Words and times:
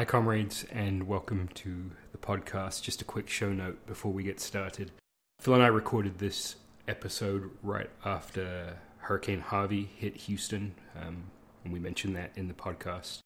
Hi, 0.00 0.06
comrades, 0.06 0.64
and 0.72 1.06
welcome 1.06 1.48
to 1.56 1.90
the 2.12 2.16
podcast. 2.16 2.80
Just 2.80 3.02
a 3.02 3.04
quick 3.04 3.28
show 3.28 3.52
note 3.52 3.86
before 3.86 4.10
we 4.10 4.22
get 4.22 4.40
started. 4.40 4.92
Phil 5.40 5.52
and 5.52 5.62
I 5.62 5.66
recorded 5.66 6.16
this 6.20 6.56
episode 6.88 7.50
right 7.62 7.90
after 8.02 8.78
Hurricane 8.96 9.40
Harvey 9.42 9.90
hit 9.94 10.16
Houston, 10.16 10.74
um, 10.98 11.24
and 11.64 11.72
we 11.74 11.78
mentioned 11.78 12.16
that 12.16 12.30
in 12.34 12.48
the 12.48 12.54
podcast, 12.54 13.18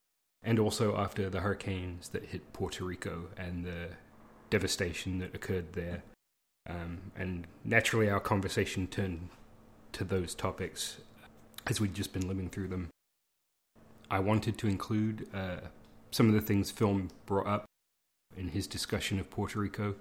and 0.43 0.59
also 0.59 0.97
after 0.97 1.31
the 1.31 1.43
hurricanes 1.43 2.09
that 2.09 2.25
hit 2.25 2.53
Puerto 2.53 2.83
Rico 2.83 3.29
and 3.37 3.65
the 3.65 3.91
devastation 4.51 5.21
that 5.21 5.33
occurred 5.33 5.75
there. 5.75 6.03
Um, 6.69 7.13
and 7.17 7.47
naturally, 7.65 8.11
our 8.11 8.19
conversation 8.19 8.89
turned 8.89 9.29
to 9.93 10.03
those 10.03 10.35
topics 10.35 10.97
as 11.69 11.81
we'd 11.81 11.95
just 11.95 12.13
been 12.13 12.27
living 12.27 12.51
through 12.51 12.67
them. 12.67 12.89
I 14.11 14.19
wanted 14.19 14.59
to 14.59 14.67
include 14.67 15.29
uh, 15.33 15.69
some 16.15 16.29
of 16.29 16.35
the 16.35 16.41
things 16.41 16.71
Phil 16.71 17.03
brought 17.27 17.49
up 17.49 17.65
in 18.37 18.49
his 18.51 18.69
discussion 18.69 19.19
of 19.19 19.29
Puerto 19.31 19.59
Rico. 19.59 19.97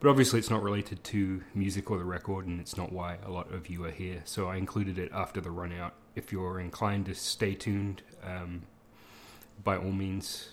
But 0.00 0.10
obviously, 0.10 0.40
it's 0.40 0.50
not 0.50 0.60
related 0.60 1.04
to 1.04 1.44
music 1.54 1.88
or 1.88 1.98
the 1.98 2.04
record, 2.04 2.48
and 2.48 2.60
it's 2.60 2.76
not 2.76 2.92
why 2.92 3.18
a 3.24 3.30
lot 3.30 3.54
of 3.54 3.68
you 3.68 3.84
are 3.84 3.92
here. 3.92 4.22
So 4.24 4.48
I 4.48 4.56
included 4.56 4.98
it 4.98 5.08
after 5.14 5.40
the 5.40 5.52
run 5.52 5.72
out. 5.72 5.94
If 6.16 6.32
you're 6.32 6.58
inclined 6.58 7.06
to 7.06 7.14
stay 7.14 7.54
tuned, 7.54 8.02
um, 8.24 8.62
by 9.62 9.76
all 9.76 9.92
means, 9.92 10.48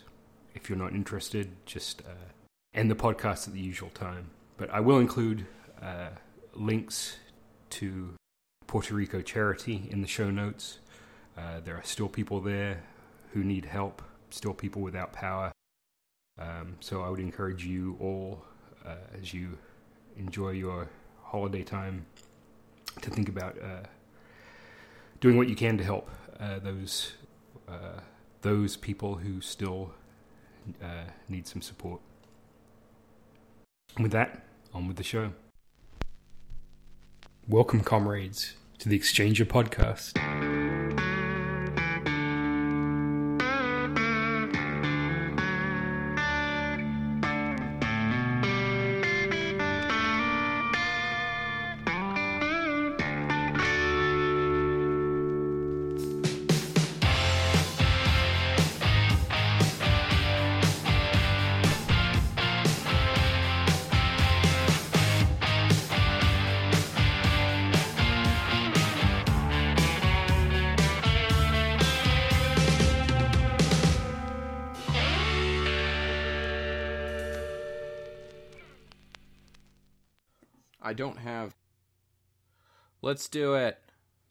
if 0.54 0.70
you're 0.70 0.78
not 0.78 0.94
interested, 0.94 1.56
just 1.66 2.02
uh, 2.02 2.30
end 2.76 2.92
the 2.92 2.96
podcast 2.96 3.48
at 3.48 3.56
the 3.56 3.60
usual 3.60 3.90
time. 3.90 4.30
But 4.58 4.70
I 4.70 4.80
will 4.80 5.00
include 5.00 5.48
uh, 5.82 6.10
links 6.54 7.18
to 7.72 8.14
Puerto 8.68 8.94
Rico 8.94 9.22
charity 9.22 9.88
in 9.90 10.02
the 10.02 10.08
show 10.08 10.30
notes. 10.30 10.78
Uh, 11.36 11.62
there 11.66 11.76
are 11.76 11.84
still 11.84 12.10
people 12.10 12.40
there 12.42 12.84
who 13.32 13.44
need 13.44 13.66
help 13.66 14.04
still 14.34 14.54
people 14.54 14.82
without 14.82 15.14
power. 15.14 15.52
Um, 16.40 16.78
so 16.80 17.04
I 17.04 17.10
would 17.10 17.20
encourage 17.20 17.66
you 17.66 17.96
all, 18.00 18.44
uh, 18.86 18.96
as 19.20 19.34
you 19.34 19.58
enjoy 20.18 20.52
your 20.52 20.90
holiday 21.22 21.64
time, 21.64 22.06
to 23.02 23.10
think 23.10 23.30
about 23.30 23.58
uh, 23.62 23.88
doing 25.20 25.38
what 25.38 25.48
you 25.48 25.56
can 25.56 25.78
to 25.78 25.84
help 25.84 26.10
uh, 26.40 26.60
those 26.60 27.14
uh, 27.68 28.00
those 28.42 28.76
people 28.76 29.16
who 29.16 29.40
still 29.40 29.94
uh, 30.84 31.06
need 31.30 31.48
some 31.48 31.62
support. 31.62 32.02
And 33.96 34.04
with 34.04 34.12
that, 34.12 34.44
on 34.74 34.88
with 34.88 34.98
the 34.98 35.04
show. 35.04 35.32
Welcome, 37.48 37.82
comrades, 37.82 38.56
to 38.80 38.90
the 38.90 38.98
Exchanger 38.98 39.46
podcast. 39.46 40.73
I 80.84 80.94
don't 80.94 81.18
have. 81.18 81.56
Let's 83.02 83.30
do 83.30 83.54
it. 83.56 83.80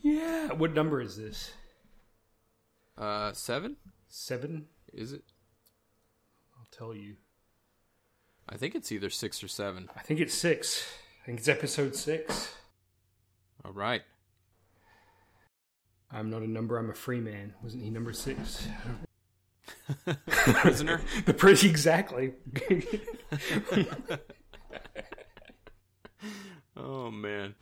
Yeah. 0.01 0.53
What 0.53 0.75
number 0.75 1.01
is 1.01 1.17
this? 1.17 1.53
Uh, 2.97 3.33
seven? 3.33 3.77
Seven? 4.09 4.67
Is 4.93 5.13
it? 5.13 5.25
I'll 6.59 6.69
tell 6.71 6.95
you. 6.95 7.17
I 8.49 8.57
think 8.57 8.75
it's 8.75 8.93
either 8.93 9.09
six 9.09 9.43
or 9.43 9.49
seven. 9.49 9.89
I 9.97 10.03
think 10.03 10.21
it's 10.21 10.35
six. 10.35 10.87
I 11.23 11.27
think 11.27 11.39
it's 11.39 11.49
episode 11.49 11.97
six. 11.97 12.55
All 13.65 13.73
right. 13.73 14.03
I'm 16.11 16.29
not 16.29 16.43
a 16.43 16.51
number, 16.51 16.77
I'm 16.77 16.91
a 16.91 16.95
free 16.95 17.21
man. 17.21 17.55
Wasn't 17.63 17.83
he 17.83 17.89
number 17.89 18.13
six? 18.13 18.69
Prisoner? 20.27 21.01
the 21.25 21.33
pretty 21.33 21.71
exactly. 21.71 22.35
oh, 26.77 27.11
man. 27.11 27.55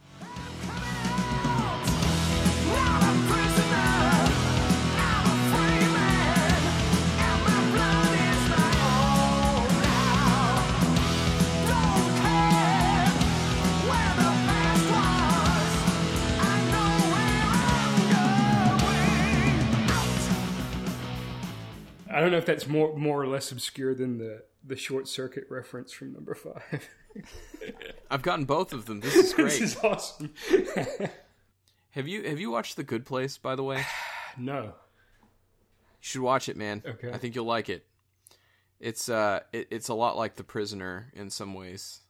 I 22.12 22.22
don't 22.22 22.32
know 22.32 22.38
if 22.38 22.44
that's 22.44 22.66
more 22.66 22.94
more 22.96 23.22
or 23.22 23.26
less 23.26 23.50
obscure 23.50 23.94
than 23.94 24.18
the 24.18 24.42
the 24.64 24.76
short 24.76 25.08
circuit 25.08 25.44
reference 25.48 25.92
from 25.92 26.12
number 26.12 26.34
five. 26.34 26.88
I've 28.10 28.22
gotten 28.22 28.44
both 28.44 28.72
of 28.72 28.86
them. 28.86 29.00
This 29.00 29.14
is 29.14 29.34
great. 29.34 29.46
this 29.46 29.60
is 29.60 29.76
awesome. 29.82 30.32
have 31.90 32.08
you 32.08 32.22
have 32.24 32.38
you 32.38 32.50
watched 32.50 32.76
The 32.76 32.84
Good 32.84 33.04
Place? 33.04 33.38
By 33.38 33.56
the 33.56 33.64
way, 33.64 33.84
no. 34.38 34.62
You 34.64 34.72
should 36.00 36.22
watch 36.22 36.48
it, 36.48 36.56
man. 36.56 36.82
Okay. 36.86 37.10
I 37.12 37.18
think 37.18 37.34
you'll 37.34 37.44
like 37.44 37.68
it. 37.68 37.84
It's 38.78 39.08
uh, 39.08 39.40
it, 39.52 39.68
it's 39.70 39.88
a 39.88 39.94
lot 39.94 40.16
like 40.16 40.36
The 40.36 40.44
Prisoner 40.44 41.12
in 41.14 41.30
some 41.30 41.52
ways, 41.54 42.00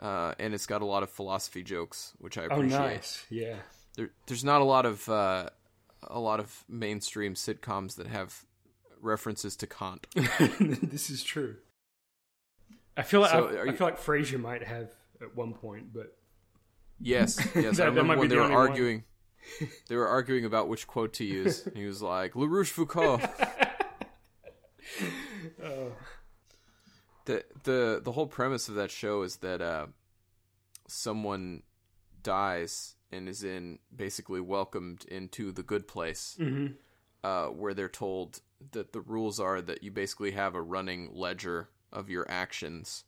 uh, 0.00 0.34
and 0.38 0.54
it's 0.54 0.66
got 0.66 0.82
a 0.82 0.86
lot 0.86 1.02
of 1.02 1.10
philosophy 1.10 1.62
jokes, 1.62 2.12
which 2.18 2.36
I 2.36 2.44
appreciate. 2.44 2.78
Oh, 2.78 2.84
appreciate. 2.84 2.96
nice. 2.96 3.26
Yeah. 3.30 3.56
There, 3.96 4.10
there's 4.26 4.42
not 4.42 4.60
a 4.60 4.64
lot 4.64 4.86
of 4.86 5.08
uh, 5.08 5.50
a 6.02 6.18
lot 6.18 6.40
of 6.40 6.64
mainstream 6.68 7.34
sitcoms 7.34 7.94
that 7.96 8.08
have 8.08 8.44
references 9.04 9.54
to 9.56 9.66
Kant. 9.66 10.06
this 10.14 11.10
is 11.10 11.22
true. 11.22 11.56
I 12.96 13.02
feel 13.02 13.20
like 13.20 13.30
So, 13.30 13.48
I, 13.48 13.60
I 13.60 13.64
you- 13.64 13.72
feel 13.72 13.86
like 13.86 14.00
Frasier 14.00 14.40
might 14.40 14.62
have 14.64 14.90
at 15.20 15.36
one 15.36 15.52
point, 15.54 15.92
but 15.92 16.16
Yes, 17.00 17.38
yes. 17.54 17.76
That- 17.78 17.84
I 17.84 17.86
remember 17.86 18.16
when 18.16 18.28
they 18.28 18.36
the 18.36 18.42
were 18.42 18.52
arguing. 18.52 19.04
They 19.88 19.96
were 19.96 20.08
arguing 20.08 20.46
about 20.46 20.68
which 20.68 20.86
quote 20.86 21.12
to 21.14 21.24
use. 21.24 21.68
He 21.74 21.84
was 21.84 22.00
like 22.00 22.34
La 22.34 22.46
Rochefoucauld. 22.46 23.20
oh, 25.62 25.92
the 27.26 27.44
the 27.64 28.00
the 28.02 28.12
whole 28.12 28.26
premise 28.26 28.68
of 28.68 28.74
that 28.76 28.90
show 28.90 29.22
is 29.22 29.36
that 29.36 29.60
uh, 29.60 29.86
someone 30.88 31.62
dies 32.22 32.94
and 33.12 33.28
is 33.28 33.44
in 33.44 33.78
basically 33.94 34.40
welcomed 34.40 35.04
into 35.08 35.52
the 35.52 35.62
good 35.62 35.86
place, 35.86 36.36
hmm 36.38 36.68
uh, 37.22 37.46
where 37.46 37.74
they're 37.74 37.88
told 37.88 38.40
that 38.72 38.92
the 38.92 39.00
rules 39.00 39.40
are 39.40 39.60
that 39.60 39.82
you 39.82 39.90
basically 39.90 40.32
have 40.32 40.54
a 40.54 40.62
running 40.62 41.10
ledger 41.12 41.68
of 41.92 42.10
your 42.10 42.28
actions 42.30 43.04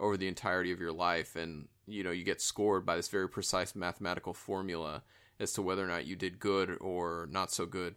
over 0.00 0.16
the 0.16 0.28
entirety 0.28 0.70
of 0.72 0.80
your 0.80 0.92
life, 0.92 1.36
and 1.36 1.68
you 1.86 2.04
know 2.04 2.10
you 2.10 2.24
get 2.24 2.40
scored 2.40 2.86
by 2.86 2.96
this 2.96 3.08
very 3.08 3.28
precise 3.28 3.74
mathematical 3.74 4.34
formula 4.34 5.02
as 5.40 5.52
to 5.52 5.62
whether 5.62 5.84
or 5.84 5.88
not 5.88 6.06
you 6.06 6.16
did 6.16 6.38
good 6.38 6.76
or 6.80 7.28
not 7.30 7.50
so 7.50 7.66
good 7.66 7.94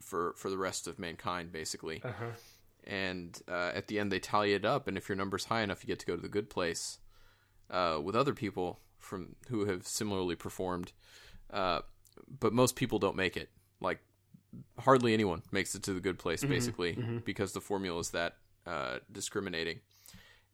for 0.00 0.34
for 0.36 0.50
the 0.50 0.58
rest 0.58 0.86
of 0.86 0.98
mankind, 0.98 1.52
basically 1.52 2.02
uh-huh. 2.04 2.30
and 2.84 3.40
uh, 3.48 3.72
at 3.74 3.88
the 3.88 3.98
end 3.98 4.10
they 4.10 4.18
tally 4.18 4.54
it 4.54 4.64
up 4.64 4.88
and 4.88 4.96
if 4.96 5.08
your 5.08 5.16
number's 5.16 5.44
high 5.46 5.62
enough 5.62 5.82
you 5.82 5.86
get 5.86 5.98
to 5.98 6.06
go 6.06 6.16
to 6.16 6.22
the 6.22 6.28
good 6.28 6.50
place 6.50 6.98
uh, 7.70 7.98
with 8.02 8.16
other 8.16 8.34
people 8.34 8.80
from 8.98 9.36
who 9.48 9.66
have 9.66 9.86
similarly 9.86 10.34
performed 10.34 10.92
uh, 11.52 11.80
but 12.40 12.52
most 12.52 12.76
people 12.76 12.98
don't 12.98 13.16
make 13.16 13.36
it 13.36 13.50
like 13.80 14.00
hardly 14.78 15.14
anyone 15.14 15.42
makes 15.52 15.74
it 15.74 15.82
to 15.82 15.92
the 15.92 16.00
good 16.00 16.18
place 16.18 16.44
basically 16.44 16.98
because 17.24 17.52
the 17.52 17.60
formula 17.60 17.98
is 18.00 18.10
that 18.10 18.36
uh, 18.66 18.98
discriminating 19.10 19.80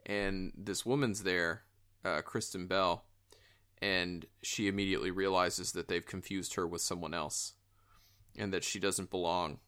and 0.06 0.52
this 0.56 0.84
woman's 0.84 1.22
there 1.22 1.62
uh, 2.04 2.20
kristen 2.22 2.66
bell 2.66 3.04
and 3.82 4.26
she 4.42 4.68
immediately 4.68 5.10
realizes 5.10 5.72
that 5.72 5.88
they've 5.88 6.06
confused 6.06 6.54
her 6.54 6.66
with 6.66 6.80
someone 6.80 7.14
else 7.14 7.54
and 8.36 8.52
that 8.52 8.64
she 8.64 8.78
doesn't 8.78 9.10
belong 9.10 9.58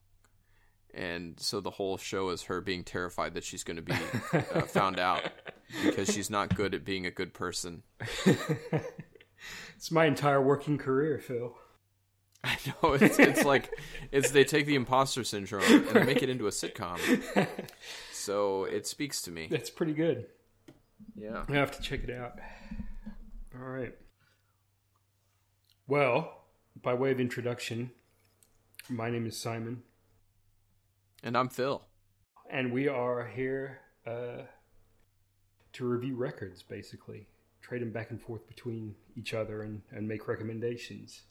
and 0.94 1.40
so 1.40 1.60
the 1.60 1.70
whole 1.70 1.96
show 1.96 2.28
is 2.30 2.42
her 2.44 2.60
being 2.60 2.84
terrified 2.84 3.34
that 3.34 3.44
she's 3.44 3.64
going 3.64 3.76
to 3.76 3.82
be 3.82 3.94
uh, 4.32 4.60
found 4.66 4.98
out 4.98 5.22
because 5.82 6.12
she's 6.12 6.28
not 6.28 6.54
good 6.54 6.74
at 6.74 6.84
being 6.84 7.06
a 7.06 7.10
good 7.10 7.32
person. 7.32 7.82
it's 9.76 9.90
my 9.90 10.04
entire 10.04 10.40
working 10.40 10.76
career, 10.76 11.18
Phil. 11.18 11.54
I 12.44 12.56
know 12.66 12.94
it's, 12.94 13.18
it's 13.18 13.44
like 13.44 13.70
it's 14.10 14.30
they 14.32 14.44
take 14.44 14.66
the 14.66 14.74
imposter 14.74 15.22
syndrome 15.24 15.62
and 15.64 15.86
they 15.88 16.02
make 16.04 16.22
it 16.22 16.28
into 16.28 16.46
a 16.46 16.50
sitcom. 16.50 16.98
So 18.12 18.64
it 18.64 18.86
speaks 18.86 19.22
to 19.22 19.30
me. 19.30 19.48
That's 19.50 19.70
pretty 19.70 19.92
good. 19.94 20.26
Yeah. 21.16 21.44
I 21.48 21.52
have 21.52 21.70
to 21.76 21.82
check 21.82 22.02
it 22.04 22.10
out. 22.10 22.38
All 23.54 23.66
right. 23.68 23.94
Well, 25.86 26.42
by 26.80 26.94
way 26.94 27.10
of 27.10 27.20
introduction, 27.20 27.90
my 28.88 29.10
name 29.10 29.26
is 29.26 29.36
Simon, 29.36 29.82
And 31.22 31.36
I'm 31.36 31.48
Phil. 31.48 31.82
and 32.50 32.72
we 32.72 32.88
are 32.88 33.26
here 33.26 33.80
uh, 34.06 34.42
to 35.74 35.84
review 35.84 36.16
records, 36.16 36.62
basically. 36.62 37.26
Trade 37.60 37.82
them 37.82 37.90
back 37.92 38.10
and 38.10 38.20
forth 38.20 38.46
between 38.48 38.94
each 39.16 39.34
other 39.34 39.62
and, 39.62 39.82
and 39.92 40.08
make 40.08 40.26
recommendations. 40.28 41.22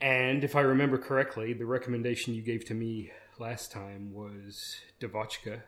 And 0.00 0.42
if 0.44 0.56
I 0.56 0.60
remember 0.62 0.96
correctly, 0.98 1.52
the 1.52 1.66
recommendation 1.66 2.34
you 2.34 2.42
gave 2.42 2.64
to 2.66 2.74
me 2.74 3.10
last 3.38 3.70
time 3.70 4.12
was 4.14 4.76
Devotchka, 5.00 5.62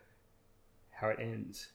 How 0.91 1.09
It 1.09 1.19
Ends. 1.21 1.69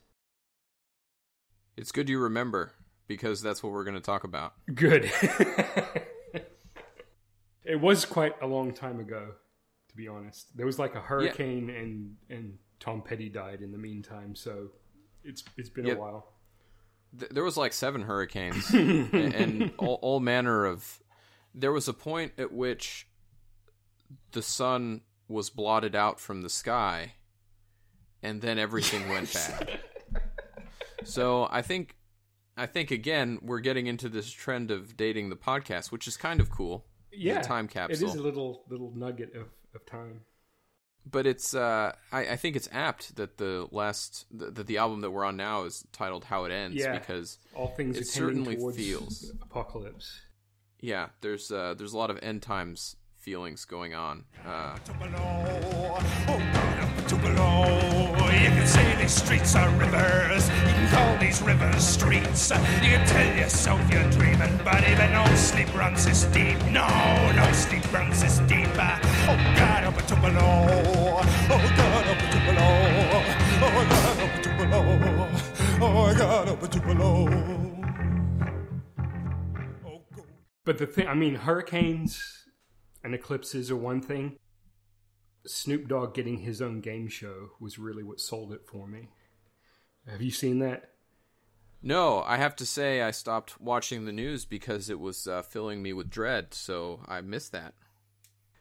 It's 1.76 1.92
good 1.92 2.10
you 2.10 2.20
remember 2.20 2.74
because 3.08 3.42
that's 3.42 3.62
what 3.62 3.72
we're 3.74 3.84
going 3.84 3.96
to 3.96 4.02
talk 4.02 4.24
about. 4.24 4.54
Good. 4.74 5.12
it 7.64 7.80
was 7.80 8.06
quite 8.06 8.34
a 8.42 8.48
long 8.48 8.74
time 8.74 9.00
ago, 9.00 9.34
to 9.90 9.96
be 9.96 10.08
honest. 10.08 10.56
There 10.58 10.66
was 10.66 10.80
like 10.80 10.96
a 10.96 11.02
hurricane, 11.02 11.70
and 11.70 12.16
and 12.36 12.58
Tom 12.80 13.02
Petty 13.04 13.30
died 13.30 13.62
in 13.62 13.72
the 13.72 13.78
meantime, 13.78 14.36
so 14.36 14.70
it's 15.24 15.44
it's 15.58 15.70
been 15.70 15.86
Yeah. 15.86 15.94
a 15.94 15.98
while. 15.98 16.34
Th- 17.20 17.32
there 17.32 17.44
was 17.44 17.58
like 17.58 17.74
seven 17.74 18.02
hurricanes 18.02 18.70
and, 18.74 19.14
and 19.14 19.72
all, 19.78 20.00
all 20.02 20.20
manner 20.20 20.66
of. 20.66 21.00
There 21.60 21.72
was 21.72 21.88
a 21.88 21.94
point 21.94 22.34
at 22.38 22.52
which 22.52 23.08
the 24.32 24.42
sun 24.42 25.02
was 25.28 25.50
blotted 25.50 25.96
out 25.96 26.20
from 26.20 26.42
the 26.44 26.50
sky, 26.50 27.14
and 28.22 28.42
then 28.42 28.60
everything 28.60 29.10
went 29.10 29.34
bad. 29.34 29.80
So 31.04 31.48
I 31.50 31.62
think, 31.62 31.96
I 32.56 32.66
think 32.66 32.92
again 32.92 33.40
we're 33.42 33.60
getting 33.60 33.88
into 33.88 34.08
this 34.10 34.30
trend 34.30 34.72
of 34.72 34.96
dating 34.98 35.30
the 35.30 35.36
podcast, 35.36 35.92
which 35.92 36.08
is 36.08 36.18
kind 36.18 36.40
of 36.40 36.50
cool. 36.50 36.86
Yeah, 37.12 37.42
time 37.42 37.66
It 37.66 37.72
capsule. 37.72 38.08
is 38.10 38.16
a 38.16 38.22
little 38.22 38.64
little 38.70 38.92
nugget 38.96 39.34
of, 39.36 39.48
of 39.74 39.86
time. 39.86 40.22
but 41.10 41.26
it's 41.26 41.56
uh, 41.56 41.94
I, 42.12 42.28
I 42.30 42.36
think 42.36 42.56
it's 42.56 42.70
apt 42.72 43.16
that 43.16 43.38
the 43.38 43.68
last 43.72 44.26
th- 44.38 44.54
that 44.54 44.68
the 44.68 44.78
album 44.78 45.02
that 45.02 45.10
we're 45.12 45.24
on 45.26 45.38
now 45.38 45.64
is 45.64 45.86
titled 45.92 46.26
"How 46.26 46.44
It 46.46 46.52
Ends" 46.52 46.76
Yeah. 46.78 46.98
because 47.00 47.40
All 47.56 47.70
things 47.70 47.98
It 47.98 48.06
certainly 48.08 48.58
feels- 48.76 49.32
apocalypse. 49.42 50.22
Yeah, 50.80 51.08
there's 51.22 51.52
uh, 51.52 51.76
there's 51.78 51.94
a 51.94 51.98
lot 51.98 52.10
of 52.10 52.20
end 52.22 52.42
times 52.42 52.96
feelings 53.18 53.66
going 53.66 53.94
on. 53.94 54.26
Uh, 54.46 54.78
oh 56.28 56.58
streets 59.08 59.56
are 59.56 59.70
rivers. 59.72 60.50
You 60.50 60.74
can 60.74 60.88
call 60.90 61.18
these 61.18 61.42
rivers 61.42 61.84
streets. 61.84 62.52
You 62.84 62.98
tell 63.08 63.38
yourself 63.38 63.80
you're 63.92 64.10
dreaming, 64.12 64.60
but 64.64 64.88
even 64.88 65.12
no 65.14 65.26
sleep 65.36 65.74
runs 65.74 66.06
this 66.06 66.26
deep. 66.26 66.60
No, 66.72 66.88
no 67.36 67.52
sleep 67.54 67.92
runs 67.94 68.22
this 68.22 68.40
deep. 68.40 68.68
Oh 68.68 69.38
God, 69.56 69.84
up 69.86 70.08
Tupelo. 70.08 70.40
Oh 71.50 71.74
God, 71.78 72.08
up 72.08 72.20
Tupelo. 72.32 72.68
Oh 73.60 73.86
God, 73.90 74.20
up 74.20 74.44
Tupelo. 74.44 75.30
Oh 75.80 76.16
God, 76.18 76.50
up 76.50 76.72
Tupelo. 76.72 77.57
But 80.68 80.80
the 80.80 80.86
thing, 80.86 81.08
I 81.08 81.14
mean, 81.14 81.36
hurricanes 81.36 82.44
and 83.02 83.16
eclipses 83.16 83.72
are 83.72 83.78
one 83.78 84.02
thing. 84.02 84.36
Snoop 85.46 85.88
Dogg 85.88 86.14
getting 86.14 86.40
his 86.40 86.62
own 86.62 86.82
game 86.82 87.08
show 87.08 87.52
was 87.58 87.80
really 87.80 88.04
what 88.04 88.20
sold 88.20 88.52
it 88.52 88.68
for 88.68 88.86
me. 88.86 89.08
Have 90.10 90.22
you 90.22 90.30
seen 90.30 90.60
that? 90.60 90.90
no, 91.82 92.22
I 92.22 92.36
have 92.36 92.54
to 92.58 92.66
say 92.66 93.02
I 93.02 93.12
stopped 93.12 93.62
watching 93.62 94.04
the 94.04 94.12
news 94.12 94.44
because 94.44 94.90
it 94.90 95.00
was 95.00 95.26
uh, 95.26 95.42
filling 95.42 95.82
me 95.82 95.94
with 95.94 96.10
dread, 96.10 96.54
so 96.54 97.00
I 97.08 97.22
missed 97.22 97.54
that. 97.54 97.74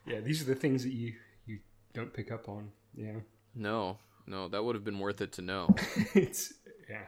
Yeah, 0.05 0.21
these 0.21 0.41
are 0.41 0.45
the 0.45 0.55
things 0.55 0.83
that 0.83 0.93
you 0.93 1.13
you 1.45 1.59
don't 1.93 2.13
pick 2.13 2.31
up 2.31 2.47
on. 2.47 2.71
Yeah, 2.95 3.19
No, 3.53 3.97
no, 4.25 4.47
that 4.47 4.63
would 4.63 4.75
have 4.75 4.85
been 4.85 4.99
worth 4.99 5.19
it 5.19 5.33
to 5.33 5.41
know. 5.41 5.75
it's 6.15 6.53
yeah. 6.89 7.03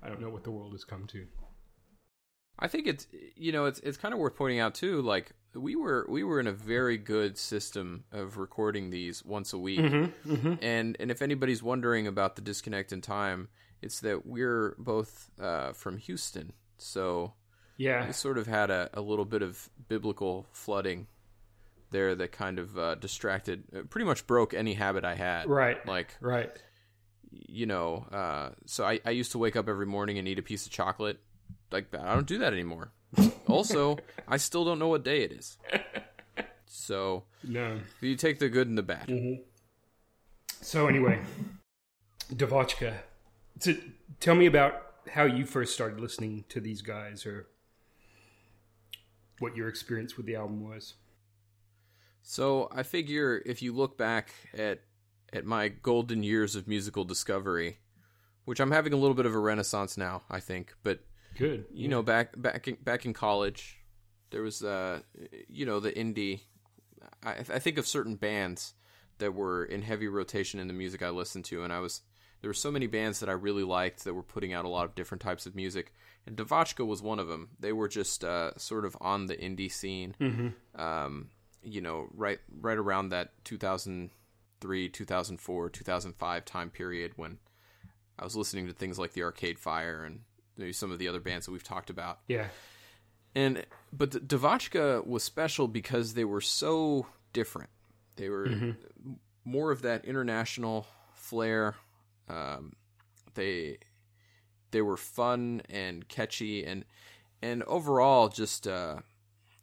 I 0.00 0.08
don't 0.08 0.20
know 0.20 0.30
what 0.30 0.44
the 0.44 0.52
world 0.52 0.70
has 0.74 0.84
come 0.84 1.08
to. 1.08 1.26
I 2.58 2.68
think 2.68 2.86
it's 2.86 3.06
you 3.36 3.52
know 3.52 3.66
it's 3.66 3.80
it's 3.80 3.96
kind 3.96 4.12
of 4.12 4.20
worth 4.20 4.34
pointing 4.36 4.58
out 4.58 4.74
too. 4.74 5.00
Like 5.02 5.32
we 5.54 5.76
were 5.76 6.06
we 6.08 6.24
were 6.24 6.40
in 6.40 6.46
a 6.46 6.52
very 6.52 6.98
good 6.98 7.38
system 7.38 8.04
of 8.12 8.36
recording 8.36 8.90
these 8.90 9.24
once 9.24 9.52
a 9.52 9.58
week, 9.58 9.80
and 9.80 10.96
and 10.98 11.10
if 11.10 11.22
anybody's 11.22 11.62
wondering 11.62 12.06
about 12.06 12.36
the 12.36 12.42
disconnect 12.42 12.92
in 12.92 13.00
time, 13.00 13.48
it's 13.80 14.00
that 14.00 14.26
we're 14.26 14.74
both 14.78 15.30
uh, 15.40 15.72
from 15.72 15.98
Houston, 15.98 16.52
so 16.78 17.34
Yeah, 17.76 18.06
we 18.06 18.12
sort 18.12 18.38
of 18.38 18.46
had 18.46 18.70
a, 18.70 18.90
a 18.92 19.00
little 19.00 19.24
bit 19.24 19.42
of 19.42 19.70
biblical 19.88 20.46
flooding 20.52 21.06
there 21.90 22.14
that 22.14 22.32
kind 22.32 22.58
of 22.58 22.76
uh, 22.78 22.94
distracted, 22.96 23.64
uh, 23.74 23.82
pretty 23.88 24.04
much 24.04 24.26
broke 24.26 24.52
any 24.52 24.74
habit 24.74 25.04
I 25.04 25.14
had. 25.14 25.48
right, 25.48 25.84
Like 25.86 26.14
right. 26.20 26.50
you 27.30 27.66
know, 27.66 28.06
uh, 28.12 28.50
so 28.66 28.84
I, 28.84 29.00
I 29.06 29.10
used 29.10 29.32
to 29.32 29.38
wake 29.38 29.56
up 29.56 29.68
every 29.68 29.86
morning 29.86 30.18
and 30.18 30.28
eat 30.28 30.38
a 30.38 30.42
piece 30.42 30.66
of 30.66 30.72
chocolate. 30.72 31.18
Like 31.70 31.94
I 31.94 32.14
don't 32.14 32.26
do 32.26 32.38
that 32.38 32.52
anymore. 32.52 32.92
also, 33.46 33.98
I 34.26 34.36
still 34.36 34.64
don't 34.64 34.78
know 34.78 34.88
what 34.88 35.02
day 35.04 35.22
it 35.22 35.32
is. 35.32 35.56
So 36.66 37.24
No. 37.42 37.80
you 38.00 38.14
take 38.16 38.38
the 38.38 38.48
good 38.48 38.68
and 38.68 38.76
the 38.76 38.82
bad. 38.82 39.08
Mm-hmm. 39.08 39.42
So 40.60 40.86
anyway, 40.86 41.20
Devotchka. 42.32 42.94
So 43.60 43.74
tell 44.20 44.34
me 44.34 44.46
about 44.46 44.74
how 45.12 45.24
you 45.24 45.46
first 45.46 45.72
started 45.72 45.98
listening 46.00 46.44
to 46.50 46.60
these 46.60 46.82
guys, 46.82 47.24
or 47.24 47.46
what 49.38 49.56
your 49.56 49.68
experience 49.68 50.16
with 50.16 50.26
the 50.26 50.36
album 50.36 50.68
was. 50.68 50.94
So 52.22 52.68
I 52.72 52.82
figure 52.82 53.42
if 53.46 53.62
you 53.62 53.72
look 53.72 53.96
back 53.96 54.32
at 54.52 54.80
at 55.32 55.44
my 55.44 55.68
golden 55.68 56.22
years 56.22 56.56
of 56.56 56.66
musical 56.68 57.04
discovery, 57.04 57.78
which 58.44 58.60
I'm 58.60 58.70
having 58.72 58.92
a 58.92 58.96
little 58.96 59.14
bit 59.14 59.26
of 59.26 59.34
a 59.34 59.38
renaissance 59.38 59.96
now, 59.96 60.22
I 60.30 60.40
think, 60.40 60.74
but 60.82 61.00
Good. 61.38 61.66
you 61.72 61.88
know 61.88 62.02
back 62.02 62.40
back 62.40 62.66
in, 62.68 62.76
back 62.82 63.06
in 63.06 63.14
college 63.14 63.78
there 64.30 64.42
was 64.42 64.62
uh 64.62 65.00
you 65.48 65.64
know 65.64 65.80
the 65.80 65.92
indie 65.92 66.40
I, 67.22 67.30
I 67.32 67.58
think 67.58 67.78
of 67.78 67.86
certain 67.86 68.16
bands 68.16 68.74
that 69.18 69.34
were 69.34 69.64
in 69.64 69.82
heavy 69.82 70.08
rotation 70.08 70.60
in 70.60 70.66
the 70.66 70.74
music 70.74 71.02
I 71.02 71.10
listened 71.10 71.44
to 71.46 71.62
and 71.62 71.72
I 71.72 71.78
was 71.78 72.02
there 72.40 72.50
were 72.50 72.54
so 72.54 72.70
many 72.70 72.86
bands 72.86 73.20
that 73.20 73.28
I 73.28 73.32
really 73.32 73.64
liked 73.64 74.04
that 74.04 74.14
were 74.14 74.22
putting 74.22 74.52
out 74.52 74.64
a 74.64 74.68
lot 74.68 74.84
of 74.84 74.94
different 74.94 75.22
types 75.22 75.46
of 75.46 75.54
music 75.54 75.92
and 76.26 76.36
Devotchka 76.36 76.86
was 76.86 77.02
one 77.02 77.18
of 77.18 77.28
them 77.28 77.50
they 77.58 77.72
were 77.72 77.88
just 77.88 78.24
uh 78.24 78.56
sort 78.56 78.84
of 78.84 78.96
on 79.00 79.26
the 79.26 79.36
indie 79.36 79.72
scene 79.72 80.14
um 80.74 81.28
you 81.62 81.80
know 81.80 82.08
right 82.14 82.38
right 82.60 82.78
around 82.78 83.10
that 83.10 83.32
2003 83.44 84.88
2004 84.88 85.70
2005 85.70 86.44
time 86.44 86.70
period 86.70 87.12
when 87.16 87.38
I 88.18 88.24
was 88.24 88.34
listening 88.34 88.66
to 88.66 88.72
things 88.72 88.98
like 88.98 89.12
the 89.12 89.22
Arcade 89.22 89.58
Fire 89.60 90.04
and 90.04 90.20
maybe 90.58 90.72
some 90.72 90.90
of 90.92 90.98
the 90.98 91.08
other 91.08 91.20
bands 91.20 91.46
that 91.46 91.52
we've 91.52 91.62
talked 91.64 91.88
about. 91.90 92.18
Yeah. 92.28 92.48
And 93.34 93.64
but 93.92 94.10
the- 94.10 94.20
Devotchka 94.20 95.06
was 95.06 95.22
special 95.22 95.68
because 95.68 96.14
they 96.14 96.24
were 96.24 96.40
so 96.40 97.06
different. 97.32 97.70
They 98.16 98.28
were 98.28 98.74
more 99.44 99.70
of 99.70 99.82
that 99.82 100.04
international 100.04 100.86
flair. 101.14 101.76
Um, 102.28 102.72
they 103.34 103.78
they 104.72 104.82
were 104.82 104.96
fun 104.96 105.62
and 105.70 106.06
catchy 106.08 106.64
and 106.64 106.84
and 107.40 107.62
overall 107.64 108.28
just 108.28 108.66
uh, 108.66 108.96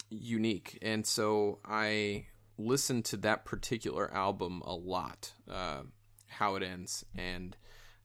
unique. 0.10 0.80
And 0.82 1.06
so 1.06 1.60
I 1.66 2.28
listened 2.58 3.04
to 3.06 3.18
that 3.18 3.44
particular 3.44 4.12
album 4.14 4.62
a 4.66 4.74
lot. 4.74 5.34
Uh, 5.52 5.82
How 6.28 6.56
it 6.56 6.64
ends 6.64 7.04
and 7.18 7.58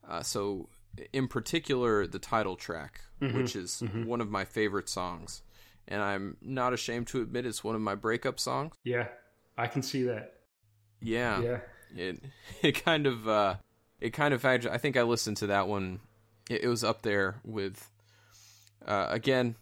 uh, 0.08 0.22
so, 0.22 0.68
in 1.12 1.28
particular, 1.28 2.06
the 2.06 2.18
title 2.18 2.56
track, 2.56 3.00
which 3.20 3.54
is 3.56 3.82
one 4.04 4.20
of 4.20 4.30
my 4.30 4.44
favorite 4.44 4.88
songs, 4.88 5.42
and 5.88 6.02
I'm 6.02 6.36
not 6.40 6.72
ashamed 6.72 7.06
to 7.08 7.20
admit 7.22 7.46
it's 7.46 7.62
one 7.64 7.74
of 7.74 7.80
my 7.80 7.94
breakup 7.94 8.38
songs. 8.40 8.74
Yeah. 8.84 9.08
I 9.58 9.66
can 9.66 9.82
see 9.82 10.04
that. 10.04 10.34
Yeah, 11.02 11.40
Yeah. 11.42 11.58
it 11.96 12.20
it 12.62 12.84
kind 12.84 13.06
of 13.06 13.28
uh, 13.28 13.56
it 14.00 14.10
kind 14.10 14.32
of 14.34 14.44
I 14.44 14.58
think 14.58 14.96
I 14.96 15.02
listened 15.02 15.36
to 15.38 15.48
that 15.48 15.68
one. 15.68 16.00
It, 16.48 16.64
it 16.64 16.68
was 16.68 16.82
up 16.84 17.02
there 17.02 17.40
with 17.44 17.90
uh, 18.86 19.06
again 19.10 19.56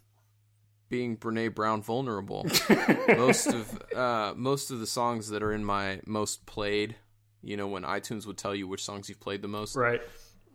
being 0.89 1.17
Brene 1.17 1.55
Brown 1.55 1.83
vulnerable. 1.83 2.47
most 3.17 3.47
of 3.49 3.83
uh, 3.95 4.33
most 4.37 4.71
of 4.71 4.81
the 4.81 4.87
songs 4.87 5.29
that 5.31 5.43
are 5.43 5.53
in 5.53 5.65
my 5.65 6.01
most 6.07 6.47
played, 6.47 6.97
you 7.43 7.57
know, 7.57 7.67
when 7.69 7.83
iTunes 7.83 8.27
would 8.27 8.39
tell 8.39 8.55
you 8.55 8.67
which 8.69 8.85
songs 8.85 9.09
you've 9.09 9.21
played 9.21 9.43
the 9.43 9.49
most. 9.49 9.77
Right. 9.77 10.01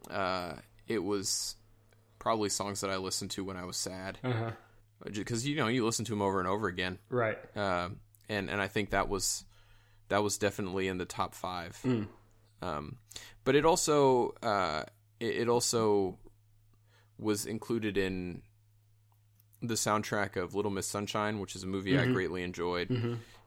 Uh, 0.10 0.54
it 0.88 1.04
was 1.04 1.56
probably 2.20 2.50
songs 2.50 2.82
that 2.82 2.90
I 2.90 2.98
listened 2.98 3.32
to 3.32 3.44
when 3.44 3.58
I 3.58 3.66
was 3.66 3.76
sad 3.78 4.18
Uh 4.24 4.52
because 5.14 5.46
you 5.46 5.56
know 5.58 5.68
you 5.68 5.84
listen 5.86 6.06
to 6.06 6.12
them 6.14 6.22
over 6.22 6.40
and 6.40 6.48
over 6.48 6.68
again. 6.68 6.98
Right. 7.10 7.38
Um, 7.58 8.00
and 8.30 8.50
and 8.50 8.62
I 8.62 8.68
think 8.70 8.92
that 8.92 9.10
was 9.10 9.44
that 10.10 10.24
was 10.24 10.38
definitely 10.38 10.88
in 10.88 10.98
the 10.98 11.06
top 11.06 11.36
five. 11.36 11.78
Um, 12.62 12.98
but 13.44 13.56
it 13.56 13.66
also 13.66 14.34
uh, 14.42 14.84
it, 15.20 15.36
it 15.42 15.50
also 15.50 16.18
was 17.20 17.46
included 17.46 17.98
in 17.98 18.42
the 19.62 19.74
soundtrack 19.76 20.36
of 20.42 20.56
Little 20.56 20.72
Miss 20.72 20.88
Sunshine, 20.88 21.40
which 21.40 21.56
is 21.56 21.64
a 21.64 21.68
movie 21.68 21.98
I 21.98 22.06
greatly 22.06 22.44
enjoyed. 22.44 22.90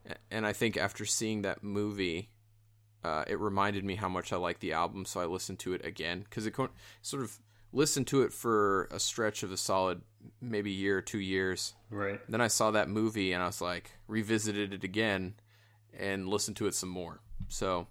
A- 0.08 0.16
And 0.30 0.46
I 0.46 0.52
think 0.52 0.76
after 0.76 1.04
seeing 1.04 1.42
that 1.42 1.62
movie, 1.62 2.30
uh, 3.04 3.24
it 3.26 3.38
reminded 3.38 3.84
me 3.84 3.94
how 3.96 4.08
much 4.08 4.32
I 4.32 4.36
like 4.36 4.60
the 4.60 4.72
album, 4.72 5.04
so 5.04 5.20
I 5.20 5.26
listened 5.26 5.58
to 5.60 5.72
it 5.72 5.84
again 5.84 6.20
because 6.20 6.46
it 6.46 6.52
co- 6.52 6.70
sort 7.02 7.22
of 7.22 7.38
listened 7.72 8.06
to 8.08 8.22
it 8.22 8.32
for 8.32 8.84
a 8.90 8.98
stretch 8.98 9.42
of 9.42 9.52
a 9.52 9.56
solid 9.56 10.02
maybe 10.40 10.70
year 10.70 10.98
or 10.98 11.02
two 11.02 11.18
years. 11.18 11.74
Right. 11.90 12.20
Then 12.28 12.40
I 12.40 12.48
saw 12.48 12.70
that 12.70 12.88
movie 12.88 13.32
and 13.32 13.42
I 13.42 13.46
was 13.46 13.60
like, 13.60 13.92
revisited 14.08 14.72
it 14.72 14.84
again 14.84 15.34
and 15.98 16.28
listened 16.28 16.56
to 16.58 16.66
it 16.66 16.74
some 16.74 16.88
more. 16.88 17.20
So 17.48 17.86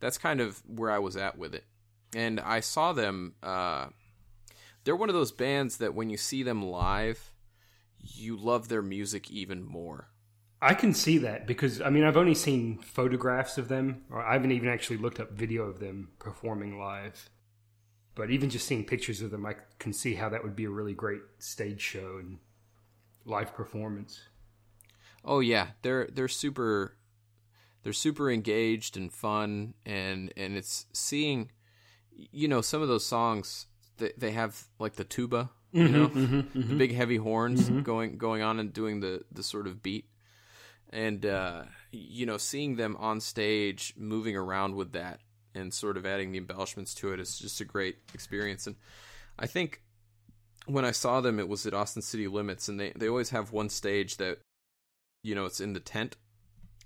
that's 0.00 0.18
kind 0.18 0.40
of 0.40 0.62
where 0.66 0.90
I 0.90 0.98
was 0.98 1.16
at 1.16 1.38
with 1.38 1.54
it. 1.54 1.64
And 2.14 2.40
I 2.40 2.60
saw 2.60 2.92
them, 2.92 3.34
uh, 3.42 3.86
they're 4.84 4.96
one 4.96 5.08
of 5.08 5.14
those 5.14 5.32
bands 5.32 5.78
that 5.78 5.94
when 5.94 6.10
you 6.10 6.16
see 6.16 6.42
them 6.42 6.62
live, 6.62 7.32
you 7.98 8.36
love 8.36 8.68
their 8.68 8.82
music 8.82 9.30
even 9.30 9.64
more. 9.64 10.08
I 10.64 10.72
can 10.72 10.94
see 10.94 11.18
that 11.18 11.46
because 11.46 11.82
I 11.82 11.90
mean 11.90 12.04
I've 12.04 12.16
only 12.16 12.34
seen 12.34 12.78
photographs 12.78 13.58
of 13.58 13.68
them, 13.68 14.04
or 14.10 14.24
I 14.24 14.32
haven't 14.32 14.52
even 14.52 14.70
actually 14.70 14.96
looked 14.96 15.20
up 15.20 15.32
video 15.32 15.64
of 15.64 15.78
them 15.78 16.08
performing 16.18 16.78
live. 16.78 17.28
But 18.14 18.30
even 18.30 18.48
just 18.48 18.66
seeing 18.66 18.84
pictures 18.84 19.20
of 19.20 19.30
them, 19.30 19.44
I 19.44 19.56
can 19.78 19.92
see 19.92 20.14
how 20.14 20.30
that 20.30 20.42
would 20.42 20.56
be 20.56 20.64
a 20.64 20.70
really 20.70 20.94
great 20.94 21.20
stage 21.38 21.82
show 21.82 22.16
and 22.18 22.38
live 23.26 23.54
performance. 23.54 24.22
Oh 25.22 25.40
yeah, 25.40 25.68
they're 25.82 26.08
they're 26.10 26.28
super 26.28 26.96
they're 27.82 27.92
super 27.92 28.30
engaged 28.30 28.96
and 28.96 29.12
fun 29.12 29.74
and 29.84 30.32
and 30.34 30.56
it's 30.56 30.86
seeing 30.94 31.50
you 32.10 32.48
know 32.48 32.62
some 32.62 32.80
of 32.80 32.88
those 32.88 33.04
songs 33.04 33.66
they 33.98 34.12
they 34.16 34.30
have 34.30 34.64
like 34.78 34.94
the 34.94 35.04
tuba, 35.04 35.50
you 35.72 35.84
mm-hmm, 35.84 35.92
know, 35.92 36.08
mm-hmm, 36.08 36.58
the 36.58 36.64
mm-hmm. 36.64 36.78
big 36.78 36.94
heavy 36.94 37.18
horns 37.18 37.68
going 37.82 38.16
going 38.16 38.40
on 38.40 38.58
and 38.58 38.72
doing 38.72 39.00
the 39.00 39.24
the 39.30 39.42
sort 39.42 39.66
of 39.66 39.82
beat. 39.82 40.06
And 40.94 41.26
uh 41.26 41.64
you 41.92 42.24
know, 42.26 42.38
seeing 42.38 42.76
them 42.76 42.96
on 42.98 43.20
stage 43.20 43.92
moving 43.96 44.36
around 44.36 44.74
with 44.76 44.92
that 44.92 45.20
and 45.54 45.72
sort 45.72 45.96
of 45.96 46.04
adding 46.06 46.32
the 46.32 46.38
embellishments 46.38 46.94
to 46.94 47.12
it 47.12 47.20
is 47.20 47.38
just 47.38 47.60
a 47.60 47.64
great 47.64 47.96
experience 48.14 48.66
and 48.66 48.76
I 49.38 49.46
think 49.46 49.80
when 50.66 50.84
I 50.84 50.90
saw 50.92 51.20
them 51.20 51.38
it 51.38 51.48
was 51.48 51.66
at 51.66 51.74
Austin 51.74 52.02
City 52.02 52.26
Limits 52.28 52.68
and 52.68 52.80
they 52.80 52.92
they 52.96 53.08
always 53.08 53.30
have 53.30 53.52
one 53.52 53.68
stage 53.68 54.16
that 54.16 54.38
you 55.22 55.34
know, 55.34 55.44
it's 55.46 55.60
in 55.60 55.72
the 55.72 55.80
tent. 55.80 56.16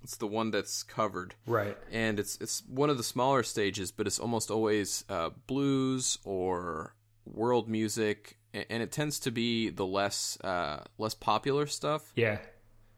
It's 0.05 0.17
the 0.17 0.29
one 0.29 0.53
that's 0.53 0.85
covered, 0.85 1.35
Right. 1.45 1.77
and 1.91 2.21
it's 2.21 2.37
it's 2.41 2.63
one 2.69 2.89
of 2.89 2.97
the 2.99 3.03
smaller 3.03 3.43
stages, 3.43 3.91
but 3.91 4.07
it's 4.07 4.21
almost 4.21 4.49
always 4.49 5.05
uh, 5.09 5.31
blues 5.49 6.19
or 6.25 6.95
world 7.27 7.69
music, 7.69 8.39
and 8.55 8.81
it 8.81 8.93
tends 8.93 9.19
to 9.21 9.33
be 9.33 9.71
the 9.71 9.85
less 9.85 10.39
uh, 10.45 10.85
less 10.99 11.15
popular 11.15 11.67
stuff, 11.67 12.13
Yeah. 12.15 12.39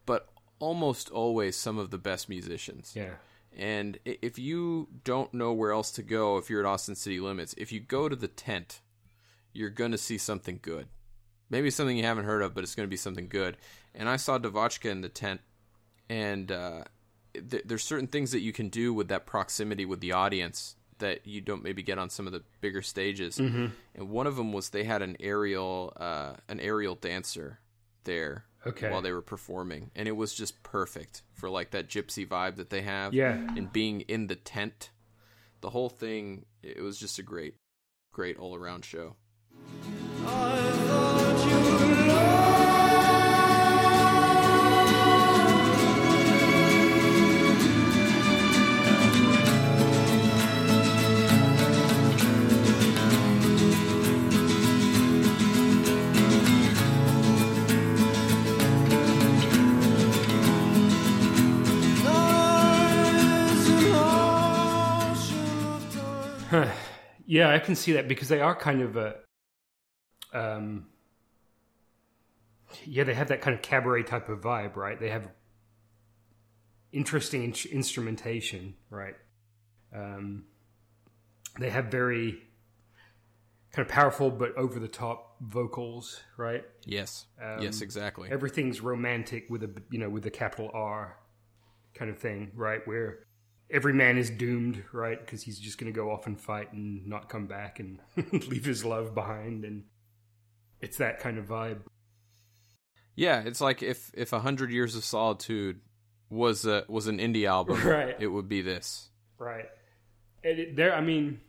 but 0.04 0.28
almost 0.60 1.10
always 1.10 1.56
some 1.56 1.78
of 1.78 1.90
the 1.90 1.98
best 1.98 2.28
musicians. 2.28 2.92
Yeah. 2.94 3.14
And 3.56 3.98
if 4.04 4.38
you 4.38 4.88
don't 5.02 5.34
know 5.34 5.52
where 5.52 5.72
else 5.72 5.90
to 5.92 6.02
go, 6.02 6.36
if 6.36 6.48
you're 6.48 6.60
at 6.60 6.66
Austin 6.66 6.94
City 6.94 7.18
Limits, 7.18 7.54
if 7.58 7.72
you 7.72 7.80
go 7.80 8.08
to 8.08 8.14
the 8.14 8.28
tent, 8.28 8.80
you're 9.52 9.70
going 9.70 9.90
to 9.90 9.98
see 9.98 10.18
something 10.18 10.60
good. 10.62 10.86
Maybe 11.48 11.70
something 11.70 11.96
you 11.96 12.04
haven't 12.04 12.26
heard 12.26 12.42
of, 12.42 12.54
but 12.54 12.62
it's 12.62 12.76
going 12.76 12.86
to 12.86 12.90
be 12.90 12.96
something 12.96 13.26
good. 13.26 13.56
And 13.92 14.08
I 14.08 14.16
saw 14.16 14.38
Devotchka 14.38 14.88
in 14.88 15.00
the 15.00 15.08
tent, 15.08 15.40
and 16.08 16.52
uh, 16.52 16.84
th- 17.34 17.64
there's 17.66 17.82
certain 17.82 18.06
things 18.06 18.30
that 18.30 18.40
you 18.40 18.52
can 18.52 18.68
do 18.68 18.94
with 18.94 19.08
that 19.08 19.26
proximity 19.26 19.84
with 19.84 19.98
the 19.98 20.12
audience 20.12 20.76
that 20.98 21.26
you 21.26 21.40
don't 21.40 21.64
maybe 21.64 21.82
get 21.82 21.98
on 21.98 22.08
some 22.08 22.26
of 22.28 22.32
the 22.32 22.44
bigger 22.60 22.82
stages. 22.82 23.38
And 23.96 24.10
one 24.10 24.28
of 24.28 24.36
them 24.36 24.52
was 24.52 24.68
they 24.68 24.84
had 24.84 25.02
an 25.02 25.16
aerial 25.18 25.92
uh, 25.96 26.34
an 26.48 26.60
aerial 26.60 26.94
dancer 26.94 27.58
there 28.04 28.44
Okay. 28.66 28.90
while 28.90 29.00
they 29.02 29.12
were 29.12 29.22
performing, 29.22 29.90
and 29.96 30.06
it 30.06 30.12
was 30.12 30.34
just 30.34 30.62
perfect 30.62 31.22
for 31.32 31.48
like 31.48 31.70
that 31.70 31.88
gypsy 31.88 32.26
vibe 32.26 32.56
that 32.56 32.70
they 32.70 32.82
have. 32.82 33.14
Yeah. 33.14 33.32
and 33.32 33.72
being 33.72 34.02
in 34.02 34.26
the 34.26 34.36
tent, 34.36 34.90
the 35.60 35.70
whole 35.70 35.88
thing. 35.88 36.44
It 36.62 36.82
was 36.82 36.98
just 36.98 37.18
a 37.18 37.22
great, 37.22 37.54
great 38.12 38.36
all 38.38 38.54
around 38.54 38.84
show. 38.84 39.16
Yeah, 67.30 67.48
I 67.48 67.60
can 67.60 67.76
see 67.76 67.92
that 67.92 68.08
because 68.08 68.26
they 68.26 68.40
are 68.40 68.56
kind 68.56 68.82
of 68.82 68.96
a, 68.96 69.14
um, 70.34 70.86
yeah, 72.84 73.04
they 73.04 73.14
have 73.14 73.28
that 73.28 73.40
kind 73.40 73.54
of 73.54 73.62
cabaret 73.62 74.02
type 74.02 74.28
of 74.28 74.40
vibe, 74.40 74.74
right? 74.74 74.98
They 74.98 75.10
have 75.10 75.28
interesting 76.90 77.44
in- 77.44 77.54
instrumentation, 77.70 78.74
right? 78.90 79.14
Um, 79.94 80.46
they 81.60 81.70
have 81.70 81.84
very 81.84 82.42
kind 83.70 83.86
of 83.86 83.92
powerful 83.92 84.32
but 84.32 84.52
over 84.56 84.80
the 84.80 84.88
top 84.88 85.36
vocals, 85.40 86.20
right? 86.36 86.64
Yes, 86.84 87.26
yes, 87.60 87.80
exactly. 87.80 88.28
everything's 88.28 88.80
romantic 88.80 89.48
with 89.48 89.62
a 89.62 89.70
you 89.88 90.00
know 90.00 90.10
with 90.10 90.26
a 90.26 90.30
capital 90.30 90.68
R 90.74 91.16
kind 91.94 92.10
of 92.10 92.18
thing, 92.18 92.50
right? 92.56 92.80
Where 92.88 93.20
every 93.70 93.92
man 93.92 94.18
is 94.18 94.30
doomed, 94.30 94.82
right? 94.92 95.18
Because 95.18 95.42
he's 95.42 95.58
just 95.58 95.78
going 95.78 95.92
to 95.92 95.96
go 95.96 96.10
off 96.10 96.26
and 96.26 96.40
fight 96.40 96.72
and 96.72 97.06
not 97.06 97.28
come 97.28 97.46
back 97.46 97.78
and 97.80 98.00
leave 98.32 98.64
his 98.64 98.84
love 98.84 99.14
behind, 99.14 99.64
and 99.64 99.84
it's 100.80 100.96
that 100.98 101.20
kind 101.20 101.38
of 101.38 101.46
vibe. 101.46 101.80
yeah, 103.16 103.40
it's 103.40 103.60
like 103.60 103.82
if 103.82 104.10
if 104.14 104.32
a 104.32 104.40
hundred 104.40 104.70
years 104.70 104.96
of 104.96 105.04
solitude 105.04 105.80
was 106.28 106.64
a 106.64 106.84
was 106.88 107.06
an 107.06 107.18
indie 107.18 107.48
album, 107.48 107.80
Right. 107.86 108.16
It 108.18 108.28
would 108.28 108.48
be 108.48 108.62
this. 108.62 109.08
Right. 109.38 109.66
And 110.42 110.58
it, 110.58 110.76
there, 110.76 110.94
I 110.94 111.00
mean, 111.00 111.40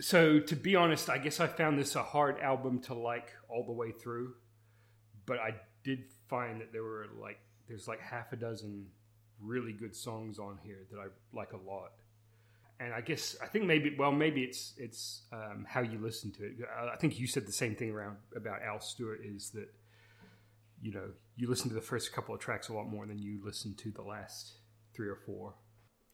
so 0.00 0.40
to 0.40 0.56
be 0.56 0.76
honest, 0.76 1.10
I 1.10 1.18
guess 1.18 1.40
I 1.40 1.46
found 1.46 1.78
this 1.78 1.94
a 1.94 2.02
hard 2.02 2.40
album 2.40 2.80
to 2.82 2.94
like 2.94 3.32
all 3.48 3.64
the 3.66 3.72
way 3.72 3.92
through, 3.92 4.34
but 5.26 5.38
I 5.38 5.56
did 5.82 6.04
find 6.28 6.60
that 6.60 6.72
there 6.72 6.82
were 6.82 7.06
like 7.20 7.38
there's 7.68 7.86
like 7.86 8.00
half 8.00 8.32
a 8.32 8.36
dozen 8.36 8.86
really 9.40 9.72
good 9.72 9.94
songs 9.94 10.38
on 10.38 10.58
here 10.62 10.86
that 10.90 10.98
I 10.98 11.06
like 11.32 11.52
a 11.52 11.56
lot. 11.56 11.92
And 12.80 12.92
I 12.92 13.00
guess 13.00 13.36
I 13.42 13.46
think 13.46 13.66
maybe 13.66 13.94
well 13.98 14.10
maybe 14.12 14.42
it's 14.42 14.74
it's 14.76 15.22
um, 15.32 15.64
how 15.68 15.80
you 15.80 15.98
listen 15.98 16.32
to 16.32 16.44
it. 16.44 16.52
I- 16.92 16.96
think 16.96 17.18
you 17.18 17.26
said 17.26 17.46
the 17.46 17.52
same 17.52 17.74
thing 17.76 17.90
around 17.90 18.16
about 18.34 18.62
Al 18.62 18.80
Stewart 18.80 19.20
is 19.24 19.50
that 19.50 19.68
you 20.82 20.92
know 20.92 21.10
you 21.36 21.48
listen 21.48 21.68
to 21.68 21.74
the 21.74 21.80
first 21.80 22.12
couple 22.12 22.34
of 22.34 22.40
tracks 22.40 22.68
a 22.68 22.72
lot 22.74 22.88
more 22.88 23.06
than 23.06 23.18
you 23.18 23.40
listen 23.44 23.74
to 23.76 23.90
the 23.90 24.02
last 24.02 24.54
three 24.94 25.08
or 25.08 25.16
four, 25.26 25.54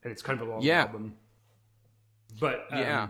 and 0.03 0.13
it's 0.13 0.23
kind 0.23 0.41
of 0.41 0.47
a 0.47 0.51
long 0.51 0.63
Yeah. 0.63 0.83
album. 0.83 1.17
But 2.39 2.67
um, 2.71 2.79
Yeah. 2.79 3.09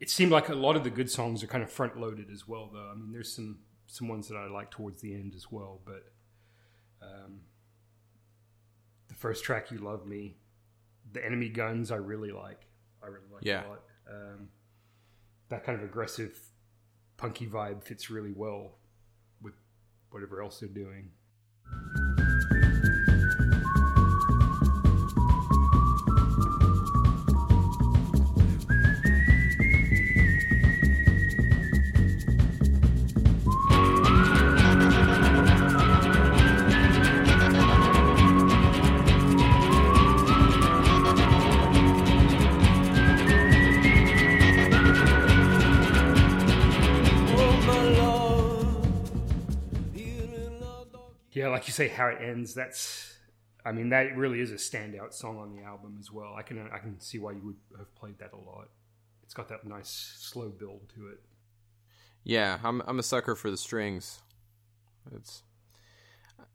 it 0.00 0.10
seemed 0.10 0.32
like 0.32 0.48
a 0.48 0.54
lot 0.54 0.74
of 0.76 0.84
the 0.84 0.90
good 0.90 1.10
songs 1.10 1.42
are 1.44 1.46
kind 1.46 1.62
of 1.62 1.70
front 1.70 1.98
loaded 1.98 2.30
as 2.30 2.48
well. 2.48 2.70
Though 2.72 2.90
I 2.90 2.94
mean, 2.94 3.12
there's 3.12 3.32
some 3.34 3.60
some 3.86 4.08
ones 4.08 4.26
that 4.28 4.36
I 4.36 4.46
like 4.48 4.70
towards 4.70 5.00
the 5.02 5.14
end 5.14 5.34
as 5.34 5.52
well. 5.52 5.80
But 5.84 6.02
um, 7.02 7.40
first 9.22 9.44
track, 9.44 9.70
"You 9.70 9.78
Love 9.78 10.04
Me," 10.04 10.36
the 11.12 11.24
Enemy 11.24 11.48
Guns, 11.50 11.90
I 11.92 11.96
really 11.96 12.32
like. 12.32 12.66
I 13.02 13.06
really 13.06 13.28
like 13.30 13.44
Yeah. 13.44 13.66
a 13.66 13.68
lot. 13.68 13.84
Um, 14.10 14.48
that 15.48 15.62
kind 15.64 15.78
of 15.78 15.84
aggressive, 15.84 16.38
punky 17.16 17.46
vibe 17.46 17.84
fits 17.84 18.10
really 18.10 18.32
well 18.32 18.78
with 19.40 19.54
whatever 20.10 20.42
else 20.42 20.58
they're 20.60 20.68
doing. 20.68 21.12
Yeah, 51.42 51.48
like 51.48 51.66
you 51.66 51.72
say, 51.72 51.88
how 51.88 52.06
it 52.06 52.18
ends. 52.20 52.54
That's 52.54 53.16
I 53.64 53.72
mean, 53.72 53.88
that 53.88 54.16
really 54.16 54.40
is 54.40 54.52
a 54.52 54.54
standout 54.54 55.12
song 55.12 55.38
on 55.38 55.56
the 55.56 55.62
album 55.64 55.96
as 55.98 56.12
well. 56.12 56.34
I 56.36 56.42
can 56.42 56.70
I 56.72 56.78
can 56.78 57.00
see 57.00 57.18
why 57.18 57.32
you 57.32 57.40
would 57.42 57.78
have 57.78 57.92
played 57.96 58.16
that 58.20 58.32
a 58.32 58.36
lot. 58.36 58.68
It's 59.24 59.34
got 59.34 59.48
that 59.48 59.66
nice 59.66 59.90
slow 60.18 60.50
build 60.50 60.88
to 60.94 61.08
it. 61.08 61.18
Yeah, 62.22 62.60
I'm 62.62 62.80
I'm 62.86 63.00
a 63.00 63.02
sucker 63.02 63.34
for 63.34 63.50
the 63.50 63.56
strings. 63.56 64.20
It's 65.16 65.42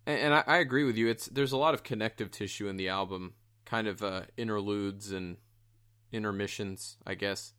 and, 0.06 0.34
I, 0.34 0.46
I 0.48 0.58
agree 0.60 0.86
with 0.86 0.96
you. 0.96 1.10
It's 1.10 1.26
there's 1.26 1.52
a 1.52 1.58
lot 1.58 1.74
of 1.74 1.84
connective 1.84 2.32
tissue 2.32 2.70
in 2.70 2.78
the 2.78 2.88
album, 2.88 3.34
kind 3.66 3.90
of 3.90 4.02
uh, 4.02 4.22
interludes 4.38 5.12
and 5.12 5.36
intermissions, 6.14 6.96
I 7.06 7.16
guess. 7.16 7.52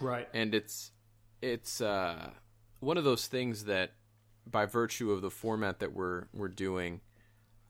Right. 0.00 0.26
And 0.32 0.54
it's 0.54 0.92
it's 1.42 1.82
uh, 1.82 2.30
one 2.78 2.96
of 2.96 3.04
those 3.04 3.26
things 3.26 3.66
that, 3.66 3.92
by 4.46 4.66
virtue 4.66 5.10
of 5.12 5.22
the 5.22 5.30
format 5.30 5.78
that 5.80 5.92
we're 5.92 6.24
we're 6.32 6.48
doing, 6.48 7.00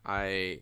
I 0.05 0.61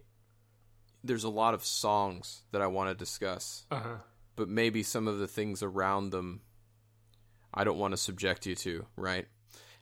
there's 1.04 1.24
a 1.24 1.30
lot 1.30 1.54
of 1.54 1.64
songs 1.64 2.42
that 2.52 2.62
I 2.62 2.68
want 2.68 2.90
to 2.90 2.96
discuss, 2.96 3.66
Uh 3.72 3.80
huh. 3.80 3.96
but 4.36 4.50
maybe 4.50 4.84
some 4.84 5.08
of 5.08 5.20
the 5.20 5.28
things 5.28 5.64
around 5.64 6.10
them, 6.10 6.42
I 7.54 7.64
don't 7.64 7.78
want 7.78 7.94
to 7.94 7.98
subject 7.98 8.46
you 8.46 8.56
to, 8.56 8.86
right? 8.98 9.26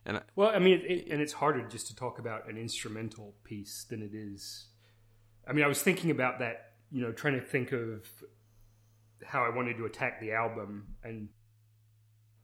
And 0.06 0.18
I- 0.18 0.22
Well, 0.36 0.50
I 0.50 0.60
mean, 0.60 0.82
it, 0.88 1.08
and 1.10 1.20
it's 1.22 1.34
harder 1.34 1.68
just 1.68 1.88
to 1.88 1.96
talk 1.96 2.20
about 2.20 2.48
an 2.48 2.58
instrumental 2.58 3.34
piece 3.44 3.84
than 3.90 4.02
it 4.04 4.14
is. 4.14 4.68
I 5.48 5.54
mean, 5.54 5.66
I 5.66 5.68
was 5.68 5.82
thinking 5.82 6.12
about 6.12 6.38
that, 6.40 6.74
you 6.92 7.02
know, 7.02 7.12
trying 7.12 7.34
to 7.40 7.42
think 7.46 7.72
of 7.72 8.08
how 9.26 9.44
I 9.44 9.50
wanted 9.50 9.78
to 9.78 9.86
attack 9.86 10.22
the 10.22 10.34
album, 10.34 10.96
and 11.04 11.30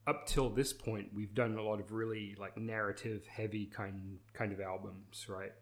up 0.06 0.28
till 0.28 0.50
this 0.50 0.74
point, 0.74 1.10
we've 1.14 1.34
done 1.34 1.58
a 1.58 1.62
lot 1.62 1.80
of 1.80 1.92
really 1.92 2.36
like 2.40 2.58
narrative 2.58 3.26
heavy 3.28 3.66
kind 3.66 4.20
kind 4.34 4.52
of 4.52 4.60
albums, 4.60 5.26
right? 5.30 5.54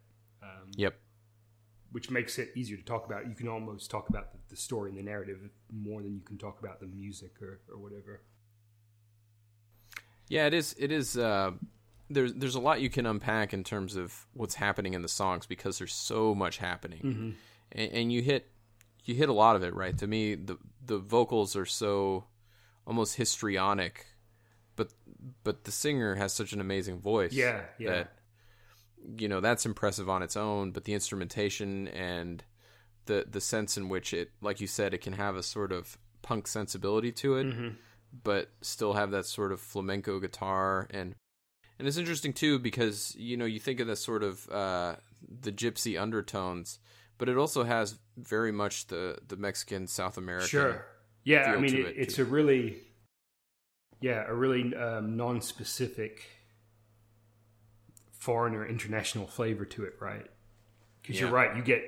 Um, 0.42 0.72
yep, 0.76 0.96
which 1.92 2.10
makes 2.10 2.40
it 2.40 2.50
easier 2.56 2.78
to 2.78 2.84
talk 2.84 3.06
about. 3.06 3.28
You 3.28 3.36
can 3.36 3.48
almost 3.48 3.92
talk 3.92 4.10
about 4.10 4.32
the, 4.32 4.40
the 4.50 4.56
story 4.56 4.90
and 4.90 4.98
the 4.98 5.04
narrative 5.04 5.40
more 5.72 6.02
than 6.02 6.14
you 6.16 6.22
can 6.22 6.38
talk 6.38 6.60
about 6.60 6.80
the 6.80 6.88
music 6.88 7.42
or, 7.42 7.60
or 7.72 7.78
whatever. 7.78 8.22
Yeah, 10.28 10.48
it 10.48 10.54
is. 10.54 10.76
It 10.80 10.92
is. 10.92 11.18
Uh, 11.18 11.52
there's 12.10 12.34
there's 12.34 12.56
a 12.56 12.60
lot 12.60 12.82
you 12.82 12.90
can 12.90 13.06
unpack 13.06 13.54
in 13.54 13.64
terms 13.64 13.96
of 13.96 14.26
what's 14.34 14.56
happening 14.56 14.94
in 14.94 15.02
the 15.02 15.10
songs 15.10 15.46
because 15.46 15.78
there's 15.78 15.94
so 15.94 16.34
much 16.34 16.58
happening, 16.58 17.36
and, 17.72 17.92
and 17.92 18.12
you 18.14 18.22
hit 18.22 18.50
you 19.06 19.16
hit 19.16 19.30
a 19.30 19.34
lot 19.34 19.56
of 19.56 19.64
it 19.64 19.74
right. 19.76 19.98
To 19.98 20.08
me, 20.08 20.36
the 20.36 20.58
the 20.86 20.98
vocals 20.98 21.56
are 21.56 21.66
so 21.66 22.26
almost 22.86 23.16
histrionic, 23.16 24.06
but 25.44 25.64
the 25.64 25.72
singer 25.72 26.16
has 26.16 26.34
such 26.34 26.54
an 26.54 26.62
amazing 26.62 27.00
voice. 27.00 27.34
Yeah, 27.34 27.62
yeah. 27.78 27.90
That 27.90 28.14
you 29.18 29.28
know 29.28 29.40
that's 29.40 29.66
impressive 29.66 30.10
on 30.10 30.22
its 30.24 30.38
own, 30.38 30.72
but 30.72 30.84
the 30.86 30.94
instrumentation 30.94 31.88
and 31.90 32.44
the 33.06 33.26
the 33.30 33.42
sense 33.42 33.78
in 33.78 33.90
which 33.90 34.14
it, 34.14 34.32
like 34.42 34.62
you 34.62 34.68
said, 34.68 34.94
it 34.94 35.02
can 35.02 35.14
have 35.14 35.36
a 35.36 35.44
sort 35.44 35.72
of 35.72 35.98
punk 36.22 36.48
sensibility 36.48 37.12
to 37.12 37.36
it 37.38 37.48
Mm-hmm. 37.48 37.70
but 38.24 38.50
still 38.62 38.94
have 38.94 39.10
that 39.10 39.26
sort 39.26 39.52
of 39.52 39.60
flamenco 39.60 40.20
guitar 40.20 40.88
and 40.92 41.16
and 41.80 41.88
it's 41.88 41.98
interesting 41.98 42.32
too 42.32 42.60
because 42.60 43.16
you 43.16 43.36
know 43.38 43.46
you 43.46 43.60
think 43.60 43.80
of 43.80 43.88
the 43.88 43.96
sort 43.96 44.22
of 44.22 44.48
uh, 44.52 44.98
the 45.28 45.52
gypsy 45.52 46.00
undertones, 46.00 46.78
but 47.18 47.28
it 47.28 47.38
also 47.38 47.64
has 47.64 47.98
very 48.18 48.52
much 48.52 48.86
the 48.88 49.18
the 49.28 49.36
Mexican 49.36 49.88
South 49.88 50.16
American. 50.18 50.48
Sure. 50.48 50.86
Yeah, 51.24 51.54
I 51.56 51.60
mean, 51.60 51.74
it, 51.76 51.86
it, 51.86 51.96
it's 51.98 52.16
too. 52.16 52.22
a 52.22 52.26
really, 52.26 52.78
yeah, 54.02 54.26
a 54.28 54.34
really 54.34 54.76
um, 54.76 55.16
non-specific 55.16 56.28
foreign 58.20 58.56
or 58.56 58.66
international 58.66 59.28
flavor 59.28 59.64
to 59.66 59.84
it, 59.86 59.94
right? 60.00 60.26
Because 61.02 61.20
you're 61.20 61.30
right, 61.30 61.56
you 61.56 61.64
get 61.64 61.84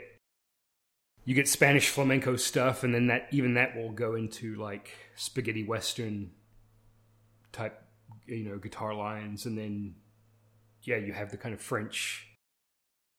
you 1.26 1.36
get 1.36 1.48
Spanish 1.48 1.90
flamenco 1.90 2.36
stuff, 2.36 2.84
and 2.84 2.94
then 2.94 3.08
that 3.08 3.28
even 3.32 3.56
that 3.56 3.76
will 3.76 3.92
go 3.92 4.16
into 4.16 4.56
like 4.56 4.92
spaghetti 5.16 5.64
western 5.64 6.32
type, 7.52 7.82
you 8.28 8.46
know, 8.46 8.58
guitar 8.58 8.94
lines, 8.94 9.46
and 9.46 9.58
then 9.58 9.96
yeah, 10.84 10.98
you 10.98 11.14
have 11.14 11.32
the 11.32 11.38
kind 11.38 11.54
of 11.54 11.62
French 11.62 12.28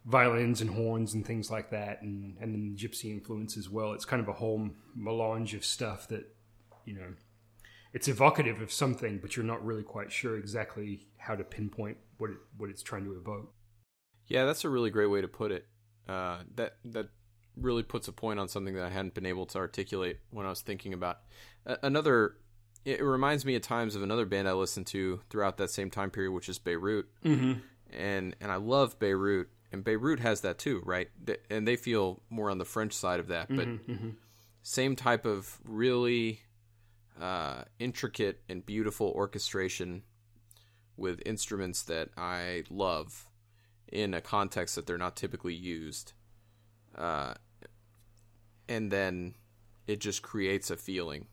violins 0.04 0.60
and 0.60 0.70
horns 0.70 1.14
and 1.14 1.26
things 1.26 1.50
like 1.50 1.70
that, 1.70 2.02
and 2.02 2.36
and 2.40 2.54
then 2.54 2.76
gypsy 2.78 3.10
influence 3.10 3.56
as 3.56 3.68
well. 3.68 3.92
It's 3.92 4.04
kind 4.04 4.22
of 4.22 4.28
a 4.28 4.34
whole 4.34 4.70
melange 4.94 5.54
of 5.54 5.64
stuff 5.64 6.06
that 6.08 6.32
you 6.84 6.94
know. 6.94 7.14
It's 7.94 8.08
evocative 8.08 8.60
of 8.60 8.70
something, 8.72 9.18
but 9.18 9.36
you're 9.36 9.44
not 9.46 9.64
really 9.64 9.82
quite 9.84 10.12
sure 10.12 10.36
exactly 10.36 11.06
how 11.16 11.34
to 11.36 11.44
pinpoint 11.44 11.96
what 12.18 12.30
it 12.30 12.36
what 12.58 12.68
it's 12.68 12.82
trying 12.82 13.04
to 13.04 13.12
evoke. 13.16 13.54
Yeah, 14.26 14.44
that's 14.44 14.64
a 14.64 14.68
really 14.68 14.90
great 14.90 15.06
way 15.06 15.20
to 15.20 15.28
put 15.28 15.50
it. 15.52 15.66
Uh, 16.08 16.38
that 16.56 16.76
that 16.84 17.08
really 17.56 17.82
puts 17.84 18.08
a 18.08 18.12
point 18.12 18.40
on 18.40 18.48
something 18.48 18.74
that 18.74 18.84
I 18.84 18.90
hadn't 18.90 19.14
been 19.14 19.26
able 19.26 19.46
to 19.46 19.58
articulate 19.58 20.18
when 20.30 20.44
I 20.44 20.48
was 20.50 20.60
thinking 20.60 20.92
about 20.92 21.18
A- 21.66 21.78
another. 21.84 22.36
It 22.84 23.02
reminds 23.02 23.46
me 23.46 23.54
at 23.54 23.62
times 23.62 23.94
of 23.96 24.02
another 24.02 24.26
band 24.26 24.46
I 24.48 24.52
listened 24.52 24.86
to 24.88 25.20
throughout 25.30 25.56
that 25.56 25.70
same 25.70 25.88
time 25.90 26.10
period, 26.10 26.32
which 26.32 26.48
is 26.50 26.58
Beirut. 26.58 27.06
Mm-hmm. 27.24 27.52
and 27.96 28.36
and 28.40 28.50
I 28.52 28.56
love 28.56 28.98
Beirut, 28.98 29.48
and 29.72 29.84
Beirut 29.84 30.20
has 30.20 30.40
that 30.42 30.58
too, 30.58 30.82
right? 30.84 31.08
And 31.48 31.66
they 31.66 31.76
feel 31.76 32.22
more 32.28 32.50
on 32.50 32.58
the 32.58 32.64
French 32.66 32.92
side 32.92 33.20
of 33.20 33.28
that, 33.28 33.48
but 33.48 33.68
Mm-hmm. 33.68 34.10
same 34.62 34.96
type 34.96 35.24
of 35.24 35.58
really 35.64 36.40
uh, 37.20 37.64
intricate 37.78 38.40
and 38.48 38.64
beautiful 38.64 39.12
orchestration 39.14 40.02
with 40.96 41.20
instruments 41.26 41.82
that 41.82 42.08
I 42.16 42.64
love 42.70 43.26
in 43.88 44.14
a 44.14 44.20
context 44.20 44.74
that 44.74 44.86
they're 44.86 44.98
not 44.98 45.16
typically 45.16 45.54
used, 45.54 46.12
uh, 46.96 47.34
and 48.68 48.90
then 48.90 49.34
it 49.86 50.00
just 50.00 50.22
creates 50.22 50.70
a 50.70 50.76
feeling. 50.76 51.26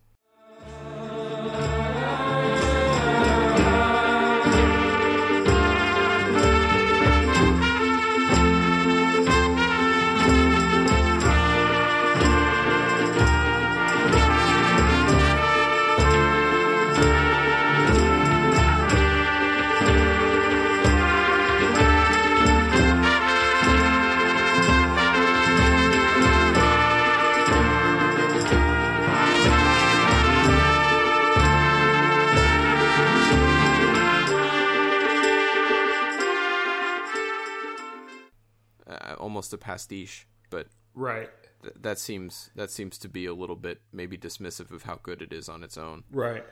Almost 39.52 39.54
a 39.54 39.58
pastiche, 39.58 40.28
but 40.50 40.68
Right, 40.94 41.30
th- 41.64 41.76
that 41.82 42.00
seems 42.00 42.50
that 42.56 42.70
seems 42.70 42.98
to 43.00 43.10
be 43.10 43.26
a 43.26 43.34
little 43.34 43.56
bit 43.56 43.82
maybe 43.94 44.18
dismissive 44.18 44.72
of 44.72 44.84
how 44.84 45.00
good 45.02 45.22
it 45.22 45.34
is 45.34 45.50
on 45.50 45.64
its 45.64 45.78
own. 45.78 46.04
right. 46.12 46.44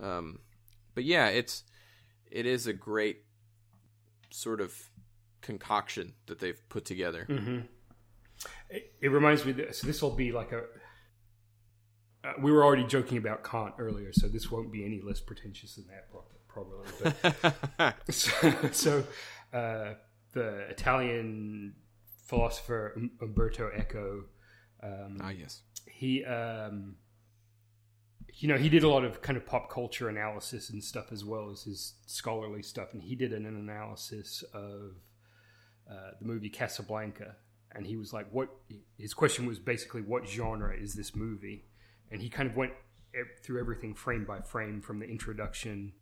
Um, 0.00 0.40
but 0.94 1.04
yeah, 1.04 1.28
it's 1.28 1.64
it 2.30 2.46
is 2.46 2.66
a 2.66 2.72
great 2.72 3.24
sort 4.30 4.60
of 4.60 4.74
concoction 5.40 6.14
that 6.26 6.38
they've 6.40 6.60
put 6.68 6.84
together. 6.84 7.26
Mm-hmm. 7.28 7.60
It, 8.70 8.92
it 9.00 9.08
reminds 9.08 9.44
me. 9.44 9.52
That, 9.52 9.74
so 9.74 9.86
this 9.86 10.02
will 10.02 10.14
be 10.14 10.32
like 10.32 10.52
a. 10.52 10.64
Uh, 12.24 12.32
we 12.42 12.50
were 12.52 12.64
already 12.64 12.84
joking 12.84 13.16
about 13.16 13.44
Kant 13.44 13.74
earlier, 13.78 14.12
so 14.12 14.28
this 14.28 14.50
won't 14.50 14.72
be 14.72 14.84
any 14.84 15.00
less 15.00 15.20
pretentious 15.20 15.76
than 15.76 15.86
that, 15.86 16.08
probably. 16.48 16.86
But 17.78 18.04
so, 18.12 18.54
so 18.72 19.04
uh, 19.52 19.94
the 20.32 20.68
Italian 20.68 21.74
philosopher 22.28 22.92
Um- 22.96 23.10
Umberto 23.20 23.70
Eco, 23.76 24.24
um, 24.82 25.18
ah, 25.20 25.30
yes. 25.30 25.62
he, 25.86 26.24
um, 26.24 26.96
you 28.34 28.46
know, 28.46 28.56
he 28.56 28.68
did 28.68 28.84
a 28.84 28.88
lot 28.88 29.02
of 29.04 29.20
kind 29.22 29.36
of 29.36 29.46
pop 29.46 29.70
culture 29.70 30.08
analysis 30.08 30.70
and 30.70 30.84
stuff 30.84 31.10
as 31.10 31.24
well 31.24 31.50
as 31.50 31.62
his 31.62 31.94
scholarly 32.06 32.62
stuff, 32.62 32.92
and 32.92 33.02
he 33.02 33.16
did 33.16 33.32
an 33.32 33.46
analysis 33.46 34.44
of 34.52 34.92
uh, 35.90 36.10
the 36.20 36.26
movie 36.26 36.50
Casablanca, 36.50 37.36
and 37.72 37.86
he 37.86 37.96
was 37.96 38.12
like, 38.12 38.26
"What?" 38.30 38.50
His 38.98 39.14
question 39.14 39.46
was 39.46 39.58
basically, 39.58 40.02
"What 40.02 40.28
genre 40.28 40.76
is 40.76 40.94
this 40.94 41.16
movie?" 41.16 41.64
And 42.10 42.20
he 42.22 42.28
kind 42.28 42.48
of 42.48 42.56
went 42.56 42.72
through 43.42 43.58
everything 43.58 43.94
frame 43.94 44.24
by 44.24 44.40
frame 44.40 44.82
from 44.82 44.98
the 45.00 45.06
introduction, 45.06 45.94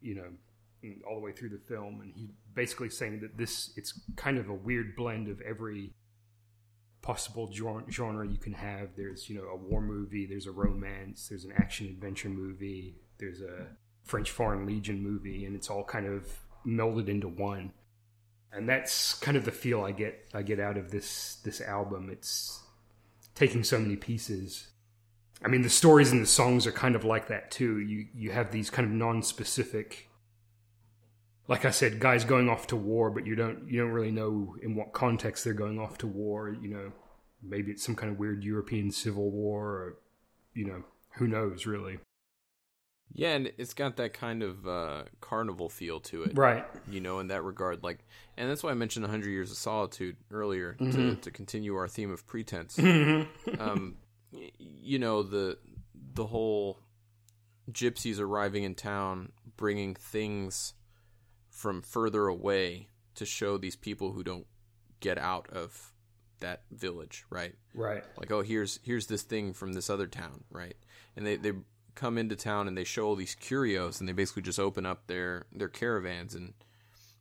you 0.00 0.14
know, 0.16 0.32
all 1.06 1.14
the 1.14 1.20
way 1.20 1.32
through 1.32 1.50
the 1.50 1.60
film, 1.68 2.00
and 2.02 2.12
he 2.14 2.30
basically 2.54 2.90
saying 2.90 3.20
that 3.20 3.36
this 3.36 3.72
it's 3.76 4.00
kind 4.16 4.38
of 4.38 4.48
a 4.48 4.54
weird 4.54 4.94
blend 4.96 5.28
of 5.28 5.40
every 5.42 5.92
possible 7.02 7.50
genre 7.52 8.28
you 8.28 8.38
can 8.38 8.52
have. 8.52 8.90
There's 8.96 9.28
you 9.28 9.36
know 9.36 9.48
a 9.48 9.56
war 9.56 9.80
movie, 9.80 10.26
there's 10.26 10.46
a 10.46 10.52
romance, 10.52 11.28
there's 11.28 11.44
an 11.44 11.52
action 11.56 11.86
adventure 11.88 12.28
movie, 12.28 12.96
there's 13.18 13.40
a 13.40 13.66
French 14.04 14.30
Foreign 14.30 14.66
Legion 14.66 15.02
movie, 15.02 15.44
and 15.46 15.54
it's 15.56 15.70
all 15.70 15.84
kind 15.84 16.06
of 16.06 16.26
melded 16.66 17.08
into 17.08 17.28
one. 17.28 17.72
and 18.52 18.68
that's 18.68 19.14
kind 19.14 19.36
of 19.36 19.44
the 19.44 19.50
feel 19.52 19.82
I 19.82 19.92
get 19.92 20.28
I 20.34 20.42
get 20.42 20.60
out 20.60 20.76
of 20.76 20.90
this 20.90 21.36
this 21.44 21.60
album. 21.60 22.10
It's 22.10 22.60
taking 23.34 23.64
so 23.64 23.78
many 23.78 23.96
pieces. 23.96 24.68
I 25.44 25.48
mean, 25.48 25.62
the 25.62 25.70
stories 25.70 26.12
and 26.12 26.22
the 26.22 26.26
songs 26.26 26.66
are 26.66 26.72
kind 26.72 26.94
of 26.94 27.04
like 27.04 27.28
that 27.28 27.50
too. 27.50 27.80
You 27.80 28.06
you 28.14 28.30
have 28.30 28.52
these 28.52 28.70
kind 28.70 28.86
of 28.86 28.92
non-specific, 28.92 30.08
like 31.48 31.64
I 31.64 31.70
said, 31.70 31.98
guys 32.00 32.24
going 32.24 32.48
off 32.48 32.66
to 32.68 32.76
war, 32.76 33.10
but 33.10 33.26
you 33.26 33.34
don't 33.34 33.68
you 33.68 33.80
don't 33.80 33.90
really 33.90 34.12
know 34.12 34.56
in 34.62 34.74
what 34.74 34.92
context 34.92 35.44
they're 35.44 35.52
going 35.54 35.78
off 35.78 35.98
to 35.98 36.06
war. 36.06 36.50
You 36.50 36.68
know, 36.68 36.92
maybe 37.42 37.72
it's 37.72 37.84
some 37.84 37.96
kind 37.96 38.12
of 38.12 38.18
weird 38.18 38.44
European 38.44 38.90
civil 38.90 39.30
war, 39.30 39.64
or 39.66 39.98
you 40.54 40.64
know, 40.66 40.84
who 41.16 41.26
knows 41.26 41.66
really. 41.66 41.98
Yeah, 43.14 43.34
and 43.34 43.52
it's 43.58 43.74
got 43.74 43.96
that 43.96 44.14
kind 44.14 44.42
of 44.42 44.66
uh, 44.66 45.02
carnival 45.20 45.68
feel 45.68 46.00
to 46.00 46.22
it, 46.22 46.32
Right. 46.34 46.64
You 46.88 47.02
know, 47.02 47.18
in 47.18 47.26
that 47.28 47.42
regard, 47.42 47.82
like, 47.82 48.06
and 48.38 48.48
that's 48.48 48.62
why 48.62 48.70
I 48.70 48.74
mentioned 48.74 49.02
"100 49.04 49.28
Years 49.28 49.50
of 49.50 49.58
Solitude" 49.58 50.16
earlier 50.30 50.74
to, 50.74 50.84
Mm-hmm. 50.84 51.20
to 51.20 51.30
continue 51.30 51.74
our 51.74 51.88
theme 51.88 52.10
of 52.10 52.26
pretense. 52.26 52.78
um, 53.58 53.96
you 54.58 54.98
know 54.98 55.22
the 55.22 55.58
the 56.14 56.24
whole 56.26 56.78
gypsies 57.70 58.18
arriving 58.18 58.64
in 58.64 58.74
town, 58.74 59.32
bringing 59.58 59.94
things 59.94 60.72
from 61.52 61.82
further 61.82 62.26
away 62.26 62.88
to 63.14 63.24
show 63.24 63.56
these 63.58 63.76
people 63.76 64.12
who 64.12 64.24
don't 64.24 64.46
get 65.00 65.18
out 65.18 65.48
of 65.50 65.92
that 66.40 66.62
village, 66.72 67.24
right? 67.30 67.54
Right. 67.74 68.02
like 68.18 68.32
oh 68.32 68.42
here's 68.42 68.80
here's 68.82 69.06
this 69.06 69.22
thing 69.22 69.52
from 69.52 69.74
this 69.74 69.88
other 69.88 70.06
town 70.06 70.42
right 70.50 70.74
and 71.16 71.24
they 71.26 71.36
they 71.36 71.52
come 71.94 72.18
into 72.18 72.34
town 72.36 72.66
and 72.68 72.76
they 72.76 72.84
show 72.84 73.04
all 73.06 73.14
these 73.14 73.34
curios 73.34 74.00
and 74.00 74.08
they 74.08 74.12
basically 74.12 74.42
just 74.42 74.58
open 74.58 74.84
up 74.84 75.06
their 75.06 75.44
their 75.52 75.68
caravans 75.68 76.34
and 76.34 76.54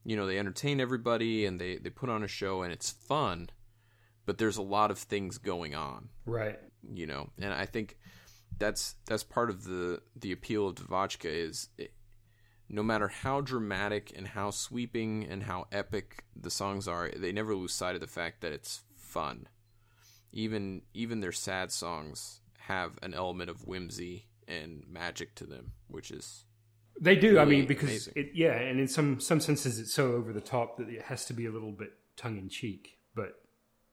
you 0.05 0.15
know 0.15 0.25
they 0.25 0.39
entertain 0.39 0.79
everybody 0.81 1.45
and 1.45 1.59
they 1.61 1.77
they 1.77 1.89
put 1.89 2.09
on 2.09 2.23
a 2.23 2.27
show 2.27 2.63
and 2.63 2.71
it's 2.73 2.89
fun 2.89 3.49
but 4.25 4.37
there's 4.39 4.57
a 4.57 4.61
lot 4.61 4.89
of 4.91 4.97
things 4.97 5.37
going 5.37 5.75
on 5.75 6.09
Right. 6.25 6.57
you 6.93 7.05
know 7.05 7.29
and 7.39 7.53
i 7.53 7.65
think 7.65 7.97
that's 8.57 8.95
that's 9.05 9.23
part 9.23 9.49
of 9.49 9.63
the 9.65 10.01
the 10.15 10.31
appeal 10.31 10.67
of 10.67 10.75
Devotchka 10.75 11.25
is 11.29 11.69
it, 11.77 11.93
no 12.73 12.81
matter 12.81 13.09
how 13.09 13.41
dramatic 13.41 14.11
and 14.15 14.29
how 14.29 14.49
sweeping 14.49 15.25
and 15.29 15.43
how 15.43 15.67
epic 15.71 16.23
the 16.35 16.49
songs 16.49 16.87
are 16.87 17.11
they 17.15 17.31
never 17.31 17.53
lose 17.55 17.73
sight 17.73 17.95
of 17.95 18.01
the 18.01 18.07
fact 18.07 18.41
that 18.41 18.51
it's 18.51 18.81
fun 18.95 19.47
even 20.31 20.81
even 20.93 21.19
their 21.19 21.31
sad 21.31 21.71
songs 21.71 22.39
have 22.67 22.97
an 23.01 23.13
element 23.13 23.49
of 23.49 23.67
whimsy 23.67 24.25
and 24.47 24.83
magic 24.89 25.35
to 25.35 25.45
them 25.45 25.73
which 25.87 26.11
is 26.11 26.45
They 26.99 27.15
do. 27.15 27.39
I 27.39 27.45
mean, 27.45 27.65
because 27.65 28.07
it, 28.15 28.31
yeah, 28.33 28.53
and 28.53 28.79
in 28.79 28.87
some 28.87 29.19
some 29.19 29.39
senses, 29.39 29.79
it's 29.79 29.93
so 29.93 30.13
over 30.13 30.33
the 30.33 30.41
top 30.41 30.77
that 30.77 30.87
it 30.89 31.01
has 31.03 31.25
to 31.25 31.33
be 31.33 31.45
a 31.45 31.51
little 31.51 31.71
bit 31.71 31.93
tongue 32.15 32.37
in 32.37 32.49
cheek, 32.49 32.99
but 33.15 33.41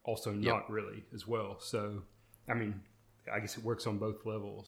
also 0.04 0.32
not 0.32 0.70
really 0.70 1.04
as 1.14 1.26
well. 1.26 1.56
So, 1.60 2.02
I 2.48 2.54
mean, 2.54 2.80
I 3.32 3.40
guess 3.40 3.56
it 3.56 3.64
works 3.64 3.86
on 3.86 3.98
both 3.98 4.26
levels. 4.26 4.66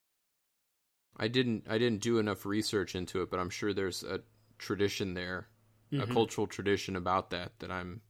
I 1.17 1.29
didn't 1.29 1.65
I 1.69 1.79
didn't 1.79 2.01
do 2.01 2.19
enough 2.19 2.47
research 2.47 2.95
into 2.95 3.23
it, 3.23 3.31
but 3.31 3.41
I'm 3.41 3.51
sure 3.51 3.75
there's 3.75 4.03
a 4.03 4.21
tradition 4.59 5.15
there, 5.15 5.49
a 5.93 6.07
cultural 6.07 6.47
tradition 6.47 6.97
about 6.97 7.31
that 7.31 7.53
that 7.59 7.71
I'm 7.71 8.01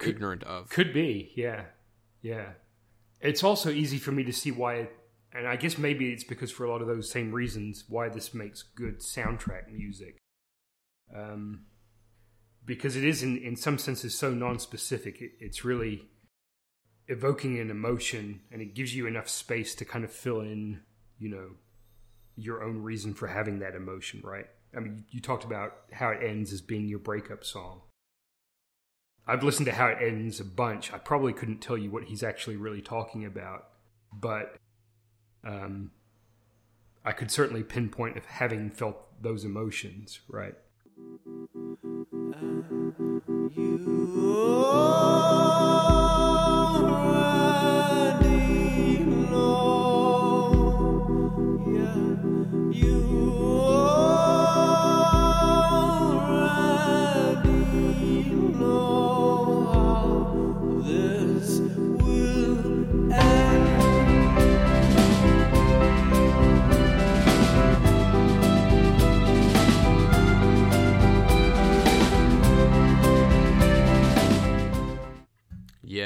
ignorant 0.00 0.42
of. 0.44 0.68
Could 0.68 0.92
be, 0.92 1.32
yeah, 1.34 1.64
yeah. 2.20 2.50
It's 3.20 3.44
also 3.44 3.70
easy 3.70 3.98
for 3.98 4.12
me 4.12 4.24
to 4.24 4.32
see 4.32 4.50
why, 4.50 4.88
and 5.32 5.46
I 5.46 5.56
guess 5.56 5.78
maybe 5.78 6.12
it's 6.12 6.24
because 6.24 6.50
for 6.50 6.64
a 6.64 6.70
lot 6.70 6.82
of 6.82 6.88
those 6.88 7.10
same 7.10 7.32
reasons 7.32 7.84
why 7.88 8.08
this 8.08 8.34
makes 8.34 8.62
good 8.62 9.00
soundtrack 9.00 9.72
music. 9.72 10.18
Um, 11.14 11.66
because 12.64 12.96
it 12.96 13.04
is 13.04 13.22
in 13.22 13.38
in 13.38 13.56
some 13.56 13.78
senses 13.78 14.16
so 14.16 14.30
non-specific. 14.30 15.20
It, 15.20 15.32
it's 15.40 15.64
really 15.64 16.08
evoking 17.08 17.58
an 17.58 17.70
emotion, 17.70 18.40
and 18.50 18.62
it 18.62 18.74
gives 18.74 18.94
you 18.94 19.06
enough 19.06 19.28
space 19.28 19.74
to 19.76 19.84
kind 19.84 20.04
of 20.04 20.12
fill 20.12 20.40
in, 20.40 20.80
you 21.18 21.28
know, 21.28 21.50
your 22.36 22.62
own 22.62 22.82
reason 22.82 23.14
for 23.14 23.26
having 23.28 23.58
that 23.60 23.74
emotion, 23.74 24.20
right? 24.24 24.46
I 24.76 24.80
mean, 24.80 25.04
you 25.10 25.20
talked 25.20 25.44
about 25.44 25.74
how 25.92 26.10
it 26.10 26.22
ends 26.22 26.52
as 26.52 26.60
being 26.60 26.88
your 26.88 26.98
breakup 26.98 27.44
song. 27.44 27.82
I've 29.26 29.44
listened 29.44 29.66
to 29.66 29.72
how 29.72 29.88
it 29.88 29.98
ends 30.00 30.40
a 30.40 30.44
bunch. 30.44 30.92
I 30.92 30.98
probably 30.98 31.32
couldn't 31.32 31.60
tell 31.60 31.78
you 31.78 31.90
what 31.90 32.04
he's 32.04 32.22
actually 32.22 32.56
really 32.56 32.82
talking 32.82 33.24
about, 33.24 33.68
but 34.12 34.56
um, 35.44 35.92
I 37.04 37.12
could 37.12 37.30
certainly 37.30 37.62
pinpoint 37.62 38.16
of 38.16 38.24
having 38.24 38.70
felt 38.70 38.96
those 39.22 39.44
emotions, 39.44 40.20
right? 40.28 40.54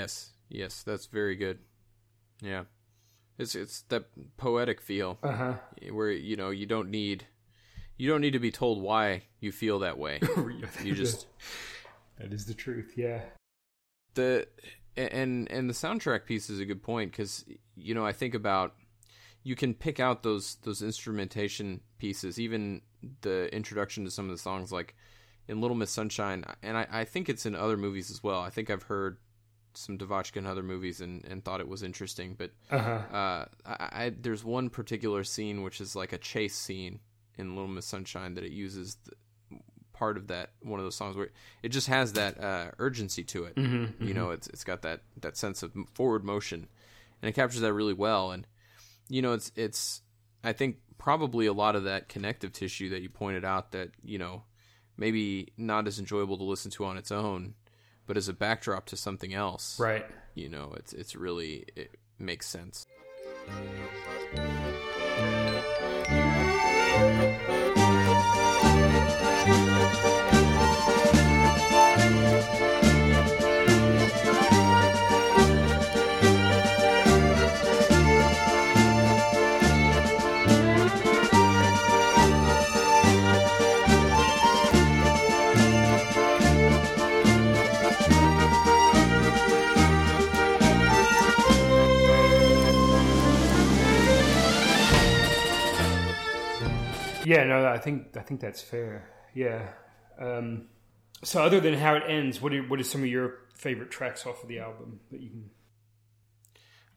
Yes, 0.06 0.30
yes, 0.48 0.82
that's 0.84 1.06
very 1.06 1.34
good. 1.34 1.58
Yeah, 2.40 2.64
it's 3.38 3.54
it's 3.56 3.82
that 3.88 4.04
poetic 4.36 4.80
feel 4.80 5.18
Uh 5.22 5.32
huh. 5.32 5.54
where 5.90 6.12
you 6.12 6.36
know 6.36 6.50
you 6.50 6.64
don't 6.66 6.90
need 6.90 7.26
you 7.96 8.08
don't 8.08 8.20
need 8.20 8.32
to 8.34 8.38
be 8.38 8.52
told 8.52 8.80
why 8.80 9.22
you 9.40 9.50
feel 9.50 9.80
that 9.80 9.98
way. 9.98 10.20
You 10.84 10.94
just 10.94 11.26
that 12.18 12.32
is 12.32 12.46
the 12.46 12.54
truth. 12.54 12.92
Yeah. 12.96 13.22
the 14.14 14.46
and 14.96 15.50
and 15.50 15.68
the 15.68 15.74
soundtrack 15.74 16.24
piece 16.24 16.48
is 16.50 16.60
a 16.60 16.64
good 16.64 16.82
point 16.84 17.10
because 17.10 17.44
you 17.74 17.92
know 17.94 18.06
I 18.06 18.12
think 18.12 18.34
about 18.34 18.74
you 19.42 19.56
can 19.56 19.74
pick 19.74 19.98
out 19.98 20.22
those 20.22 20.56
those 20.62 20.82
instrumentation 20.82 21.80
pieces, 21.98 22.38
even 22.38 22.82
the 23.22 23.52
introduction 23.52 24.04
to 24.04 24.10
some 24.10 24.26
of 24.26 24.30
the 24.30 24.38
songs, 24.42 24.70
like 24.70 24.94
in 25.48 25.60
Little 25.60 25.76
Miss 25.76 25.90
Sunshine, 25.90 26.44
and 26.62 26.76
I, 26.76 26.86
I 26.90 27.04
think 27.04 27.28
it's 27.28 27.46
in 27.46 27.54
other 27.56 27.76
movies 27.76 28.10
as 28.10 28.22
well. 28.22 28.40
I 28.40 28.50
think 28.50 28.68
I've 28.70 28.84
heard 28.84 29.18
some 29.76 29.98
Devotchka 29.98 30.36
and 30.36 30.46
other 30.46 30.62
movies 30.62 31.00
and, 31.00 31.24
and 31.24 31.44
thought 31.44 31.60
it 31.60 31.68
was 31.68 31.82
interesting, 31.82 32.34
but 32.36 32.50
Uh 32.70 32.78
huh. 32.78 33.16
uh, 33.16 33.44
I, 33.66 34.04
I 34.04 34.12
there's 34.20 34.44
one 34.44 34.70
particular 34.70 35.22
scene 35.24 35.62
which 35.62 35.80
is 35.80 35.94
like 35.94 36.12
a 36.12 36.18
chase 36.18 36.54
scene 36.56 37.00
in 37.38 37.54
Little 37.54 37.68
Miss 37.70 37.86
Sunshine 37.86 38.34
that 38.34 38.44
it 38.44 38.52
uses 38.52 38.96
the, 39.04 39.12
part 39.92 40.16
of 40.16 40.26
that 40.28 40.50
one 40.62 40.78
of 40.78 40.84
those 40.84 40.94
songs 40.96 41.16
where 41.16 41.28
it 41.62 41.70
just 41.70 41.86
has 41.88 42.12
that 42.14 42.38
uh, 42.42 42.70
urgency 42.78 43.24
to 43.24 43.44
it. 43.44 43.56
You 43.56 44.12
know, 44.14 44.30
it's 44.30 44.46
it's 44.48 44.64
got 44.64 44.82
that 44.82 45.00
that 45.20 45.36
sense 45.36 45.62
of 45.62 45.72
forward 45.94 46.24
motion, 46.24 46.68
and 47.22 47.28
it 47.28 47.32
captures 47.32 47.60
that 47.62 47.72
really 47.72 47.94
well. 47.94 48.30
And 48.30 48.46
you 49.08 49.22
know, 49.22 49.32
it's 49.32 49.52
it's 49.56 50.02
I 50.44 50.52
think 50.52 50.76
probably 50.98 51.46
a 51.46 51.52
lot 51.52 51.76
of 51.76 51.84
that 51.84 52.08
connective 52.08 52.52
tissue 52.52 52.88
that 52.90 53.02
you 53.02 53.08
pointed 53.08 53.44
out 53.44 53.72
that 53.72 53.90
you 54.04 54.18
know 54.18 54.44
maybe 54.98 55.48
not 55.58 55.86
as 55.86 55.98
enjoyable 55.98 56.38
to 56.38 56.44
listen 56.44 56.70
to 56.72 56.84
on 56.84 56.96
its 56.96 57.10
own, 57.12 57.54
but 58.06 58.16
as 58.16 58.28
a 58.28 58.32
backdrop 58.32 58.86
to 58.86 58.96
something 58.96 59.34
else 59.34 59.78
Right. 59.78 60.06
you 60.34 60.48
know 60.48 60.74
it's 60.76 60.92
it's 60.92 61.14
really 61.16 61.66
it 61.76 61.94
makes 62.18 62.46
sense 62.48 62.86
Yeah, 97.26 97.42
no, 97.44 97.66
I 97.66 97.78
think 97.78 98.16
I 98.16 98.20
think 98.20 98.40
that's 98.40 98.62
fair. 98.62 99.08
Yeah. 99.34 99.68
Um, 100.18 100.68
so, 101.24 101.42
other 101.42 101.60
than 101.60 101.74
how 101.74 101.94
it 101.96 102.04
ends, 102.06 102.40
what 102.40 102.52
are 102.52 102.62
what 102.62 102.78
are 102.78 102.84
some 102.84 103.00
of 103.02 103.08
your 103.08 103.38
favorite 103.54 103.90
tracks 103.90 104.24
off 104.26 104.42
of 104.42 104.48
the 104.48 104.60
album 104.60 105.00
that 105.10 105.20
you 105.20 105.30
can? 105.30 105.50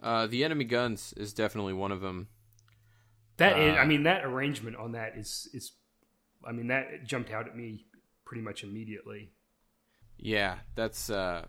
uh 0.02 0.28
the 0.28 0.44
enemy 0.44 0.64
guns 0.66 1.14
is 1.18 1.34
definitely 1.34 1.74
one 1.74 1.92
of 1.92 2.00
them 2.02 2.28
That 3.38 3.54
Uh, 3.58 3.62
is- 3.62 3.78
I 3.78 3.86
mean, 3.86 4.04
that 4.04 4.24
arrangement 4.24 4.76
on 4.78 4.92
that 4.92 5.18
is 5.18 5.50
is, 5.54 5.72
I 6.46 6.52
mean, 6.52 6.68
that 6.68 7.04
jumped 7.06 7.32
out 7.32 7.48
at 7.48 7.56
me 7.56 7.86
pretty 8.26 8.42
much 8.44 8.64
immediately. 8.64 9.32
Yeah, 10.18 10.60
that's 10.76 11.10
uh, 11.10 11.48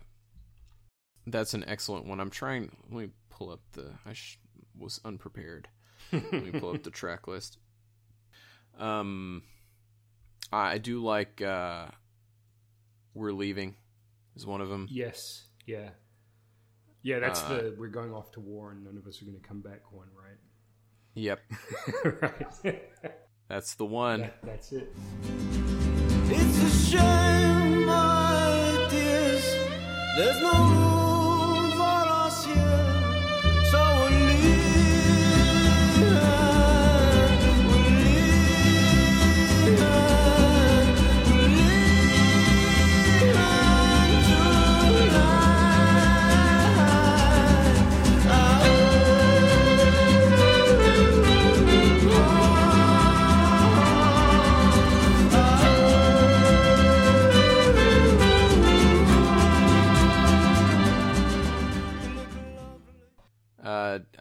that's 1.27 1.53
an 1.53 1.63
excellent 1.67 2.07
one. 2.07 2.19
I'm 2.19 2.29
trying. 2.31 2.71
Let 2.89 2.99
me 3.03 3.09
pull 3.29 3.51
up 3.51 3.61
the. 3.73 3.93
I 4.05 4.13
sh- 4.13 4.39
was 4.75 4.99
unprepared. 5.05 5.67
let 6.11 6.31
me 6.31 6.51
pull 6.59 6.73
up 6.73 6.81
the 6.83 6.89
track 6.91 7.27
list. 7.27 7.57
Um, 8.79 9.43
I 10.51 10.77
do 10.79 11.03
like. 11.03 11.41
uh 11.41 11.87
We're 13.13 13.31
leaving. 13.33 13.75
Is 14.35 14.45
one 14.45 14.61
of 14.61 14.69
them. 14.69 14.87
Yes. 14.89 15.43
Yeah. 15.65 15.89
Yeah, 17.03 17.19
that's 17.19 17.41
Uh, 17.43 17.49
the 17.49 17.75
we're 17.77 17.87
going 17.89 18.13
off 18.13 18.31
to 18.33 18.39
war 18.39 18.71
and 18.71 18.83
none 18.83 18.95
of 18.97 19.05
us 19.07 19.21
are 19.21 19.25
going 19.25 19.39
to 19.39 19.47
come 19.47 19.61
back 19.61 19.91
one, 19.91 20.07
right? 20.15 20.37
Yep, 21.15 21.41
right? 22.21 22.45
right. 22.63 22.83
that's 23.49 23.73
the 23.75 23.85
one. 23.85 24.21
That, 24.21 24.37
that's 24.43 24.71
it. 24.71 24.87
It's 26.29 26.63
a 26.63 26.69
shame, 26.89 27.85
my 27.85 28.87
dears. 28.89 29.43
There's 30.15 30.41
no 30.41 31.00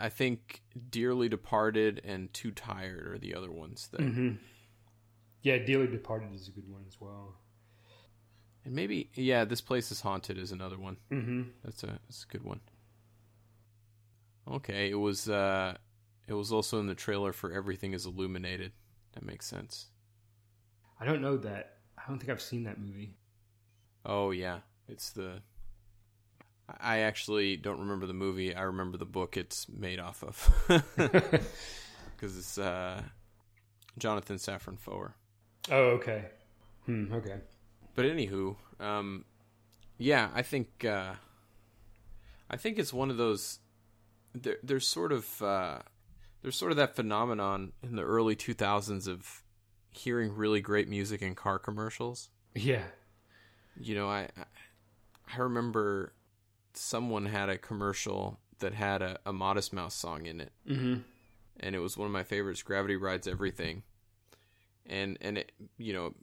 I 0.01 0.09
think 0.09 0.63
Dearly 0.91 1.29
Departed 1.29 2.01
and 2.05 2.33
Too 2.33 2.51
Tired 2.51 3.07
are 3.07 3.19
the 3.19 3.35
other 3.35 3.51
ones 3.51 3.89
that, 3.93 4.01
Mm-hmm. 4.01 4.31
Yeah, 5.43 5.59
Dearly 5.59 5.87
Departed 5.87 6.35
is 6.35 6.49
a 6.49 6.51
good 6.53 6.69
one 6.71 6.85
as 6.89 7.01
well. 7.01 7.35
and 8.65 8.75
maybe 8.75 9.11
yeah, 9.15 9.45
This 9.45 9.61
Place 9.61 9.91
is 9.93 10.01
Haunted 10.01 10.39
is 10.39 10.53
another 10.53 10.79
one. 10.79 10.97
Mm-hmm. 11.11 11.43
That's 11.65 11.83
a 11.83 11.99
that's 12.09 12.25
a 12.29 12.33
good 12.33 12.45
one. 12.45 12.61
Okay, 14.51 14.91
it 14.91 14.99
was 14.99 15.29
uh, 15.29 15.77
it 16.27 16.35
was 16.35 16.51
also 16.53 16.81
in 16.81 16.87
the 16.87 16.95
trailer 16.95 17.33
for 17.33 17.53
Everything 17.53 17.93
Is 17.93 18.07
Illuminated. 18.07 18.73
That 19.13 19.25
makes 19.25 19.47
sense. 19.47 19.89
I 20.99 21.05
don't 21.05 21.23
know 21.23 21.37
that. 21.39 21.75
I 21.99 22.03
don't 22.09 22.19
think 22.19 22.31
I've 22.31 22.41
seen 22.43 22.65
that 22.65 22.79
movie. 22.81 23.17
Oh 24.05 24.31
yeah, 24.31 24.61
it's 24.89 25.11
the. 25.11 25.43
I 26.81 26.99
actually 27.01 27.57
don't 27.57 27.81
remember 27.81 28.07
the 28.07 28.13
movie. 28.15 28.55
I 28.55 28.63
remember 28.63 28.97
the 28.99 29.05
book 29.07 29.37
it's 29.37 29.69
made 29.69 29.99
off 29.99 30.23
of 30.23 30.49
because 30.97 32.37
it's 32.39 32.59
uh, 32.59 33.03
Jonathan 33.99 34.37
Safran 34.37 34.79
Foer. 34.79 35.15
Oh, 35.71 35.91
okay. 35.91 36.27
Hmm, 36.87 37.13
okay. 37.13 37.37
But 37.95 38.05
anywho, 38.07 38.57
um, 38.79 39.25
yeah, 39.99 40.31
I 40.35 40.43
think 40.43 40.85
uh, 40.85 41.15
I 42.51 42.57
think 42.57 42.79
it's 42.79 42.93
one 42.93 43.11
of 43.11 43.17
those. 43.17 43.59
There, 44.35 44.57
there's 44.63 44.87
sort 44.87 45.13
of 45.13 45.43
uh, 45.43 45.79
there's 46.43 46.57
sort 46.57 46.71
of 46.73 46.77
that 46.77 46.95
phenomenon 46.97 47.73
in 47.83 47.97
the 47.97 48.03
early 48.03 48.37
2000s 48.37 49.07
of 49.09 49.43
hearing 49.91 50.35
really 50.35 50.61
great 50.61 50.89
music 50.89 51.21
in 51.21 51.35
car 51.35 51.59
commercials. 51.59 52.31
Yeah. 52.55 52.85
You 53.79 53.95
know, 53.95 54.09
I 54.09 54.29
I- 54.37 54.45
I 55.33 55.39
remember 55.43 56.13
someone 56.75 57.27
had 57.27 57.49
a 57.49 57.59
commercial 57.59 58.39
that 58.61 58.75
had 58.75 59.03
a, 59.03 59.19
a 59.27 59.33
Modest 59.33 59.73
Mouse 59.73 59.95
song 59.95 60.27
in 60.27 60.41
it, 60.41 60.53
Mm-hmm. 60.69 61.01
and 61.61 61.75
it 61.75 61.79
was 61.81 61.97
one 61.97 62.07
of 62.07 62.13
my 62.13 62.23
favorites. 62.25 62.63
Gravity 62.63 62.97
rides 62.97 63.27
everything, 63.27 63.83
and 64.87 65.17
and 65.21 65.39
it, 65.39 65.53
you 65.79 65.93
know, 65.93 66.15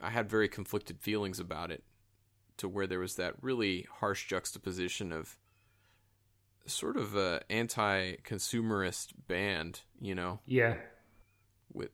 I 0.00 0.10
had 0.10 0.28
very 0.30 0.48
conflicted 0.48 1.00
feelings 1.00 1.38
about 1.40 1.70
it, 1.70 1.82
to 2.58 2.68
where 2.68 2.86
there 2.86 2.98
was 3.00 3.16
that 3.16 3.34
really 3.42 3.86
harsh 4.00 4.26
juxtaposition 4.28 5.12
of 5.12 5.36
sort 6.66 6.96
of 6.96 7.14
a 7.14 7.42
anti-consumerist 7.48 9.12
band, 9.28 9.80
you 10.00 10.14
know, 10.14 10.40
Yeah. 10.46 10.76
with 11.72 11.90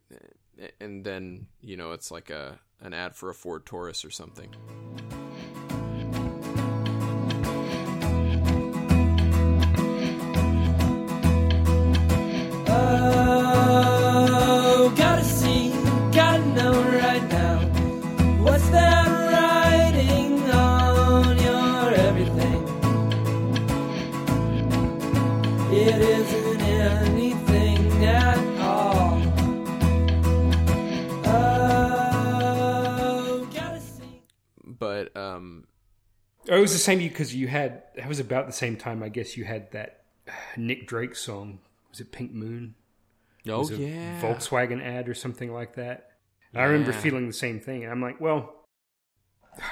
and 0.81 1.05
then 1.05 1.46
you 1.61 1.77
know 1.77 1.92
it's 1.92 2.11
like 2.11 2.31
a 2.31 2.59
an 2.81 2.92
ad 2.94 3.14
for 3.14 3.31
a 3.31 3.35
Ford 3.35 3.64
Taurus 3.66 4.05
or 4.05 4.11
something. 4.11 4.53
Um, 35.42 35.66
Oh, 36.50 36.57
it 36.57 36.61
was 36.61 36.72
the 36.72 36.78
same 36.78 36.98
because 36.98 37.35
you 37.35 37.46
had. 37.46 37.83
That 37.94 38.09
was 38.09 38.18
about 38.18 38.46
the 38.46 38.52
same 38.52 38.76
time, 38.76 39.02
I 39.02 39.09
guess. 39.09 39.37
You 39.37 39.44
had 39.44 39.70
that 39.72 40.05
Nick 40.57 40.87
Drake 40.87 41.14
song. 41.14 41.61
Was 41.90 42.00
it 42.00 42.11
Pink 42.11 42.33
Moon? 42.33 42.74
It 43.44 43.50
oh 43.50 43.68
yeah, 43.70 44.20
Volkswagen 44.20 44.83
ad 44.83 45.09
or 45.09 45.14
something 45.14 45.52
like 45.52 45.74
that. 45.76 46.11
I 46.55 46.64
remember 46.64 46.92
feeling 46.92 47.26
the 47.26 47.33
same 47.33 47.61
thing. 47.61 47.88
I'm 47.88 48.02
like, 48.02 48.20
well, 48.20 48.66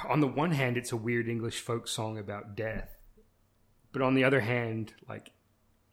on 0.09 0.21
the 0.21 0.27
one 0.27 0.53
hand, 0.53 0.77
it's 0.77 0.93
a 0.93 0.97
weird 0.97 1.29
English 1.29 1.61
folk 1.61 1.87
song 1.87 2.19
about 2.19 2.57
death, 2.57 2.89
but 3.93 4.01
on 4.01 4.15
the 4.15 4.25
other 4.25 4.41
hand, 4.41 4.95
like, 5.09 5.33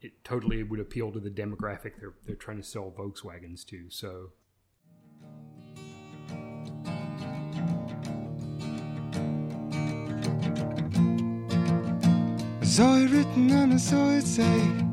it 0.00 0.24
totally 0.24 0.62
would 0.62 0.80
appeal 0.80 1.12
to 1.12 1.20
the 1.20 1.30
demographic 1.30 1.98
they're 2.00 2.14
they're 2.24 2.36
trying 2.36 2.56
to 2.56 2.62
sell 2.62 2.94
Volkswagens 2.96 3.66
to. 3.66 3.90
So 3.90 4.30
saw 12.78 12.94
it 12.94 13.10
written 13.10 13.50
and 13.50 13.74
I 13.74 13.76
saw 13.76 14.10
it 14.10 14.24
say 14.24 14.87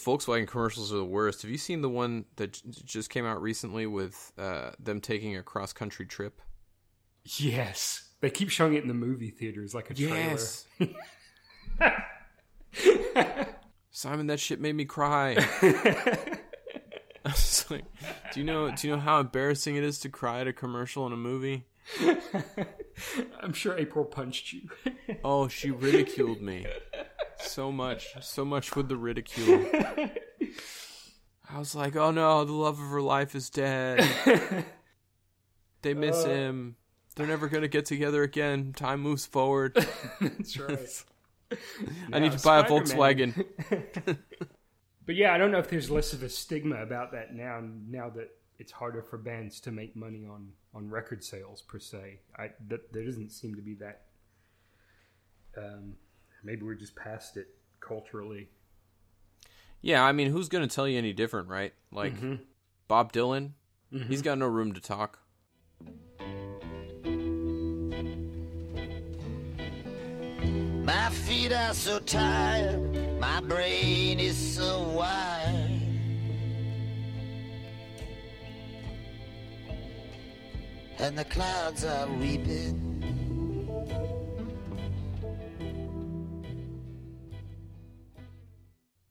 those 0.00 0.26
Volkswagen 0.26 0.46
commercials 0.46 0.92
are 0.92 0.96
the 0.96 1.04
worst. 1.04 1.42
Have 1.42 1.50
you 1.50 1.58
seen 1.58 1.82
the 1.82 1.88
one 1.88 2.24
that 2.36 2.52
j- 2.52 2.62
just 2.84 3.10
came 3.10 3.26
out 3.26 3.42
recently 3.42 3.86
with 3.86 4.32
uh, 4.38 4.70
them 4.78 5.00
taking 5.00 5.36
a 5.36 5.42
cross 5.42 5.72
country 5.72 6.06
trip? 6.06 6.40
yes, 7.24 8.08
they 8.20 8.30
keep 8.30 8.50
showing 8.50 8.74
it 8.74 8.82
in 8.82 8.88
the 8.88 8.94
movie 8.94 9.30
theaters 9.30 9.74
like 9.74 9.90
a 9.90 9.94
trailer. 9.94 10.38
Simon, 13.90 14.26
that 14.28 14.40
shit 14.40 14.60
made 14.60 14.74
me 14.74 14.84
cry. 14.84 15.36
I 17.24 17.30
was 17.30 17.66
like, 17.70 17.84
do 18.32 18.40
you 18.40 18.46
know? 18.46 18.70
Do 18.70 18.88
you 18.88 18.94
know 18.94 19.00
how 19.00 19.20
embarrassing 19.20 19.76
it 19.76 19.84
is 19.84 19.98
to 20.00 20.08
cry 20.08 20.40
at 20.40 20.48
a 20.48 20.52
commercial 20.52 21.06
in 21.06 21.12
a 21.12 21.16
movie? 21.16 21.66
I'm 23.40 23.52
sure 23.52 23.76
April 23.76 24.04
punched 24.04 24.52
you. 24.52 24.70
Oh, 25.22 25.48
she 25.48 25.70
ridiculed 25.70 26.40
me 26.40 26.64
so 27.42 27.72
much, 27.72 28.14
so 28.20 28.44
much 28.44 28.76
with 28.76 28.88
the 28.88 28.96
ridicule. 28.96 29.66
I 31.52 31.58
was 31.58 31.74
like, 31.74 31.96
oh 31.96 32.10
no, 32.10 32.44
the 32.44 32.52
love 32.52 32.80
of 32.80 32.88
her 32.88 33.02
life 33.02 33.34
is 33.34 33.50
dead. 33.50 34.06
They 35.82 35.94
miss 35.94 36.24
him. 36.24 36.76
They're 37.16 37.26
never 37.26 37.48
gonna 37.48 37.68
get 37.68 37.86
together 37.86 38.22
again. 38.22 38.74
Time 38.74 39.00
moves 39.00 39.24
forward. 39.24 39.74
That's 40.20 40.58
right. 40.58 41.04
I 42.12 42.18
need 42.18 42.32
to 42.32 42.38
buy 42.38 42.60
a 42.60 42.68
Spider-Man. 42.68 43.32
Volkswagen. 43.34 44.18
But 45.06 45.16
yeah, 45.16 45.32
I 45.32 45.38
don't 45.38 45.50
know 45.50 45.58
if 45.58 45.68
there's 45.68 45.90
less 45.90 46.12
of 46.12 46.22
a 46.22 46.28
stigma 46.28 46.82
about 46.82 47.12
that 47.12 47.34
now. 47.34 47.62
Now 47.88 48.10
that 48.10 48.28
it's 48.58 48.70
harder 48.70 49.02
for 49.02 49.18
bands 49.18 49.58
to 49.60 49.72
make 49.72 49.96
money 49.96 50.26
on 50.26 50.52
on 50.74 50.88
record 50.88 51.24
sales 51.24 51.62
per 51.62 51.78
se, 51.78 52.20
I 52.38 52.50
that 52.68 52.92
there 52.92 53.04
doesn't 53.04 53.30
seem 53.30 53.54
to 53.54 53.62
be 53.62 53.74
that. 53.76 54.02
Um, 55.56 55.94
maybe 56.44 56.62
we're 56.62 56.74
just 56.74 56.94
past 56.96 57.36
it 57.36 57.48
culturally. 57.80 58.48
Yeah, 59.82 60.04
I 60.04 60.12
mean, 60.12 60.30
who's 60.30 60.48
going 60.48 60.66
to 60.66 60.74
tell 60.74 60.86
you 60.86 60.98
any 60.98 61.12
different, 61.12 61.48
right? 61.48 61.72
Like 61.90 62.14
mm-hmm. 62.14 62.36
Bob 62.88 63.12
Dylan, 63.12 63.52
mm-hmm. 63.92 64.08
he's 64.08 64.22
got 64.22 64.38
no 64.38 64.46
room 64.46 64.74
to 64.74 64.80
talk. 64.80 65.18
My 70.84 71.08
feet 71.10 71.52
are 71.52 71.72
so 71.72 71.98
tired, 72.00 73.20
my 73.20 73.40
brain 73.40 74.18
is 74.18 74.36
so 74.36 74.82
wired. 74.82 75.70
And 80.98 81.16
the 81.16 81.24
clouds 81.24 81.84
are 81.84 82.06
weeping. 82.18 82.89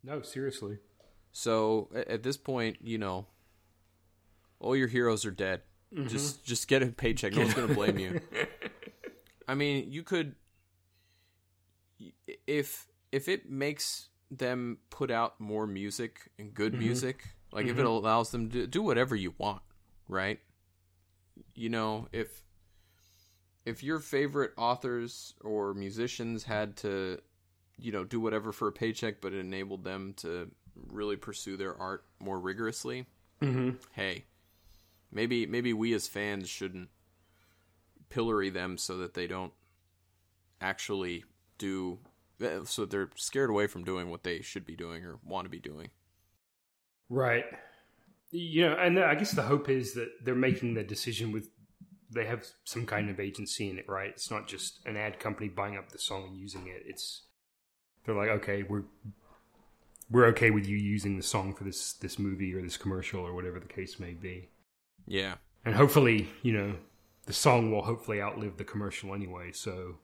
No, 0.10 0.24
seriously. 0.24 0.80
So 1.32 1.89
at 1.93 2.24
this 2.24 2.36
point, 2.36 2.78
you 2.82 2.98
know, 2.98 3.28
all 4.60 4.76
your 4.76 4.88
heroes 4.88 5.24
are 5.24 5.32
dead. 5.32 5.62
Mm-hmm. 5.93 6.08
Just 6.08 6.43
just 6.43 6.67
get 6.67 6.82
a 6.82 6.88
paycheck. 6.88 7.34
No 7.34 7.41
one's 7.41 7.54
going 7.54 7.67
to 7.67 7.74
blame 7.74 8.00
you. 8.00 8.19
I 9.48 9.54
mean, 9.54 9.91
you 9.91 10.02
could 10.02 10.36
if 12.48 12.88
if 13.12 13.28
it 13.28 13.50
makes 13.50 14.10
them 14.32 14.80
put 14.89 15.12
out 15.12 15.39
more 15.39 15.67
music 15.67 16.32
and 16.39 16.54
good 16.54 16.74
mm-hmm. 16.74 16.84
music, 16.84 17.24
like 17.52 17.65
if 17.65 17.74
it 17.74 17.78
mm-hmm. 17.78 17.88
allows 17.88 18.32
them 18.32 18.50
to 18.50 18.65
do 18.65 18.82
whatever 18.82 19.15
you 19.15 19.36
want, 19.38 19.62
right? 20.08 20.39
You 21.54 21.69
know, 21.69 22.08
if 22.12 22.43
if 23.65 23.84
your 23.84 24.00
favorite 24.00 24.52
authors 24.58 25.36
or 25.41 25.74
musicians 25.76 26.43
had 26.43 26.78
to, 26.78 27.19
you 27.81 27.91
know, 27.91 28.03
do 28.03 28.19
whatever 28.19 28.51
for 28.51 28.67
a 28.67 28.71
paycheck, 28.71 29.21
but 29.21 29.33
it 29.33 29.39
enabled 29.39 29.83
them 29.83 30.13
to 30.17 30.49
really 30.87 31.15
pursue 31.15 31.57
their 31.57 31.75
art 31.79 32.03
more 32.19 32.39
rigorously, 32.39 33.05
mm-hmm. 33.41 33.71
hey, 33.93 34.25
maybe 35.11 35.45
maybe 35.45 35.73
we 35.73 35.93
as 35.93 36.07
fans 36.07 36.49
shouldn't 36.49 36.89
pillory 38.09 38.49
them 38.49 38.77
so 38.77 38.97
that 38.97 39.13
they 39.13 39.27
don't 39.27 39.53
actually 40.61 41.23
do 41.57 41.99
so 42.63 42.85
they're 42.85 43.09
scared 43.15 43.49
away 43.49 43.67
from 43.67 43.83
doing 43.83 44.09
what 44.09 44.23
they 44.23 44.41
should 44.41 44.65
be 44.65 44.75
doing 44.75 45.03
or 45.03 45.19
want 45.25 45.45
to 45.45 45.49
be 45.49 45.59
doing. 45.59 45.89
Right. 47.09 47.43
You 48.31 48.69
know, 48.69 48.75
and 48.75 48.99
I 48.99 49.15
guess 49.15 49.31
the 49.31 49.41
hope 49.41 49.69
is 49.69 49.93
that 49.95 50.09
they're 50.23 50.35
making 50.35 50.75
the 50.75 50.83
decision 50.83 51.31
with 51.31 51.49
they 52.11 52.25
have 52.25 52.45
some 52.63 52.85
kind 52.85 53.09
of 53.09 53.19
agency 53.19 53.69
in 53.69 53.77
it, 53.77 53.87
right? 53.87 54.09
It's 54.09 54.31
not 54.31 54.47
just 54.47 54.79
an 54.85 54.97
ad 54.97 55.19
company 55.19 55.47
buying 55.47 55.77
up 55.77 55.91
the 55.91 55.99
song 55.99 56.27
and 56.27 56.37
using 56.37 56.67
it. 56.67 56.83
It's 56.85 57.23
they're 58.05 58.15
like, 58.15 58.29
okay, 58.29 58.63
we're 58.63 58.83
we're 60.12 60.25
okay 60.27 60.49
with 60.49 60.65
you 60.67 60.75
using 60.77 61.17
the 61.17 61.23
song 61.23 61.53
for 61.53 61.63
this 61.63 61.93
this 61.93 62.17
movie 62.17 62.53
or 62.53 62.62
this 62.62 62.77
commercial 62.77 63.21
or 63.21 63.33
whatever 63.33 63.59
the 63.59 63.67
case 63.67 63.99
may 63.99 64.13
be. 64.13 64.49
Yeah. 65.05 65.35
And 65.65 65.75
hopefully, 65.75 66.29
you 66.41 66.53
know, 66.53 66.75
the 67.25 67.33
song 67.33 67.71
will 67.71 67.83
hopefully 67.83 68.21
outlive 68.21 68.57
the 68.57 68.63
commercial 68.63 69.13
anyway. 69.13 69.51
So 69.51 69.97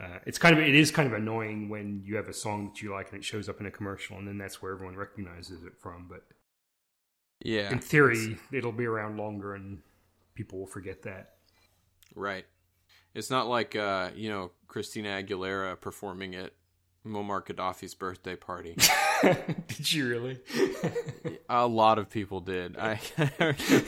uh, 0.00 0.18
it's 0.26 0.38
kind 0.38 0.56
of 0.58 0.64
it 0.64 0.74
is 0.74 0.90
kind 0.90 1.06
of 1.06 1.14
annoying 1.14 1.68
when 1.68 2.02
you 2.04 2.16
have 2.16 2.28
a 2.28 2.32
song 2.32 2.70
that 2.72 2.82
you 2.82 2.90
like 2.92 3.10
and 3.12 3.18
it 3.20 3.24
shows 3.24 3.48
up 3.48 3.60
in 3.60 3.66
a 3.66 3.70
commercial 3.70 4.16
and 4.18 4.26
then 4.26 4.38
that's 4.38 4.60
where 4.60 4.72
everyone 4.72 4.96
recognizes 4.96 5.62
it 5.62 5.74
from. 5.78 6.06
But 6.08 6.24
Yeah. 7.40 7.70
in 7.70 7.78
theory, 7.78 8.38
it'll 8.50 8.72
be 8.72 8.86
around 8.86 9.16
longer 9.16 9.54
and 9.54 9.82
people 10.34 10.58
will 10.58 10.66
forget 10.66 11.02
that. 11.02 11.34
Right. 12.16 12.46
It's 13.14 13.30
not 13.30 13.46
like 13.46 13.76
uh, 13.76 14.10
you 14.16 14.28
know, 14.28 14.50
Christina 14.66 15.22
Aguilera 15.22 15.80
performing 15.80 16.34
at 16.34 16.52
Muammar 17.06 17.44
Gaddafi's 17.44 17.94
birthday 17.94 18.34
party. 18.36 18.76
Did 19.68 19.92
you 19.92 20.08
really? 20.08 20.40
A 21.48 21.66
lot 21.66 21.98
of 21.98 22.08
people 22.08 22.40
did. 22.40 22.78
I 22.78 22.96
can't 23.16 23.38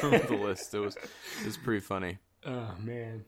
remember 0.02 0.26
the 0.26 0.36
list. 0.36 0.74
It 0.74 0.80
was 0.80 0.96
it 0.96 1.46
was 1.46 1.56
pretty 1.56 1.80
funny. 1.80 2.18
oh 2.44 2.74
man, 2.82 3.24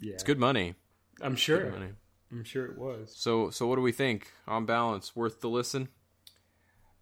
yeah, 0.00 0.14
It's 0.14 0.22
good 0.22 0.38
money. 0.38 0.74
I'm 1.20 1.36
sure. 1.36 1.64
Good 1.64 1.72
money. 1.80 1.92
I'm 2.32 2.44
sure 2.44 2.66
it 2.66 2.78
was. 2.78 3.12
So 3.16 3.50
so 3.50 3.66
what 3.66 3.76
do 3.76 3.82
we 3.82 3.92
think? 3.92 4.32
On 4.46 4.64
balance, 4.64 5.16
worth 5.16 5.40
the 5.40 5.48
listen? 5.48 5.88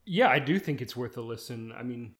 Yeah, 0.07 0.29
I 0.29 0.39
do 0.39 0.59
think 0.59 0.81
it's 0.81 0.97
worth 0.97 1.19
a 1.19 1.23
listen. 1.23 1.73
I 1.73 1.83
mean, 1.83 2.15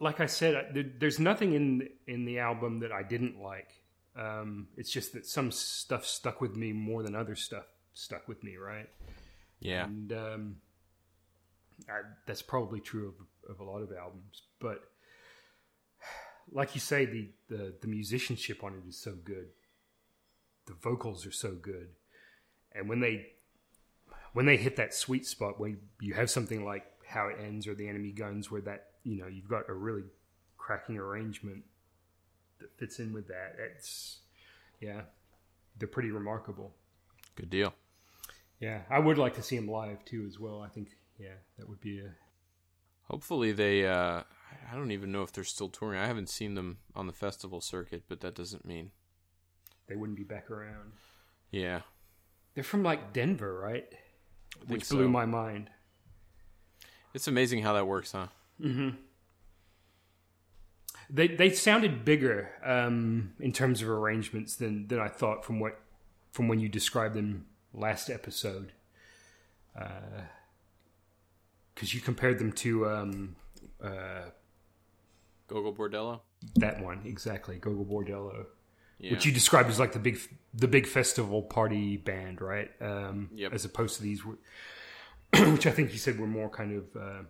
like 0.00 0.18
I 0.20 0.26
said, 0.26 0.94
there's 0.98 1.20
nothing 1.20 1.52
in 1.54 1.88
in 2.06 2.24
the 2.24 2.40
album 2.40 2.80
that 2.80 2.90
I 2.90 3.02
didn't 3.04 3.40
like. 3.40 3.70
Um, 4.16 4.68
it's 4.76 4.90
just 4.90 5.12
that 5.12 5.26
some 5.26 5.52
stuff 5.52 6.04
stuck 6.04 6.40
with 6.40 6.56
me 6.56 6.72
more 6.72 7.02
than 7.02 7.14
other 7.14 7.36
stuff 7.36 7.66
stuck 7.96 8.28
with 8.28 8.44
me, 8.44 8.56
right? 8.56 8.88
Yeah. 9.60 9.84
and 9.84 10.12
um, 10.12 10.56
I, 11.88 12.02
that's 12.26 12.42
probably 12.42 12.80
true 12.80 13.08
of, 13.08 13.50
of 13.50 13.60
a 13.60 13.64
lot 13.64 13.82
of 13.82 13.90
albums. 13.92 14.42
But 14.60 14.82
like 16.52 16.74
you 16.74 16.80
say, 16.80 17.06
the, 17.06 17.30
the 17.48 17.74
the 17.80 17.88
musicianship 17.88 18.62
on 18.62 18.74
it 18.74 18.88
is 18.88 18.96
so 18.96 19.14
good. 19.24 19.48
The 20.66 20.74
vocals 20.74 21.26
are 21.26 21.32
so 21.32 21.52
good, 21.52 21.88
and 22.72 22.88
when 22.88 23.00
they 23.00 23.26
when 24.32 24.46
they 24.46 24.56
hit 24.56 24.76
that 24.76 24.92
sweet 24.92 25.26
spot, 25.26 25.58
when 25.58 25.78
you 26.00 26.14
have 26.14 26.30
something 26.30 26.64
like 26.64 26.84
"How 27.06 27.28
It 27.28 27.38
Ends" 27.40 27.66
or 27.66 27.74
"The 27.74 27.88
Enemy 27.88 28.12
Guns," 28.12 28.50
where 28.50 28.60
that 28.62 28.90
you 29.04 29.16
know 29.16 29.26
you've 29.26 29.48
got 29.48 29.68
a 29.68 29.74
really 29.74 30.04
cracking 30.58 30.98
arrangement 30.98 31.64
that 32.58 32.76
fits 32.78 32.98
in 32.98 33.12
with 33.12 33.28
that. 33.28 33.56
It's 33.58 34.18
yeah, 34.80 35.02
they're 35.78 35.88
pretty 35.88 36.10
remarkable. 36.10 36.74
Good 37.36 37.50
deal. 37.50 37.74
Yeah, 38.60 38.80
I 38.90 38.98
would 38.98 39.18
like 39.18 39.34
to 39.34 39.42
see 39.42 39.56
him 39.56 39.68
live 39.68 40.04
too, 40.04 40.24
as 40.26 40.38
well. 40.38 40.62
I 40.62 40.68
think, 40.68 40.88
yeah, 41.18 41.34
that 41.58 41.68
would 41.68 41.80
be 41.80 42.00
a. 42.00 42.10
Hopefully 43.08 43.52
they 43.52 43.86
uh 43.86 44.22
I 44.70 44.74
don't 44.74 44.90
even 44.92 45.12
know 45.12 45.22
if 45.22 45.32
they're 45.32 45.44
still 45.44 45.68
touring. 45.68 46.00
I 46.00 46.06
haven't 46.06 46.28
seen 46.30 46.54
them 46.54 46.78
on 46.94 47.06
the 47.06 47.12
festival 47.12 47.60
circuit, 47.60 48.04
but 48.08 48.20
that 48.20 48.34
doesn't 48.34 48.64
mean 48.64 48.90
They 49.86 49.94
wouldn't 49.96 50.16
be 50.18 50.24
back 50.24 50.50
around. 50.50 50.92
yeah. 51.50 51.80
They're 52.54 52.64
from 52.64 52.82
like 52.82 53.12
Denver, 53.12 53.58
right? 53.58 53.86
Which 54.66 54.88
blew 54.88 55.08
my 55.10 55.26
mind. 55.26 55.68
It's 57.12 57.28
amazing 57.28 57.62
how 57.62 57.74
that 57.74 57.86
works, 57.86 58.12
huh? 58.12 58.28
They 61.10 61.28
they 61.28 61.50
sounded 61.50 62.04
bigger 62.04 62.50
um, 62.64 63.34
in 63.38 63.52
terms 63.52 63.82
of 63.82 63.88
arrangements 63.88 64.56
than 64.56 64.88
than 64.88 64.98
I 64.98 65.08
thought 65.08 65.44
from 65.44 65.60
what 65.60 65.78
from 66.32 66.48
when 66.48 66.58
you 66.58 66.68
described 66.68 67.14
them 67.14 67.46
last 67.76 68.10
episode. 68.10 68.72
Because 71.74 71.94
you 71.94 72.00
compared 72.00 72.38
them 72.38 72.52
to 72.52 72.88
um, 72.88 73.36
uh, 73.82 74.30
Gogol 75.48 75.74
Bordello? 75.74 76.20
that 76.56 76.82
one 76.82 77.02
exactly, 77.04 77.56
Gogol 77.58 77.84
Bordello. 77.84 78.46
Yeah. 78.98 79.10
which 79.10 79.26
you 79.26 79.32
described 79.32 79.68
as 79.68 79.78
like 79.78 79.92
the 79.92 79.98
big 79.98 80.18
the 80.54 80.68
big 80.68 80.86
festival 80.86 81.42
party 81.42 81.98
band, 81.98 82.40
right? 82.40 82.70
Um, 82.80 83.28
Yep. 83.34 83.52
As 83.52 83.66
opposed 83.66 83.96
to 83.96 84.02
these, 84.02 84.24
which 84.24 85.66
I 85.66 85.70
think 85.70 85.92
you 85.92 85.98
said 85.98 86.18
were 86.18 86.26
more 86.26 86.48
kind 86.48 86.72
of 86.72 86.84
uh, 86.96 87.22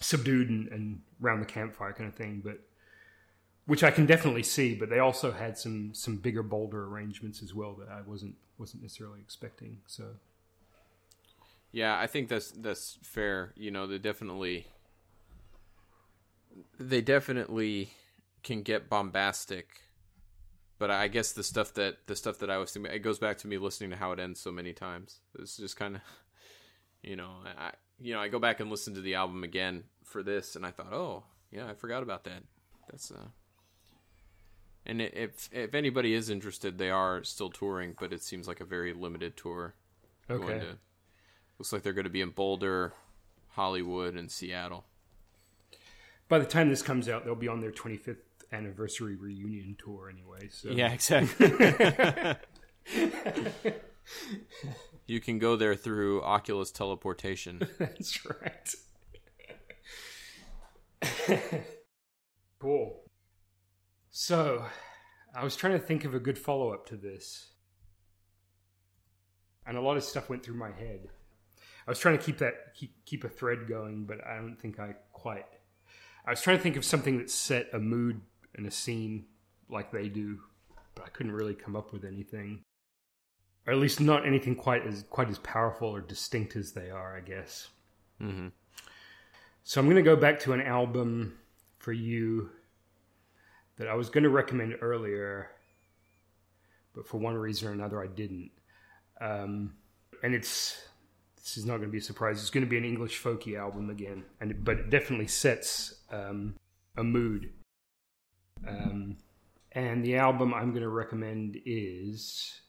subdued 0.00 0.50
and, 0.50 0.68
and 0.68 1.00
round 1.20 1.40
the 1.40 1.46
campfire 1.46 1.94
kind 1.94 2.06
of 2.08 2.14
thing, 2.14 2.42
but 2.44 2.58
which 3.68 3.84
I 3.84 3.90
can 3.90 4.06
definitely 4.06 4.42
see. 4.42 4.74
But 4.74 4.88
they 4.88 4.98
also 4.98 5.30
had 5.30 5.58
some 5.58 5.94
some 5.94 6.16
bigger, 6.16 6.42
bolder 6.42 6.86
arrangements 6.86 7.42
as 7.42 7.54
well 7.54 7.74
that 7.74 7.88
I 7.88 8.00
wasn't 8.00 8.34
wasn't 8.58 8.82
necessarily 8.82 9.20
expecting. 9.20 9.78
So 9.86 10.04
Yeah, 11.70 11.96
I 11.98 12.06
think 12.06 12.28
that's 12.28 12.50
that's 12.50 12.98
fair. 13.02 13.52
You 13.56 13.70
know, 13.70 13.86
they 13.86 13.98
definitely 13.98 14.66
they 16.80 17.02
definitely 17.02 17.90
can 18.42 18.62
get 18.62 18.88
bombastic. 18.88 19.82
But 20.78 20.90
I 20.90 21.08
guess 21.08 21.32
the 21.32 21.42
stuff 21.42 21.74
that 21.74 22.06
the 22.06 22.16
stuff 22.16 22.38
that 22.38 22.50
I 22.50 22.56
was 22.56 22.72
thinking, 22.72 22.90
it 22.90 23.00
goes 23.00 23.18
back 23.18 23.36
to 23.38 23.48
me 23.48 23.58
listening 23.58 23.90
to 23.90 23.96
how 23.96 24.12
it 24.12 24.18
ends 24.18 24.40
so 24.40 24.50
many 24.50 24.72
times. 24.72 25.20
It's 25.38 25.58
just 25.58 25.76
kind 25.76 25.96
of, 25.96 26.00
you 27.02 27.16
know, 27.16 27.30
I 27.58 27.72
you 28.00 28.14
know 28.14 28.20
I 28.20 28.28
go 28.28 28.38
back 28.38 28.60
and 28.60 28.70
listen 28.70 28.94
to 28.94 29.02
the 29.02 29.16
album 29.16 29.44
again 29.44 29.84
for 30.04 30.22
this, 30.22 30.56
and 30.56 30.64
I 30.64 30.70
thought, 30.70 30.94
oh 30.94 31.24
yeah, 31.50 31.68
I 31.68 31.74
forgot 31.74 32.02
about 32.02 32.24
that. 32.24 32.44
That's 32.88 33.10
uh, 33.10 33.26
and 34.88 35.00
if 35.02 35.48
if 35.52 35.74
anybody 35.74 36.14
is 36.14 36.30
interested, 36.30 36.78
they 36.78 36.90
are 36.90 37.22
still 37.22 37.50
touring, 37.50 37.94
but 37.98 38.12
it 38.12 38.22
seems 38.22 38.48
like 38.48 38.60
a 38.60 38.64
very 38.64 38.92
limited 38.92 39.36
tour. 39.36 39.74
going 40.28 40.42
okay, 40.42 40.58
to- 40.60 40.78
looks 41.58 41.72
like 41.72 41.82
they're 41.82 41.92
going 41.92 42.04
to 42.04 42.10
be 42.10 42.20
in 42.20 42.30
Boulder, 42.30 42.92
Hollywood, 43.50 44.14
and 44.14 44.30
Seattle. 44.30 44.84
by 46.28 46.38
the 46.38 46.46
time 46.46 46.68
this 46.70 46.82
comes 46.82 47.08
out, 47.08 47.24
they'll 47.24 47.34
be 47.34 47.48
on 47.48 47.60
their 47.60 47.72
25th 47.72 48.16
anniversary 48.52 49.14
reunion 49.16 49.76
tour 49.82 50.08
anyway. 50.10 50.48
So 50.50 50.70
Yeah, 50.70 50.92
exactly. 50.92 51.50
you 55.06 55.20
can 55.20 55.38
go 55.38 55.56
there 55.56 55.74
through 55.74 56.22
Oculus 56.22 56.70
teleportation. 56.70 57.60
That's 57.78 58.24
right. 58.24 58.74
cool. 62.60 63.02
So, 64.20 64.64
I 65.32 65.44
was 65.44 65.54
trying 65.54 65.74
to 65.74 65.78
think 65.78 66.04
of 66.04 66.12
a 66.12 66.18
good 66.18 66.40
follow 66.40 66.72
up 66.72 66.86
to 66.86 66.96
this. 66.96 67.52
and 69.64 69.76
a 69.76 69.80
lot 69.80 69.96
of 69.96 70.02
stuff 70.02 70.28
went 70.28 70.44
through 70.44 70.56
my 70.56 70.72
head. 70.72 71.06
I 71.86 71.90
was 71.92 72.00
trying 72.00 72.18
to 72.18 72.24
keep 72.24 72.38
that 72.38 72.74
keep, 72.74 73.04
keep 73.06 73.22
a 73.22 73.28
thread 73.28 73.68
going, 73.68 74.06
but 74.06 74.18
I 74.26 74.34
don't 74.38 74.56
think 74.60 74.80
I 74.80 74.96
quite. 75.12 75.46
I 76.26 76.30
was 76.30 76.42
trying 76.42 76.56
to 76.56 76.62
think 76.64 76.74
of 76.74 76.84
something 76.84 77.18
that 77.18 77.30
set 77.30 77.68
a 77.72 77.78
mood 77.78 78.20
and 78.56 78.66
a 78.66 78.72
scene 78.72 79.26
like 79.68 79.92
they 79.92 80.08
do, 80.08 80.40
but 80.96 81.04
I 81.04 81.10
couldn't 81.10 81.30
really 81.30 81.54
come 81.54 81.76
up 81.76 81.92
with 81.92 82.04
anything, 82.04 82.64
or 83.68 83.72
at 83.72 83.78
least 83.78 84.00
not 84.00 84.26
anything 84.26 84.56
quite 84.56 84.84
as 84.84 85.04
quite 85.10 85.28
as 85.28 85.38
powerful 85.38 85.94
or 85.94 86.00
distinct 86.00 86.56
as 86.56 86.72
they 86.72 86.90
are. 86.90 87.16
I 87.16 87.20
guess. 87.20 87.68
Mm-hmm. 88.20 88.48
So 89.62 89.80
I'm 89.80 89.86
going 89.86 89.94
to 89.94 90.02
go 90.02 90.16
back 90.16 90.40
to 90.40 90.54
an 90.54 90.60
album 90.60 91.38
for 91.78 91.92
you 91.92 92.50
that 93.78 93.88
I 93.88 93.94
was 93.94 94.10
going 94.10 94.24
to 94.24 94.30
recommend 94.30 94.76
earlier, 94.80 95.50
but 96.94 97.06
for 97.06 97.18
one 97.18 97.34
reason 97.34 97.68
or 97.68 97.72
another 97.72 98.02
I 98.02 98.08
didn't. 98.08 98.50
Um, 99.20 99.74
and 100.22 100.34
it's 100.34 100.80
this 101.36 101.56
is 101.56 101.64
not 101.64 101.76
going 101.76 101.88
to 101.88 101.92
be 101.92 101.98
a 101.98 102.02
surprise. 102.02 102.40
It's 102.40 102.50
going 102.50 102.64
to 102.64 102.70
be 102.70 102.76
an 102.76 102.84
English 102.84 103.22
folky 103.22 103.58
album 103.58 103.90
again, 103.90 104.24
and 104.40 104.64
but 104.64 104.78
it 104.78 104.90
definitely 104.90 105.28
sets 105.28 105.94
um, 106.10 106.56
a 106.96 107.04
mood. 107.04 107.50
Um, 108.66 109.16
and 109.72 110.04
the 110.04 110.16
album 110.16 110.52
I'm 110.52 110.70
going 110.70 110.82
to 110.82 110.88
recommend 110.88 111.60
is 111.64 112.60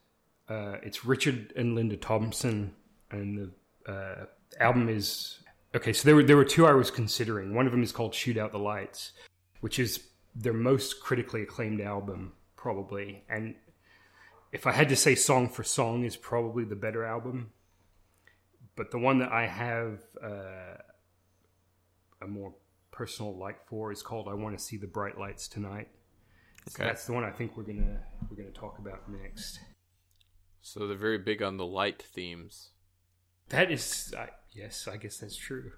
uh, 0.48 0.78
it's 0.84 1.06
Richard 1.06 1.54
and 1.56 1.76
Linda 1.76 1.98
Thompson, 1.98 2.74
and 3.12 3.52
the 3.86 3.92
uh, 3.92 4.26
album 4.60 4.90
is 4.90 5.40
okay. 5.76 5.94
So 5.94 6.06
there 6.06 6.16
were 6.16 6.24
there 6.24 6.38
were 6.38 6.46
two 6.46 6.68
I 6.68 6.74
was 6.74 6.92
considering. 6.92 7.56
One 7.56 7.66
of 7.66 7.72
them 7.72 7.84
is 7.84 7.92
called 7.92 8.14
"Shoot 8.14 8.38
Out 8.38 8.52
the 8.52 8.60
Lights," 8.60 9.14
which 9.62 9.80
is 9.80 10.09
their 10.36 10.54
most 10.54 11.00
critically 11.02 11.42
acclaimed 11.44 11.82
album, 11.82 12.34
probably. 12.56 13.24
And 13.30 13.56
if 14.52 14.66
I 14.68 14.72
had 14.72 14.90
to 14.90 14.96
say 14.96 15.16
song 15.16 15.50
for 15.50 15.64
song, 15.64 16.04
is 16.06 16.16
probably 16.16 16.64
the 16.64 16.76
better 16.76 17.04
album. 17.04 17.52
But 18.76 18.92
the 18.92 19.00
one 19.00 19.20
that 19.20 19.32
I 19.32 19.46
have 19.48 20.00
uh, 20.24 20.78
a 22.22 22.28
more 22.28 22.54
personal 22.92 23.38
like 23.38 23.68
for 23.68 23.92
is 23.92 24.02
called 24.02 24.28
"I 24.28 24.34
Want 24.34 24.58
to 24.58 24.64
See 24.64 24.78
the 24.78 24.88
Bright 24.88 25.18
Lights 25.20 25.48
Tonight." 25.48 25.90
So 26.68 26.84
Okay. 26.84 26.90
that's 26.90 27.06
the 27.06 27.14
one 27.14 27.24
I 27.24 27.32
think 27.32 27.58
we're 27.58 27.64
gonna 27.64 28.00
we're 28.30 28.38
gonna 28.38 28.52
talk 28.52 28.80
about 28.80 29.10
next. 29.10 29.60
So 30.62 30.88
they're 30.88 30.98
very 30.98 31.18
big 31.18 31.42
on 31.42 31.58
the 31.58 31.66
light 31.66 32.02
themes. 32.02 32.70
That 33.50 33.72
is, 33.72 34.14
I, 34.18 34.30
yes, 34.52 34.88
I 34.88 34.98
guess 34.98 35.18
that's 35.18 35.36
true. 35.36 35.72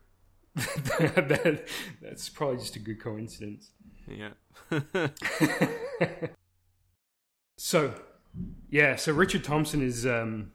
that, 0.55 1.67
that's 2.01 2.29
probably 2.29 2.57
just 2.57 2.75
a 2.75 2.79
good 2.79 3.01
coincidence. 3.01 3.71
Yeah. 4.07 4.31
So, 7.63 7.93
yeah, 8.71 8.95
so 8.95 9.13
Richard 9.13 9.43
Thompson 9.43 9.83
is 9.83 10.03
um, 10.03 10.53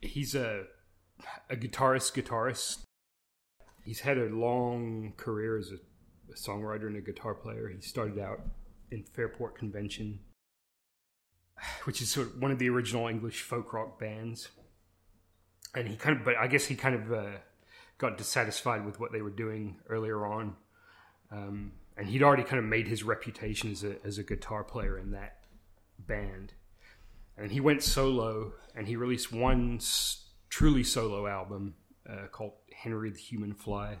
he's 0.00 0.36
a 0.36 0.66
a 1.50 1.56
guitarist. 1.56 2.12
Guitarist. 2.14 2.84
He's 3.84 3.98
had 3.98 4.16
a 4.16 4.26
long 4.26 5.14
career 5.16 5.58
as 5.58 5.72
a, 5.72 6.32
a 6.32 6.36
songwriter 6.36 6.86
and 6.86 6.96
a 6.96 7.00
guitar 7.00 7.34
player. 7.34 7.68
He 7.74 7.80
started 7.80 8.20
out 8.20 8.38
in 8.92 9.02
Fairport 9.02 9.58
Convention, 9.58 10.20
which 11.82 12.00
is 12.00 12.08
sort 12.08 12.28
of 12.28 12.40
one 12.40 12.52
of 12.52 12.60
the 12.60 12.68
original 12.68 13.08
English 13.08 13.42
folk 13.42 13.72
rock 13.72 13.98
bands. 13.98 14.46
And 15.74 15.88
he 15.88 15.96
kind 15.96 16.18
of, 16.18 16.24
but 16.24 16.36
I 16.36 16.46
guess 16.46 16.66
he 16.66 16.76
kind 16.76 16.94
of 16.94 17.12
uh, 17.12 17.38
got 18.00 18.16
dissatisfied 18.16 18.84
with 18.86 18.98
what 18.98 19.12
they 19.12 19.20
were 19.20 19.30
doing 19.30 19.76
earlier 19.88 20.24
on. 20.26 20.56
Um, 21.30 21.72
and 21.96 22.08
he'd 22.08 22.22
already 22.22 22.42
kind 22.42 22.58
of 22.58 22.64
made 22.64 22.88
his 22.88 23.04
reputation 23.04 23.70
as 23.70 23.84
a 23.84 23.94
as 24.04 24.18
a 24.18 24.24
guitar 24.24 24.64
player 24.64 24.98
in 24.98 25.10
that 25.12 25.36
band. 25.98 26.54
And 27.36 27.52
he 27.52 27.60
went 27.60 27.82
solo, 27.82 28.54
and 28.74 28.86
he 28.88 28.96
released 28.96 29.32
one 29.32 29.76
s- 29.76 30.24
truly 30.48 30.82
solo 30.82 31.26
album 31.26 31.74
uh, 32.08 32.26
called 32.32 32.52
Henry 32.74 33.10
the 33.10 33.18
Human 33.18 33.52
Fly, 33.54 33.98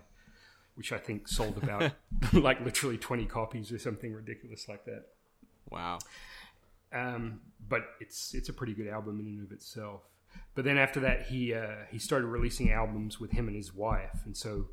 which 0.74 0.92
I 0.92 0.98
think 0.98 1.28
sold 1.28 1.58
about 1.62 1.92
like 2.32 2.64
literally 2.64 2.96
twenty 2.98 3.26
copies 3.26 3.70
or 3.70 3.78
something 3.78 4.12
ridiculous 4.12 4.66
like 4.68 4.84
that. 4.86 5.04
wow. 5.70 5.98
Um, 6.92 7.40
but 7.68 7.82
it's 8.00 8.34
it's 8.34 8.48
a 8.48 8.52
pretty 8.52 8.74
good 8.74 8.88
album 8.88 9.20
in 9.20 9.26
and 9.26 9.46
of 9.46 9.52
itself. 9.52 10.00
But 10.54 10.64
then 10.64 10.78
after 10.78 11.00
that, 11.00 11.26
he 11.26 11.54
uh, 11.54 11.84
he 11.90 11.98
started 11.98 12.26
releasing 12.26 12.70
albums 12.72 13.20
with 13.20 13.32
him 13.32 13.46
and 13.46 13.56
his 13.56 13.74
wife, 13.74 14.22
and 14.24 14.36
so 14.36 14.66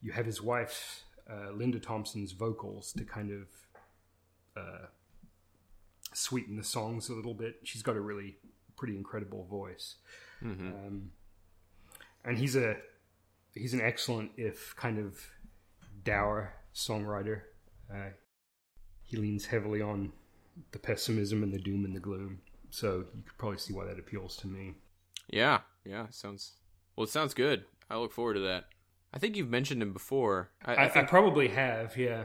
you 0.00 0.12
have 0.12 0.26
his 0.26 0.42
wife 0.42 1.04
uh, 1.30 1.52
Linda 1.52 1.78
Thompson's 1.78 2.32
vocals 2.32 2.92
to 2.92 3.04
kind 3.04 3.30
of 3.30 3.48
uh, 4.56 4.86
sweeten 6.12 6.56
the 6.56 6.64
songs 6.64 7.08
a 7.08 7.14
little 7.14 7.34
bit. 7.34 7.56
She's 7.64 7.82
got 7.82 7.96
a 7.96 8.00
really 8.00 8.36
pretty 8.76 8.96
incredible 8.96 9.44
voice, 9.44 9.96
um, 10.42 11.10
and 12.24 12.36
he's 12.36 12.56
a 12.56 12.76
he's 13.54 13.74
an 13.74 13.80
excellent 13.80 14.32
if 14.36 14.74
kind 14.76 14.98
of 14.98 15.18
dour 16.04 16.54
songwriter. 16.74 17.42
Uh, 17.92 18.10
he 19.02 19.16
leans 19.16 19.46
heavily 19.46 19.82
on 19.82 20.12
the 20.72 20.78
pessimism 20.78 21.42
and 21.42 21.52
the 21.52 21.58
doom 21.58 21.84
and 21.84 21.94
the 21.94 22.00
gloom. 22.00 22.40
So 22.70 23.04
you 23.14 23.22
could 23.22 23.38
probably 23.38 23.58
see 23.58 23.74
why 23.74 23.84
that 23.84 23.98
appeals 23.98 24.36
to 24.38 24.46
me. 24.46 24.74
Yeah. 25.32 25.60
Yeah. 25.84 26.06
Sounds 26.10 26.52
well. 26.94 27.04
It 27.04 27.10
sounds 27.10 27.34
good. 27.34 27.64
I 27.90 27.96
look 27.96 28.12
forward 28.12 28.34
to 28.34 28.40
that. 28.40 28.66
I 29.12 29.18
think 29.18 29.36
you've 29.36 29.50
mentioned 29.50 29.82
him 29.82 29.92
before. 29.92 30.50
I, 30.64 30.72
I, 30.72 30.74
I 30.74 30.84
I, 30.84 30.88
think 30.88 31.08
probably 31.08 31.48
have, 31.48 31.96
yeah. 31.96 32.24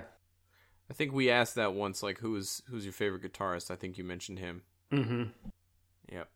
I 0.90 0.94
think 0.94 1.12
we 1.12 1.30
asked 1.30 1.56
that 1.56 1.74
once. 1.74 2.02
Like, 2.02 2.20
who's 2.20 2.62
who's 2.70 2.86
your 2.86 2.94
favorite 2.94 3.24
guitarist? 3.24 3.72
I 3.72 3.76
think 3.76 3.98
you 3.98 4.04
mentioned 4.04 4.40
him. 4.40 4.62
Mm-hmm. 4.92 5.24
Yep. 6.12 6.30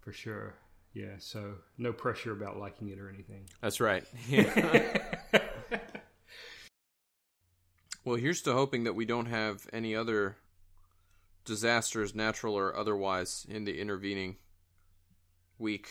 For 0.00 0.12
sure. 0.12 0.54
Yeah, 0.92 1.14
so 1.18 1.54
no 1.76 1.92
pressure 1.92 2.32
about 2.32 2.58
liking 2.58 2.88
it 2.88 2.98
or 2.98 3.08
anything. 3.08 3.44
That's 3.60 3.80
right. 3.80 4.04
Yeah. 4.28 4.98
well, 8.04 8.16
here's 8.16 8.42
to 8.42 8.52
hoping 8.52 8.84
that 8.84 8.94
we 8.94 9.04
don't 9.04 9.26
have 9.26 9.66
any 9.72 9.94
other 9.94 10.36
disasters, 11.44 12.14
natural 12.14 12.54
or 12.54 12.76
otherwise, 12.76 13.46
in 13.48 13.64
the 13.64 13.80
intervening 13.80 14.36
week. 15.58 15.88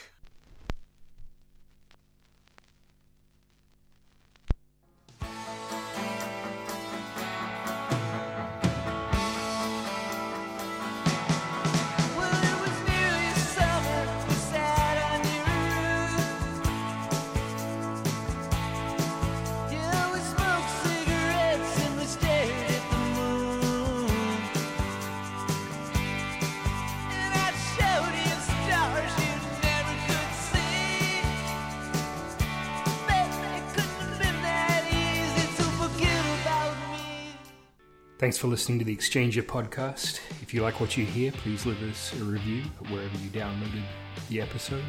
Thanks 38.19 38.35
for 38.35 38.47
listening 38.47 38.79
to 38.79 38.85
the 38.85 38.95
Exchanger 38.95 39.43
podcast. 39.43 40.21
If 40.41 40.51
you 40.51 40.63
like 40.63 40.81
what 40.81 40.97
you 40.97 41.05
hear, 41.05 41.31
please 41.31 41.67
leave 41.67 41.83
us 41.83 42.19
a 42.19 42.23
review 42.23 42.63
wherever 42.89 43.15
you 43.19 43.29
downloaded 43.29 43.83
the 44.27 44.41
episode. 44.41 44.83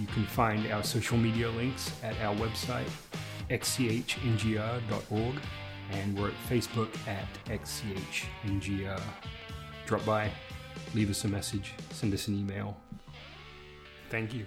You 0.00 0.08
can 0.08 0.26
find 0.26 0.66
our 0.72 0.82
social 0.82 1.16
media 1.16 1.48
links 1.48 1.92
at 2.02 2.18
our 2.20 2.34
website, 2.34 2.90
xchngr.org, 3.50 5.34
and 5.92 6.18
we're 6.18 6.30
at 6.30 6.34
Facebook 6.50 6.88
at 7.06 7.28
xchngr. 7.46 9.00
Drop 9.86 10.04
by, 10.04 10.28
leave 10.92 11.08
us 11.08 11.22
a 11.22 11.28
message, 11.28 11.74
send 11.90 12.12
us 12.12 12.26
an 12.26 12.36
email. 12.36 12.76
Thank 14.10 14.34
you. 14.34 14.44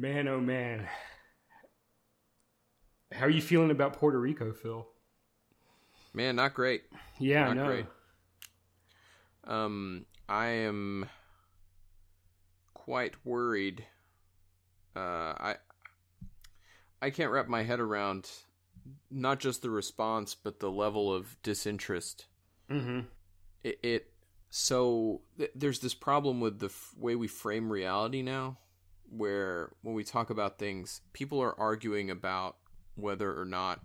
Man, 0.00 0.28
oh 0.28 0.40
man. 0.40 0.88
How 3.12 3.26
are 3.26 3.30
you 3.30 3.42
feeling 3.42 3.70
about 3.70 3.92
Puerto 3.92 4.18
Rico, 4.18 4.50
Phil? 4.54 4.88
Man, 6.14 6.36
not 6.36 6.54
great. 6.54 6.84
Yeah, 7.18 7.44
Not 7.52 7.56
know. 7.56 7.66
great. 7.66 7.86
Um, 9.44 10.06
I 10.26 10.46
am 10.46 11.06
quite 12.72 13.14
worried. 13.26 13.84
Uh, 14.96 15.34
I 15.36 15.56
I 17.02 17.10
can't 17.10 17.30
wrap 17.30 17.48
my 17.48 17.62
head 17.62 17.78
around 17.78 18.30
not 19.10 19.38
just 19.38 19.60
the 19.60 19.68
response, 19.68 20.34
but 20.34 20.60
the 20.60 20.70
level 20.70 21.12
of 21.12 21.36
disinterest. 21.42 22.24
Mm-hmm. 22.70 23.00
It, 23.64 23.78
it 23.82 24.12
so 24.48 25.20
th- 25.36 25.52
there's 25.54 25.80
this 25.80 25.94
problem 25.94 26.40
with 26.40 26.58
the 26.58 26.66
f- 26.66 26.94
way 26.96 27.16
we 27.16 27.28
frame 27.28 27.70
reality 27.70 28.22
now, 28.22 28.56
where 29.10 29.72
when 29.82 29.94
we 29.94 30.04
talk 30.04 30.30
about 30.30 30.58
things, 30.58 31.02
people 31.12 31.40
are 31.40 31.58
arguing 31.58 32.10
about 32.10 32.56
whether 32.94 33.38
or 33.38 33.44
not 33.44 33.80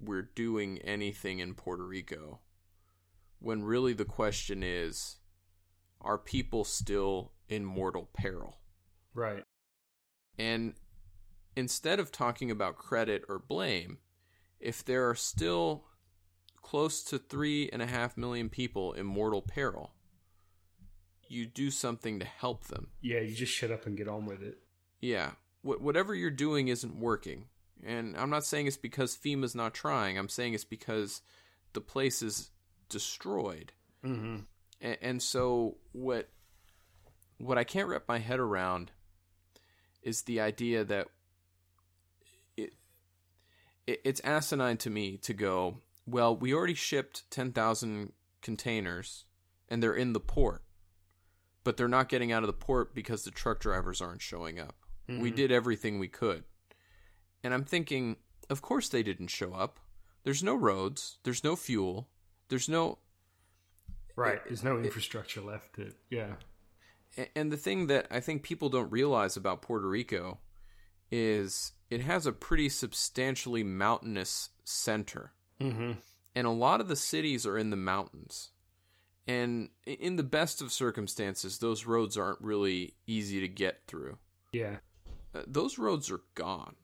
we're 0.00 0.30
doing 0.34 0.78
anything 0.78 1.38
in 1.38 1.54
Puerto 1.54 1.84
Rico, 1.84 2.40
when 3.40 3.62
really 3.62 3.92
the 3.92 4.04
question 4.04 4.62
is, 4.62 5.16
are 6.00 6.18
people 6.18 6.64
still 6.64 7.32
in 7.48 7.64
mortal 7.64 8.08
peril? 8.12 8.58
Right. 9.14 9.42
And 10.38 10.74
instead 11.56 11.98
of 11.98 12.12
talking 12.12 12.50
about 12.50 12.76
credit 12.76 13.24
or 13.28 13.38
blame, 13.38 13.98
if 14.60 14.84
there 14.84 15.08
are 15.08 15.14
still 15.14 15.84
close 16.62 17.02
to 17.04 17.18
three 17.18 17.68
and 17.72 17.82
a 17.82 17.86
half 17.86 18.16
million 18.16 18.48
people 18.48 18.92
in 18.92 19.06
mortal 19.06 19.42
peril, 19.42 19.94
you 21.28 21.46
do 21.46 21.70
something 21.70 22.18
to 22.20 22.24
help 22.26 22.64
them. 22.64 22.88
Yeah, 23.00 23.20
you 23.20 23.34
just 23.34 23.52
shut 23.52 23.70
up 23.70 23.86
and 23.86 23.96
get 23.96 24.08
on 24.08 24.26
with 24.26 24.42
it. 24.42 24.58
Yeah, 25.00 25.32
wh- 25.62 25.80
whatever 25.80 26.14
you're 26.14 26.30
doing 26.30 26.68
isn't 26.68 26.98
working. 26.98 27.46
And 27.84 28.16
I'm 28.16 28.30
not 28.30 28.44
saying 28.44 28.66
it's 28.66 28.76
because 28.76 29.16
FEMA's 29.16 29.54
not 29.54 29.74
trying. 29.74 30.18
I'm 30.18 30.28
saying 30.28 30.54
it's 30.54 30.64
because 30.64 31.22
the 31.72 31.80
place 31.80 32.22
is 32.22 32.50
destroyed. 32.88 33.72
Mm-hmm. 34.04 34.38
A- 34.82 35.04
and 35.04 35.22
so 35.22 35.76
what 35.92 36.28
what 37.38 37.58
I 37.58 37.64
can't 37.64 37.88
wrap 37.88 38.04
my 38.08 38.18
head 38.18 38.40
around 38.40 38.90
is 40.02 40.22
the 40.22 40.40
idea 40.40 40.84
that 40.84 41.08
it, 42.56 42.72
it 43.86 44.00
it's 44.04 44.20
asinine 44.24 44.76
to 44.78 44.90
me 44.90 45.16
to 45.18 45.32
go, 45.32 45.78
well, 46.06 46.36
we 46.36 46.52
already 46.52 46.74
shipped 46.74 47.30
10,000 47.30 48.12
containers 48.42 49.24
and 49.68 49.82
they're 49.82 49.94
in 49.94 50.14
the 50.14 50.20
port. 50.20 50.62
But 51.68 51.76
they're 51.76 51.86
not 51.86 52.08
getting 52.08 52.32
out 52.32 52.42
of 52.42 52.46
the 52.46 52.54
port 52.54 52.94
because 52.94 53.24
the 53.24 53.30
truck 53.30 53.60
drivers 53.60 54.00
aren't 54.00 54.22
showing 54.22 54.58
up. 54.58 54.74
We 55.06 55.30
Mhm. 55.30 55.36
did 55.36 55.52
everything 55.52 55.98
we 55.98 56.08
could. 56.08 56.44
And 57.44 57.52
I'm 57.52 57.66
thinking, 57.66 58.16
of 58.48 58.62
course 58.62 58.88
they 58.88 59.02
didn't 59.02 59.26
show 59.28 59.52
up. 59.52 59.78
There's 60.22 60.42
no 60.42 60.54
roads, 60.54 61.18
there's 61.24 61.44
no 61.44 61.56
fuel, 61.56 62.08
there's 62.48 62.70
no 62.70 63.00
Right. 64.16 64.42
There's 64.46 64.64
no 64.64 64.78
infrastructure 64.78 65.42
left. 65.42 65.74
To, 65.74 65.92
yeah. 66.08 66.36
And 67.36 67.52
the 67.52 67.58
thing 67.58 67.88
that 67.88 68.06
I 68.10 68.20
think 68.20 68.42
people 68.42 68.70
don't 68.70 68.90
realize 68.90 69.36
about 69.36 69.60
Puerto 69.60 69.90
Rico 69.90 70.40
is 71.10 71.72
it 71.90 72.00
has 72.00 72.24
a 72.24 72.32
pretty 72.32 72.70
substantially 72.70 73.62
mountainous 73.62 74.48
center. 74.64 75.34
Mm-hmm. 75.60 76.00
And 76.34 76.46
a 76.46 76.50
lot 76.50 76.80
of 76.80 76.88
the 76.88 76.96
cities 76.96 77.44
are 77.44 77.58
in 77.58 77.68
the 77.68 77.76
mountains. 77.76 78.52
And 79.28 79.68
in 79.84 80.16
the 80.16 80.22
best 80.22 80.62
of 80.62 80.72
circumstances, 80.72 81.58
those 81.58 81.84
roads 81.84 82.16
aren't 82.16 82.40
really 82.40 82.94
easy 83.06 83.40
to 83.40 83.48
get 83.48 83.82
through. 83.86 84.16
Yeah. 84.52 84.76
Uh, 85.34 85.42
those 85.46 85.78
roads 85.78 86.10
are 86.10 86.22
gone. 86.34 86.76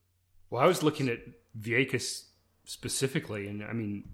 Well, 0.51 0.63
I 0.63 0.67
was 0.67 0.83
looking 0.83 1.09
at 1.09 1.21
Vieques 1.59 2.25
specifically, 2.65 3.49
and 3.49 3.65
I 3.65 3.73
mean, 3.73 4.11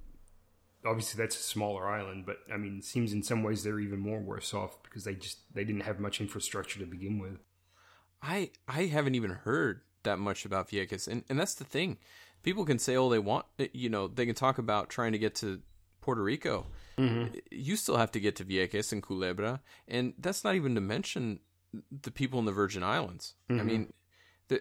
obviously 0.87 1.19
that's 1.21 1.39
a 1.39 1.43
smaller 1.43 1.89
island, 1.89 2.25
but 2.25 2.39
I 2.53 2.57
mean, 2.57 2.79
it 2.79 2.85
seems 2.85 3.13
in 3.13 3.25
some 3.25 3.43
ways 3.43 3.63
they're 3.65 3.81
even 3.81 3.99
more 3.99 4.21
worse 4.21 4.55
off 4.55 4.81
because 4.85 5.05
they 5.05 5.15
just 5.15 5.39
they 5.53 5.65
didn't 5.65 5.83
have 5.83 5.99
much 5.99 6.21
infrastructure 6.21 6.79
to 6.79 6.87
begin 6.87 7.19
with. 7.19 7.39
I 8.23 8.51
I 8.69 8.85
haven't 8.85 9.17
even 9.17 9.31
heard 9.31 9.81
that 10.03 10.19
much 10.19 10.45
about 10.45 10.69
Vieques, 10.69 11.09
and 11.09 11.25
and 11.29 11.39
that's 11.39 11.55
the 11.55 11.65
thing. 11.65 11.99
People 12.43 12.65
can 12.65 12.79
say 12.79 12.95
all 12.95 13.11
they 13.11 13.19
want, 13.19 13.45
uh, 13.59 13.67
you 13.73 13.91
know, 13.91 14.09
they 14.09 14.25
can 14.25 14.35
talk 14.35 14.57
about 14.57 14.89
trying 14.89 15.13
to 15.13 15.19
get 15.19 15.35
to 15.37 15.61
Puerto 16.01 16.23
Rico. 16.23 16.67
You 17.51 17.77
still 17.77 17.97
have 17.97 18.11
to 18.13 18.21
get 18.21 18.37
to 18.37 18.45
Vieques 18.45 18.93
and 18.93 19.03
Culebra, 19.03 19.61
and 19.89 20.15
that's 20.19 20.45
not 20.45 20.55
even 20.55 20.75
to 20.75 20.81
mention 20.81 21.41
the 21.91 22.11
people 22.11 22.39
in 22.39 22.45
the 22.45 22.53
Virgin 22.53 22.83
Islands. 22.83 23.35
I 23.49 23.55
mean, 23.63 23.93
the, 24.49 24.61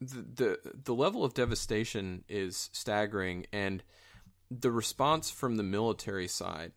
the 0.00 0.22
the 0.34 0.58
the 0.84 0.94
level 0.94 1.24
of 1.24 1.34
devastation 1.34 2.24
is 2.28 2.68
staggering, 2.72 3.46
and 3.52 3.82
the 4.50 4.70
response 4.70 5.30
from 5.30 5.56
the 5.56 5.62
military 5.62 6.28
side. 6.28 6.72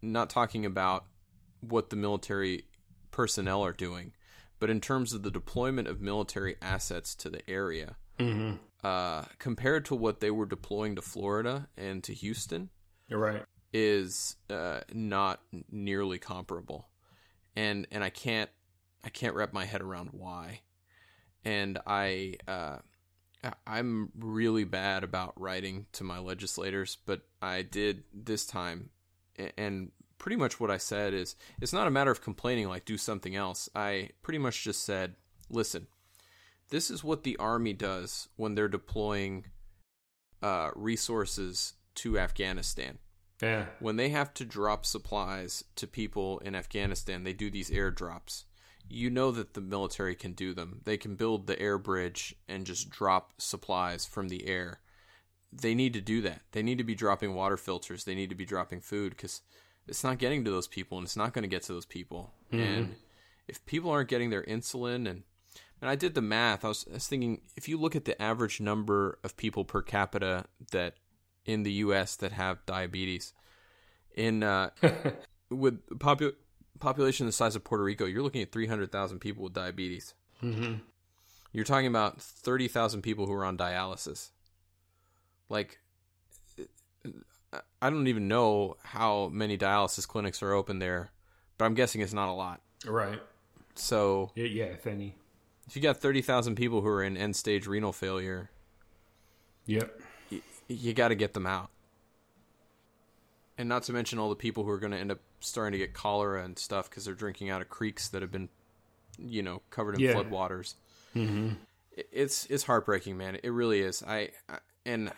Not 0.00 0.30
talking 0.30 0.64
about 0.64 1.06
what 1.60 1.90
the 1.90 1.96
military 1.96 2.64
personnel 3.10 3.64
are 3.64 3.72
doing, 3.72 4.12
but 4.60 4.70
in 4.70 4.80
terms 4.80 5.12
of 5.12 5.24
the 5.24 5.30
deployment 5.30 5.88
of 5.88 6.00
military 6.00 6.54
assets 6.62 7.14
to 7.16 7.28
the 7.30 7.48
area, 7.50 7.96
Mm-hmm. 8.20 8.56
uh, 8.84 9.24
compared 9.38 9.84
to 9.86 9.94
what 9.94 10.18
they 10.20 10.30
were 10.30 10.46
deploying 10.46 10.96
to 10.96 11.02
Florida 11.02 11.68
and 11.76 12.02
to 12.04 12.12
Houston, 12.14 12.70
You're 13.08 13.20
right. 13.20 13.44
Is 13.72 14.36
uh, 14.50 14.80
not 14.92 15.40
nearly 15.70 16.18
comparable, 16.18 16.88
and 17.56 17.86
and 17.90 18.02
I 18.02 18.10
can't 18.10 18.50
I 19.04 19.10
can't 19.10 19.34
wrap 19.34 19.52
my 19.52 19.64
head 19.64 19.80
around 19.80 20.10
why, 20.12 20.60
and 21.44 21.78
I 21.86 22.34
uh, 22.46 22.78
I'm 23.66 24.10
really 24.18 24.64
bad 24.64 25.04
about 25.04 25.40
writing 25.40 25.86
to 25.92 26.04
my 26.04 26.18
legislators, 26.18 26.96
but 27.06 27.22
I 27.40 27.62
did 27.62 28.04
this 28.12 28.46
time, 28.46 28.90
and 29.56 29.92
pretty 30.18 30.36
much 30.36 30.58
what 30.58 30.70
I 30.70 30.78
said 30.78 31.14
is 31.14 31.36
it's 31.60 31.72
not 31.72 31.86
a 31.86 31.90
matter 31.90 32.10
of 32.10 32.22
complaining 32.22 32.68
like 32.68 32.84
do 32.84 32.98
something 32.98 33.36
else. 33.36 33.68
I 33.74 34.10
pretty 34.22 34.38
much 34.38 34.64
just 34.64 34.84
said, 34.84 35.14
listen, 35.48 35.86
this 36.70 36.90
is 36.90 37.04
what 37.04 37.22
the 37.22 37.36
army 37.36 37.72
does 37.72 38.28
when 38.36 38.54
they're 38.54 38.68
deploying 38.68 39.46
uh, 40.42 40.70
resources 40.74 41.74
to 41.96 42.18
Afghanistan 42.18 42.98
Yeah. 43.40 43.66
when 43.78 43.96
they 43.96 44.08
have 44.08 44.34
to 44.34 44.44
drop 44.44 44.84
supplies 44.84 45.62
to 45.76 45.86
people 45.86 46.40
in 46.40 46.54
Afghanistan, 46.54 47.24
they 47.24 47.32
do 47.32 47.50
these 47.50 47.70
airdrops. 47.70 48.44
You 48.90 49.10
know 49.10 49.30
that 49.32 49.54
the 49.54 49.60
military 49.60 50.14
can 50.14 50.32
do 50.32 50.54
them. 50.54 50.80
They 50.84 50.96
can 50.96 51.14
build 51.14 51.46
the 51.46 51.60
air 51.60 51.78
bridge 51.78 52.34
and 52.48 52.66
just 52.66 52.90
drop 52.90 53.34
supplies 53.38 54.06
from 54.06 54.28
the 54.28 54.46
air. 54.46 54.80
They 55.52 55.74
need 55.74 55.92
to 55.92 56.00
do 56.00 56.20
that. 56.22 56.40
They 56.52 56.62
need 56.62 56.78
to 56.78 56.84
be 56.84 56.94
dropping 56.94 57.34
water 57.34 57.56
filters. 57.56 58.04
They 58.04 58.14
need 58.14 58.30
to 58.30 58.34
be 58.34 58.46
dropping 58.46 58.80
food 58.80 59.10
because 59.10 59.42
it's 59.86 60.04
not 60.04 60.18
getting 60.18 60.44
to 60.44 60.50
those 60.50 60.66
people 60.66 60.98
and 60.98 61.06
it's 61.06 61.16
not 61.16 61.32
going 61.32 61.42
to 61.42 61.48
get 61.48 61.62
to 61.64 61.72
those 61.72 61.86
people. 61.86 62.32
Mm-hmm. 62.52 62.62
And 62.62 62.94
if 63.46 63.64
people 63.66 63.90
aren't 63.90 64.10
getting 64.10 64.30
their 64.30 64.42
insulin 64.42 65.08
and 65.08 65.22
and 65.80 65.88
I 65.88 65.94
did 65.94 66.14
the 66.14 66.22
math. 66.22 66.64
I 66.64 66.68
was, 66.68 66.86
I 66.90 66.94
was 66.94 67.06
thinking 67.06 67.40
if 67.56 67.68
you 67.68 67.78
look 67.78 67.94
at 67.94 68.04
the 68.04 68.20
average 68.20 68.60
number 68.60 69.18
of 69.22 69.36
people 69.36 69.64
per 69.64 69.82
capita 69.82 70.44
that 70.72 70.94
in 71.48 71.62
the 71.64 71.72
U.S. 71.84 72.14
that 72.16 72.30
have 72.32 72.64
diabetes, 72.66 73.32
in 74.14 74.42
uh, 74.42 74.70
with 75.50 75.84
popu- 75.98 76.34
population 76.78 77.26
the 77.26 77.32
size 77.32 77.56
of 77.56 77.64
Puerto 77.64 77.82
Rico, 77.82 78.04
you're 78.04 78.22
looking 78.22 78.42
at 78.42 78.52
300,000 78.52 79.18
people 79.18 79.42
with 79.44 79.54
diabetes. 79.54 80.14
Mm-hmm. 80.42 80.74
You're 81.52 81.64
talking 81.64 81.86
about 81.86 82.20
30,000 82.20 83.00
people 83.02 83.26
who 83.26 83.32
are 83.32 83.44
on 83.44 83.56
dialysis. 83.56 84.28
Like, 85.48 85.78
I 87.80 87.88
don't 87.90 88.06
even 88.08 88.28
know 88.28 88.76
how 88.84 89.28
many 89.28 89.56
dialysis 89.56 90.06
clinics 90.06 90.42
are 90.42 90.52
open 90.52 90.78
there, 90.78 91.10
but 91.56 91.64
I'm 91.64 91.74
guessing 91.74 92.02
it's 92.02 92.12
not 92.12 92.28
a 92.28 92.32
lot. 92.34 92.60
Right. 92.86 93.20
So 93.74 94.30
Yeah, 94.34 94.44
yeah, 94.44 94.64
if 94.64 94.86
any. 94.86 95.16
if 95.66 95.74
you 95.76 95.80
got 95.82 95.96
30,000 95.96 96.56
people 96.56 96.82
who 96.82 96.88
are 96.88 97.02
in 97.02 97.16
end 97.16 97.34
stage 97.36 97.66
renal 97.66 97.92
failure, 97.92 98.50
Yep. 99.66 100.00
Y- 100.68 100.76
you 100.76 100.94
got 100.94 101.08
to 101.08 101.14
get 101.14 101.34
them 101.34 101.46
out. 101.46 101.70
And 103.56 103.68
not 103.68 103.82
to 103.84 103.92
mention 103.92 104.18
all 104.18 104.28
the 104.28 104.36
people 104.36 104.62
who 104.64 104.70
are 104.70 104.78
going 104.78 104.92
to 104.92 104.98
end 104.98 105.10
up 105.10 105.18
starting 105.40 105.72
to 105.72 105.78
get 105.78 105.92
cholera 105.94 106.44
and 106.44 106.58
stuff 106.58 106.88
because 106.88 107.04
they're 107.04 107.14
drinking 107.14 107.50
out 107.50 107.60
of 107.60 107.68
creeks 107.68 108.08
that 108.08 108.22
have 108.22 108.30
been, 108.30 108.48
you 109.18 109.42
know, 109.42 109.62
covered 109.70 109.96
in 109.96 110.00
Yeah. 110.00 110.14
floodwaters. 110.14 110.74
Mm-hmm. 111.16 111.54
It's 112.12 112.46
it's 112.46 112.62
heartbreaking, 112.64 113.16
man. 113.16 113.38
It 113.42 113.50
really 113.50 113.80
is. 113.80 114.04
I, 114.06 114.30
I 114.48 114.58
and 114.86 115.10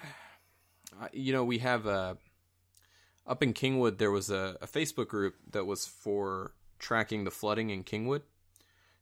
I, 0.98 1.09
you 1.12 1.32
know 1.34 1.44
we 1.44 1.59
have 1.59 1.84
a 1.84 2.16
up 3.26 3.42
in 3.42 3.53
Kingwood 3.53 3.98
there 3.98 4.11
was 4.11 4.30
a, 4.30 4.57
a 4.62 4.66
Facebook 4.66 5.09
group 5.09 5.34
that 5.51 5.66
was 5.66 5.86
for 5.86 6.53
tracking 6.78 7.24
the 7.24 7.30
flooding 7.30 7.68
in 7.68 7.84
Kingwood. 7.84 8.22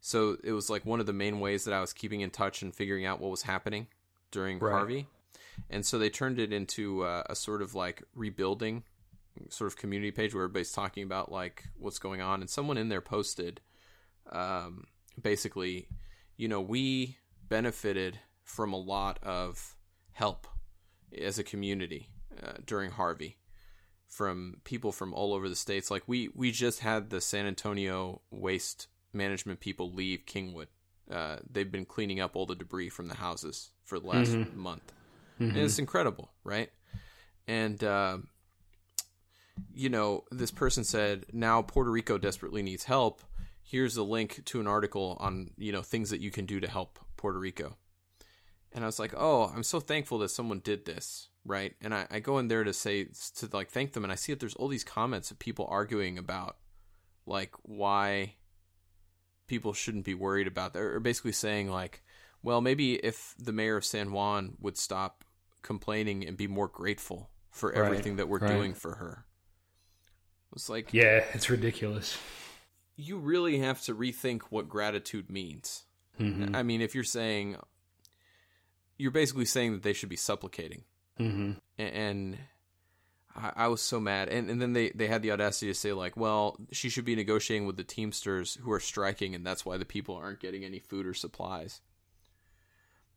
So 0.00 0.36
it 0.42 0.50
was 0.52 0.68
like 0.68 0.84
one 0.84 0.98
of 0.98 1.06
the 1.06 1.12
main 1.12 1.38
ways 1.38 1.64
that 1.64 1.74
I 1.74 1.80
was 1.80 1.92
keeping 1.92 2.20
in 2.20 2.30
touch 2.30 2.62
and 2.62 2.74
figuring 2.74 3.06
out 3.06 3.20
what 3.20 3.30
was 3.30 3.42
happening 3.42 3.86
during 4.32 4.58
Right. 4.58 4.72
Harvey. 4.72 5.06
And 5.70 5.84
so 5.84 5.98
they 5.98 6.10
turned 6.10 6.38
it 6.38 6.52
into 6.52 7.02
uh, 7.02 7.24
a 7.28 7.34
sort 7.34 7.62
of 7.62 7.74
like 7.74 8.02
rebuilding 8.14 8.84
sort 9.50 9.70
of 9.70 9.76
community 9.76 10.10
page 10.10 10.34
where 10.34 10.44
everybody's 10.44 10.72
talking 10.72 11.02
about 11.02 11.30
like 11.30 11.64
what's 11.76 11.98
going 11.98 12.20
on. 12.20 12.40
And 12.40 12.50
someone 12.50 12.76
in 12.76 12.88
there 12.88 13.00
posted 13.00 13.60
um, 14.30 14.84
basically, 15.20 15.88
you 16.36 16.48
know, 16.48 16.60
we 16.60 17.18
benefited 17.48 18.18
from 18.44 18.72
a 18.72 18.78
lot 18.78 19.18
of 19.22 19.76
help 20.12 20.46
as 21.16 21.38
a 21.38 21.44
community 21.44 22.10
uh, 22.42 22.52
during 22.64 22.90
Harvey 22.90 23.36
from 24.08 24.56
people 24.64 24.90
from 24.90 25.12
all 25.12 25.34
over 25.34 25.48
the 25.48 25.56
states. 25.56 25.90
Like 25.90 26.02
we 26.06 26.28
we 26.34 26.50
just 26.50 26.80
had 26.80 27.10
the 27.10 27.20
San 27.20 27.46
Antonio 27.46 28.22
waste 28.30 28.88
management 29.12 29.60
people 29.60 29.92
leave 29.92 30.24
Kingwood. 30.26 30.66
Uh, 31.10 31.36
they've 31.50 31.70
been 31.70 31.86
cleaning 31.86 32.20
up 32.20 32.36
all 32.36 32.46
the 32.46 32.54
debris 32.54 32.90
from 32.90 33.08
the 33.08 33.14
houses 33.14 33.70
for 33.84 33.98
the 33.98 34.06
last 34.06 34.36
month, 34.54 34.92
and 35.38 35.56
it's 35.56 35.78
incredible, 35.78 36.32
right? 36.44 36.70
And 37.46 37.82
uh, 37.82 38.18
you 39.72 39.88
know, 39.88 40.24
this 40.30 40.50
person 40.50 40.84
said 40.84 41.26
now 41.32 41.62
Puerto 41.62 41.90
Rico 41.90 42.18
desperately 42.18 42.62
needs 42.62 42.84
help. 42.84 43.22
Here's 43.62 43.96
a 43.96 44.02
link 44.02 44.44
to 44.46 44.60
an 44.60 44.66
article 44.66 45.16
on 45.20 45.50
you 45.56 45.72
know 45.72 45.82
things 45.82 46.10
that 46.10 46.20
you 46.20 46.30
can 46.30 46.46
do 46.46 46.60
to 46.60 46.68
help 46.68 46.98
Puerto 47.16 47.38
Rico. 47.38 47.76
And 48.72 48.84
I 48.84 48.86
was 48.86 48.98
like, 48.98 49.14
oh, 49.16 49.50
I'm 49.54 49.62
so 49.62 49.80
thankful 49.80 50.18
that 50.18 50.28
someone 50.28 50.60
did 50.60 50.84
this, 50.84 51.28
right? 51.44 51.74
And 51.80 51.94
I, 51.94 52.06
I 52.10 52.20
go 52.20 52.38
in 52.38 52.48
there 52.48 52.64
to 52.64 52.72
say 52.74 53.08
to 53.36 53.48
like 53.52 53.70
thank 53.70 53.92
them, 53.92 54.04
and 54.04 54.12
I 54.12 54.16
see 54.16 54.32
that 54.32 54.40
there's 54.40 54.54
all 54.54 54.68
these 54.68 54.84
comments 54.84 55.30
of 55.30 55.38
people 55.38 55.66
arguing 55.70 56.18
about 56.18 56.56
like 57.26 57.52
why 57.62 58.34
people 59.46 59.72
shouldn't 59.72 60.04
be 60.04 60.14
worried 60.14 60.46
about 60.46 60.74
that, 60.74 60.80
or 60.80 61.00
basically 61.00 61.32
saying 61.32 61.70
like, 61.70 62.02
well, 62.42 62.60
maybe 62.60 62.94
if 62.94 63.34
the 63.38 63.52
mayor 63.52 63.76
of 63.76 63.84
San 63.84 64.12
Juan 64.12 64.56
would 64.60 64.76
stop 64.76 65.24
complaining 65.68 66.26
and 66.26 66.36
be 66.36 66.48
more 66.48 66.66
grateful 66.68 67.30
for 67.50 67.70
Right, 67.70 67.78
everything 67.84 68.16
that 68.16 68.28
we're 68.28 68.38
right. 68.40 68.52
doing 68.56 68.74
for 68.74 68.94
her. 68.96 69.24
It's 70.54 70.68
like 70.68 70.92
Yeah, 70.92 71.24
it's 71.34 71.48
ridiculous. 71.50 72.16
you 72.96 73.18
really 73.18 73.58
have 73.58 73.80
to 73.82 73.94
rethink 73.94 74.42
what 74.50 74.68
gratitude 74.68 75.30
means. 75.30 75.84
Mm-hmm. 76.18 76.56
I 76.56 76.62
mean, 76.64 76.80
if 76.80 76.94
you're 76.94 77.04
saying 77.04 77.56
you're 78.96 79.12
basically 79.12 79.44
saying 79.44 79.72
that 79.72 79.82
they 79.82 79.92
should 79.92 80.08
be 80.08 80.16
supplicating, 80.16 80.82
Mm-hmm. 81.20 81.52
And 81.80 82.38
I, 83.34 83.52
I 83.64 83.68
was 83.68 83.80
so 83.82 83.98
mad. 84.00 84.28
And 84.28 84.48
and 84.50 84.62
then 84.62 84.72
they 84.72 84.90
they 84.90 85.08
had 85.08 85.20
the 85.22 85.32
audacity 85.32 85.66
to 85.66 85.74
say 85.74 85.92
like, 85.92 86.16
well, 86.16 86.56
she 86.72 86.88
should 86.88 87.04
be 87.04 87.16
negotiating 87.16 87.66
with 87.66 87.76
the 87.76 87.82
Teamsters 87.84 88.54
who 88.62 88.70
are 88.72 88.78
striking, 88.80 89.34
and 89.34 89.44
that's 89.44 89.66
why 89.66 89.76
the 89.78 89.84
people 89.84 90.14
aren't 90.16 90.38
getting 90.40 90.64
any 90.64 90.78
food 90.78 91.06
or 91.06 91.14
supplies. 91.14 91.80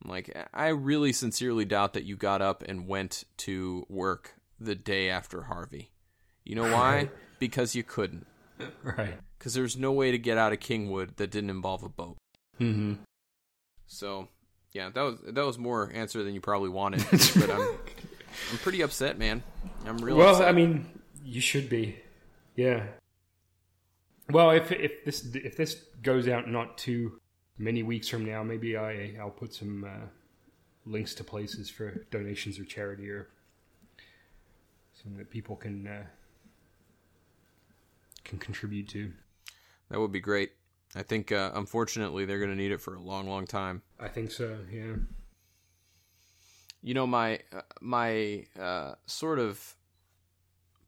Like, 0.05 0.35
I 0.53 0.69
really 0.69 1.13
sincerely 1.13 1.65
doubt 1.65 1.93
that 1.93 2.03
you 2.03 2.15
got 2.15 2.41
up 2.41 2.63
and 2.63 2.87
went 2.87 3.23
to 3.37 3.85
work 3.89 4.35
the 4.59 4.75
day 4.75 5.09
after 5.09 5.43
Harvey. 5.43 5.91
You 6.43 6.55
know 6.55 6.71
why? 6.71 7.09
because 7.39 7.75
you 7.75 7.83
couldn't. 7.83 8.25
Right. 8.83 9.15
Because 9.37 9.53
there's 9.53 9.77
no 9.77 9.91
way 9.91 10.11
to 10.11 10.17
get 10.17 10.37
out 10.37 10.53
of 10.53 10.59
Kingwood 10.59 11.17
that 11.17 11.31
didn't 11.31 11.49
involve 11.49 11.83
a 11.83 11.89
boat. 11.89 12.17
Mm-hmm. 12.59 12.93
So, 13.87 14.27
yeah, 14.71 14.89
that 14.89 15.01
was 15.01 15.19
that 15.25 15.45
was 15.45 15.57
more 15.57 15.91
answer 15.93 16.23
than 16.23 16.33
you 16.33 16.41
probably 16.41 16.69
wanted. 16.69 17.03
but 17.39 17.49
I'm 17.49 17.61
I'm 18.51 18.57
pretty 18.59 18.81
upset, 18.81 19.17
man. 19.17 19.43
I'm 19.85 19.97
really 19.97 20.19
Well, 20.19 20.35
upset. 20.35 20.47
I 20.47 20.51
mean, 20.51 20.87
you 21.23 21.41
should 21.41 21.69
be. 21.69 21.97
Yeah. 22.55 22.85
Well, 24.29 24.51
if 24.51 24.71
if 24.71 25.03
this 25.05 25.25
if 25.35 25.57
this 25.57 25.75
goes 26.01 26.27
out 26.27 26.47
not 26.47 26.77
too 26.77 27.19
many 27.61 27.83
weeks 27.83 28.09
from 28.09 28.25
now, 28.25 28.43
maybe 28.43 28.75
I 28.75 29.13
I'll 29.19 29.29
put 29.29 29.53
some 29.53 29.83
uh, 29.83 30.07
links 30.85 31.13
to 31.15 31.23
places 31.23 31.69
for 31.69 32.05
donations 32.11 32.59
or 32.59 32.65
charity 32.65 33.09
or 33.09 33.29
something 34.93 35.17
that 35.17 35.29
people 35.29 35.55
can 35.55 35.87
uh, 35.87 36.03
can 38.23 38.39
contribute 38.39 38.87
to. 38.89 39.11
that 39.89 39.99
would 39.99 40.11
be 40.11 40.19
great. 40.19 40.51
I 40.95 41.03
think 41.03 41.31
uh, 41.31 41.51
unfortunately 41.53 42.25
they're 42.25 42.39
going 42.39 42.51
to 42.51 42.57
need 42.57 42.71
it 42.71 42.81
for 42.81 42.95
a 42.95 42.99
long, 42.99 43.27
long 43.27 43.47
time. 43.47 43.81
I 43.99 44.09
think 44.09 44.31
so. 44.31 44.57
Yeah. 44.69 44.95
You 46.81 46.93
know, 46.93 47.07
my 47.07 47.39
uh, 47.53 47.61
my 47.79 48.45
uh, 48.59 48.95
sort 49.05 49.39
of 49.39 49.75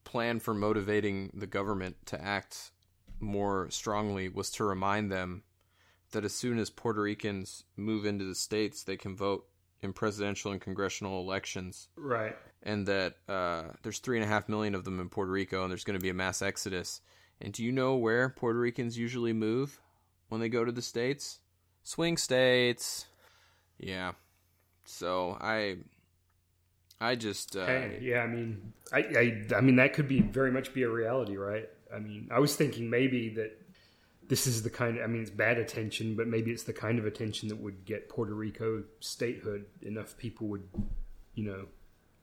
plan 0.03 0.39
for 0.39 0.53
motivating 0.53 1.31
the 1.33 1.47
government 1.47 1.95
to 2.07 2.21
act 2.21 2.71
more 3.19 3.69
strongly 3.69 4.27
was 4.27 4.51
to 4.51 4.63
remind 4.65 5.11
them 5.11 5.43
that 6.13 6.25
as 6.25 6.33
soon 6.33 6.57
as 6.57 6.69
Puerto 6.69 7.01
Ricans 7.01 7.65
move 7.77 8.05
into 8.05 8.25
the 8.25 8.35
states, 8.35 8.83
they 8.83 8.97
can 8.97 9.15
vote 9.15 9.45
in 9.81 9.91
presidential 9.93 10.51
and 10.51 10.61
congressional 10.61 11.19
elections. 11.19 11.89
Right. 11.97 12.35
and 12.63 12.87
that 12.87 13.15
uh, 13.27 13.63
there's 13.83 13.99
three 13.99 14.17
and 14.17 14.23
a 14.23 14.27
half 14.29 14.47
million 14.47 14.73
of 14.75 14.85
them 14.85 14.99
in 15.01 15.09
Puerto 15.09 15.31
Rico, 15.31 15.63
and 15.63 15.69
there's 15.69 15.83
going 15.83 15.99
to 15.99 16.03
be 16.03 16.09
a 16.09 16.13
mass 16.13 16.41
exodus. 16.41 17.01
And 17.41 17.51
do 17.51 17.63
you 17.63 17.73
know 17.73 17.95
where 17.95 18.29
Puerto 18.29 18.57
Ricans 18.57 18.97
usually 18.97 19.33
move 19.33 19.81
when 20.29 20.39
they 20.39 20.47
go 20.47 20.63
to 20.63 20.71
the 20.71 20.81
states? 20.81 21.39
Swing 21.83 22.15
states. 22.15 23.07
Yeah. 23.77 24.13
So 24.85 25.37
I, 25.41 25.77
I 27.01 27.15
just 27.15 27.57
uh, 27.57 27.65
Hey, 27.65 27.99
yeah, 28.01 28.19
I 28.19 28.27
mean, 28.27 28.71
I, 28.93 28.99
I, 28.99 29.55
I 29.57 29.61
mean, 29.61 29.75
that 29.75 29.93
could 29.93 30.07
be 30.07 30.21
very 30.21 30.51
much 30.51 30.73
be 30.73 30.83
a 30.83 30.89
reality, 30.89 31.35
right? 31.35 31.67
I 31.93 31.99
mean, 31.99 32.29
I 32.31 32.39
was 32.39 32.55
thinking 32.55 32.89
maybe 32.89 33.29
that 33.35 33.59
this 34.33 34.47
is 34.47 34.63
the 34.63 34.69
kind. 34.71 34.97
of, 34.97 35.03
I 35.03 35.05
mean, 35.05 35.21
it's 35.21 35.29
bad 35.29 35.59
attention, 35.59 36.15
but 36.15 36.25
maybe 36.25 36.49
it's 36.49 36.63
the 36.63 36.73
kind 36.73 36.97
of 36.97 37.05
attention 37.05 37.49
that 37.49 37.57
would 37.57 37.85
get 37.85 38.09
Puerto 38.09 38.33
Rico 38.33 38.83
statehood. 38.99 39.65
Enough 39.83 40.17
people 40.17 40.47
would, 40.47 40.63
you 41.35 41.45
know, 41.45 41.67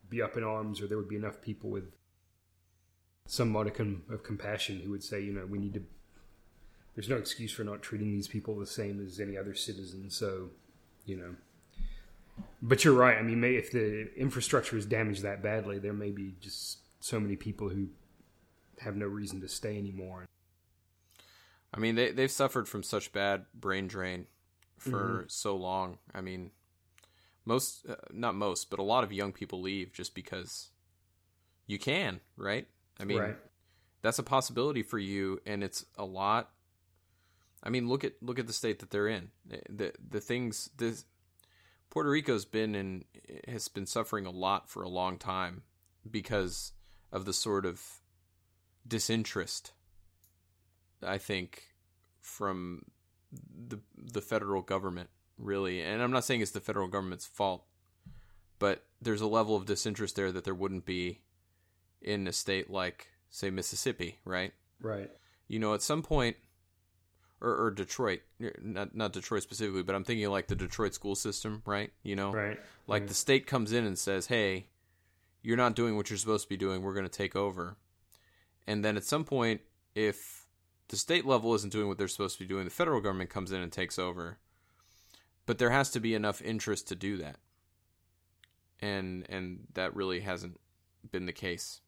be 0.08 0.20
up 0.20 0.36
in 0.36 0.42
arms, 0.42 0.80
or 0.80 0.88
there 0.88 0.96
would 0.98 1.08
be 1.08 1.14
enough 1.14 1.40
people 1.40 1.70
with 1.70 1.84
some 3.28 3.48
modicum 3.48 4.02
of 4.10 4.24
compassion 4.24 4.80
who 4.80 4.90
would 4.90 5.04
say, 5.04 5.20
you 5.20 5.32
know, 5.32 5.46
we 5.46 5.60
need 5.60 5.72
to. 5.74 5.84
There's 6.96 7.08
no 7.08 7.14
excuse 7.14 7.52
for 7.52 7.62
not 7.62 7.80
treating 7.80 8.10
these 8.10 8.26
people 8.26 8.58
the 8.58 8.66
same 8.66 9.00
as 9.06 9.20
any 9.20 9.36
other 9.36 9.54
citizen. 9.54 10.10
So, 10.10 10.48
you 11.06 11.16
know. 11.16 11.36
But 12.60 12.84
you're 12.84 12.94
right. 12.94 13.18
I 13.18 13.22
mean, 13.22 13.44
if 13.44 13.70
the 13.70 14.12
infrastructure 14.16 14.76
is 14.76 14.84
damaged 14.84 15.22
that 15.22 15.44
badly, 15.44 15.78
there 15.78 15.92
may 15.92 16.10
be 16.10 16.34
just 16.40 16.78
so 16.98 17.20
many 17.20 17.36
people 17.36 17.68
who 17.68 17.86
have 18.80 18.96
no 18.96 19.06
reason 19.06 19.40
to 19.42 19.48
stay 19.48 19.78
anymore. 19.78 20.26
I 21.72 21.78
mean, 21.78 21.94
they 21.94 22.10
they've 22.10 22.30
suffered 22.30 22.68
from 22.68 22.82
such 22.82 23.12
bad 23.12 23.46
brain 23.54 23.86
drain 23.86 24.26
for 24.78 25.24
so 25.28 25.56
long. 25.56 25.98
I 26.14 26.20
mean, 26.20 26.50
most 27.44 27.86
uh, 27.88 27.96
not 28.12 28.34
most, 28.34 28.70
but 28.70 28.78
a 28.78 28.84
lot 28.84 29.04
of 29.04 29.12
young 29.12 29.32
people 29.32 29.60
leave 29.60 29.92
just 29.92 30.14
because 30.14 30.70
you 31.66 31.78
can, 31.78 32.20
right? 32.36 32.66
I 32.98 33.04
mean, 33.04 33.18
right. 33.18 33.36
that's 34.02 34.18
a 34.18 34.24
possibility 34.24 34.82
for 34.82 34.98
you, 34.98 35.40
and 35.46 35.62
it's 35.62 35.84
a 35.96 36.04
lot. 36.04 36.50
I 37.62 37.70
mean, 37.70 37.88
look 37.88 38.04
at 38.04 38.14
look 38.20 38.38
at 38.38 38.46
the 38.46 38.52
state 38.52 38.80
that 38.80 38.90
they're 38.90 39.08
in. 39.08 39.30
The 39.68 39.92
the 40.08 40.20
things 40.20 40.70
this 40.76 41.04
Puerto 41.90 42.10
Rico's 42.10 42.44
been 42.44 42.74
in 42.74 43.04
has 43.46 43.68
been 43.68 43.86
suffering 43.86 44.26
a 44.26 44.30
lot 44.30 44.68
for 44.68 44.82
a 44.82 44.88
long 44.88 45.18
time 45.18 45.62
because 46.10 46.72
of 47.12 47.24
the 47.24 47.32
sort 47.32 47.66
of 47.66 48.00
disinterest 48.86 49.72
I 51.02 51.18
think 51.18 51.62
from 52.20 52.84
the 53.32 53.80
the 53.96 54.20
federal 54.20 54.62
government 54.62 55.08
really 55.38 55.80
and 55.82 56.02
I'm 56.02 56.10
not 56.10 56.24
saying 56.24 56.40
it's 56.40 56.50
the 56.50 56.60
federal 56.60 56.88
government's 56.88 57.26
fault 57.26 57.64
but 58.58 58.84
there's 59.00 59.20
a 59.20 59.26
level 59.26 59.56
of 59.56 59.66
disinterest 59.66 60.16
there 60.16 60.32
that 60.32 60.44
there 60.44 60.54
wouldn't 60.54 60.84
be 60.84 61.20
in 62.02 62.26
a 62.26 62.32
state 62.32 62.70
like 62.70 63.08
say 63.30 63.50
Mississippi 63.50 64.18
right 64.24 64.52
Right. 64.82 65.10
you 65.48 65.58
know 65.58 65.74
at 65.74 65.82
some 65.82 66.02
point 66.02 66.36
or, 67.40 67.66
or 67.66 67.70
Detroit 67.70 68.20
er, 68.42 68.52
not 68.60 68.94
not 68.94 69.12
Detroit 69.12 69.42
specifically 69.42 69.82
but 69.82 69.94
I'm 69.94 70.04
thinking 70.04 70.28
like 70.28 70.48
the 70.48 70.56
Detroit 70.56 70.92
school 70.94 71.14
system 71.14 71.62
right 71.64 71.92
you 72.02 72.16
know 72.16 72.32
Right. 72.32 72.58
like 72.86 73.02
mm-hmm. 73.02 73.08
the 73.08 73.14
state 73.14 73.46
comes 73.46 73.72
in 73.72 73.84
and 73.86 73.98
says, 73.98 74.26
"Hey, 74.26 74.66
you're 75.42 75.56
not 75.56 75.74
doing 75.74 75.96
what 75.96 76.10
you're 76.10 76.18
supposed 76.18 76.44
to 76.44 76.48
be 76.48 76.56
doing. 76.56 76.82
We're 76.82 76.94
going 76.94 77.06
to 77.06 77.08
take 77.08 77.34
over." 77.36 77.76
And 78.66 78.84
then 78.84 78.96
at 78.96 79.04
some 79.04 79.24
point, 79.24 79.62
if 79.94 80.39
the 80.90 80.96
state 80.96 81.24
level 81.26 81.54
isn't 81.54 81.72
doing 81.72 81.88
what 81.88 81.98
they're 81.98 82.06
supposed 82.08 82.36
to 82.38 82.44
be 82.44 82.48
doing, 82.48 82.64
the 82.64 82.70
federal 82.70 83.00
government 83.00 83.30
comes 83.30 83.50
in 83.50 83.60
and 83.60 83.72
takes 83.72 83.98
over. 83.98 84.38
But 85.46 85.58
there 85.58 85.70
has 85.70 85.90
to 85.92 86.00
be 86.00 86.14
enough 86.14 86.40
interest 86.42 86.86
to 86.88 86.94
do 86.94 87.16
that. 87.16 87.36
And 88.80 89.26
and 89.28 89.66
that 89.74 89.94
really 89.96 90.20
hasn't 90.20 90.60
been 91.10 91.26
the 91.26 91.32
case. 91.32 91.80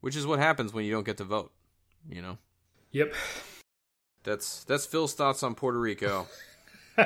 Which 0.00 0.16
is 0.16 0.26
what 0.26 0.38
happens 0.38 0.72
when 0.72 0.84
you 0.84 0.92
don't 0.92 1.04
get 1.04 1.18
to 1.18 1.24
vote, 1.24 1.52
you 2.08 2.22
know. 2.22 2.38
Yep. 2.92 3.14
That's 4.24 4.64
that's 4.64 4.86
Phil's 4.86 5.14
thoughts 5.14 5.42
on 5.42 5.54
Puerto 5.54 5.78
Rico. 5.78 6.26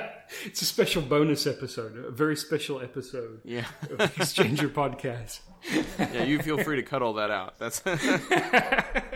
it's 0.44 0.62
a 0.62 0.64
special 0.64 1.02
bonus 1.02 1.46
episode, 1.46 1.96
a 1.96 2.10
very 2.10 2.36
special 2.36 2.80
episode 2.80 3.40
Yeah. 3.44 3.66
of 3.90 3.98
Exchanger 4.14 4.68
Podcast. 4.72 5.40
yeah, 5.98 6.24
you 6.24 6.40
feel 6.40 6.58
free 6.58 6.76
to 6.76 6.82
cut 6.82 7.02
all 7.02 7.14
that 7.14 7.30
out. 7.30 7.58
That's 7.58 7.80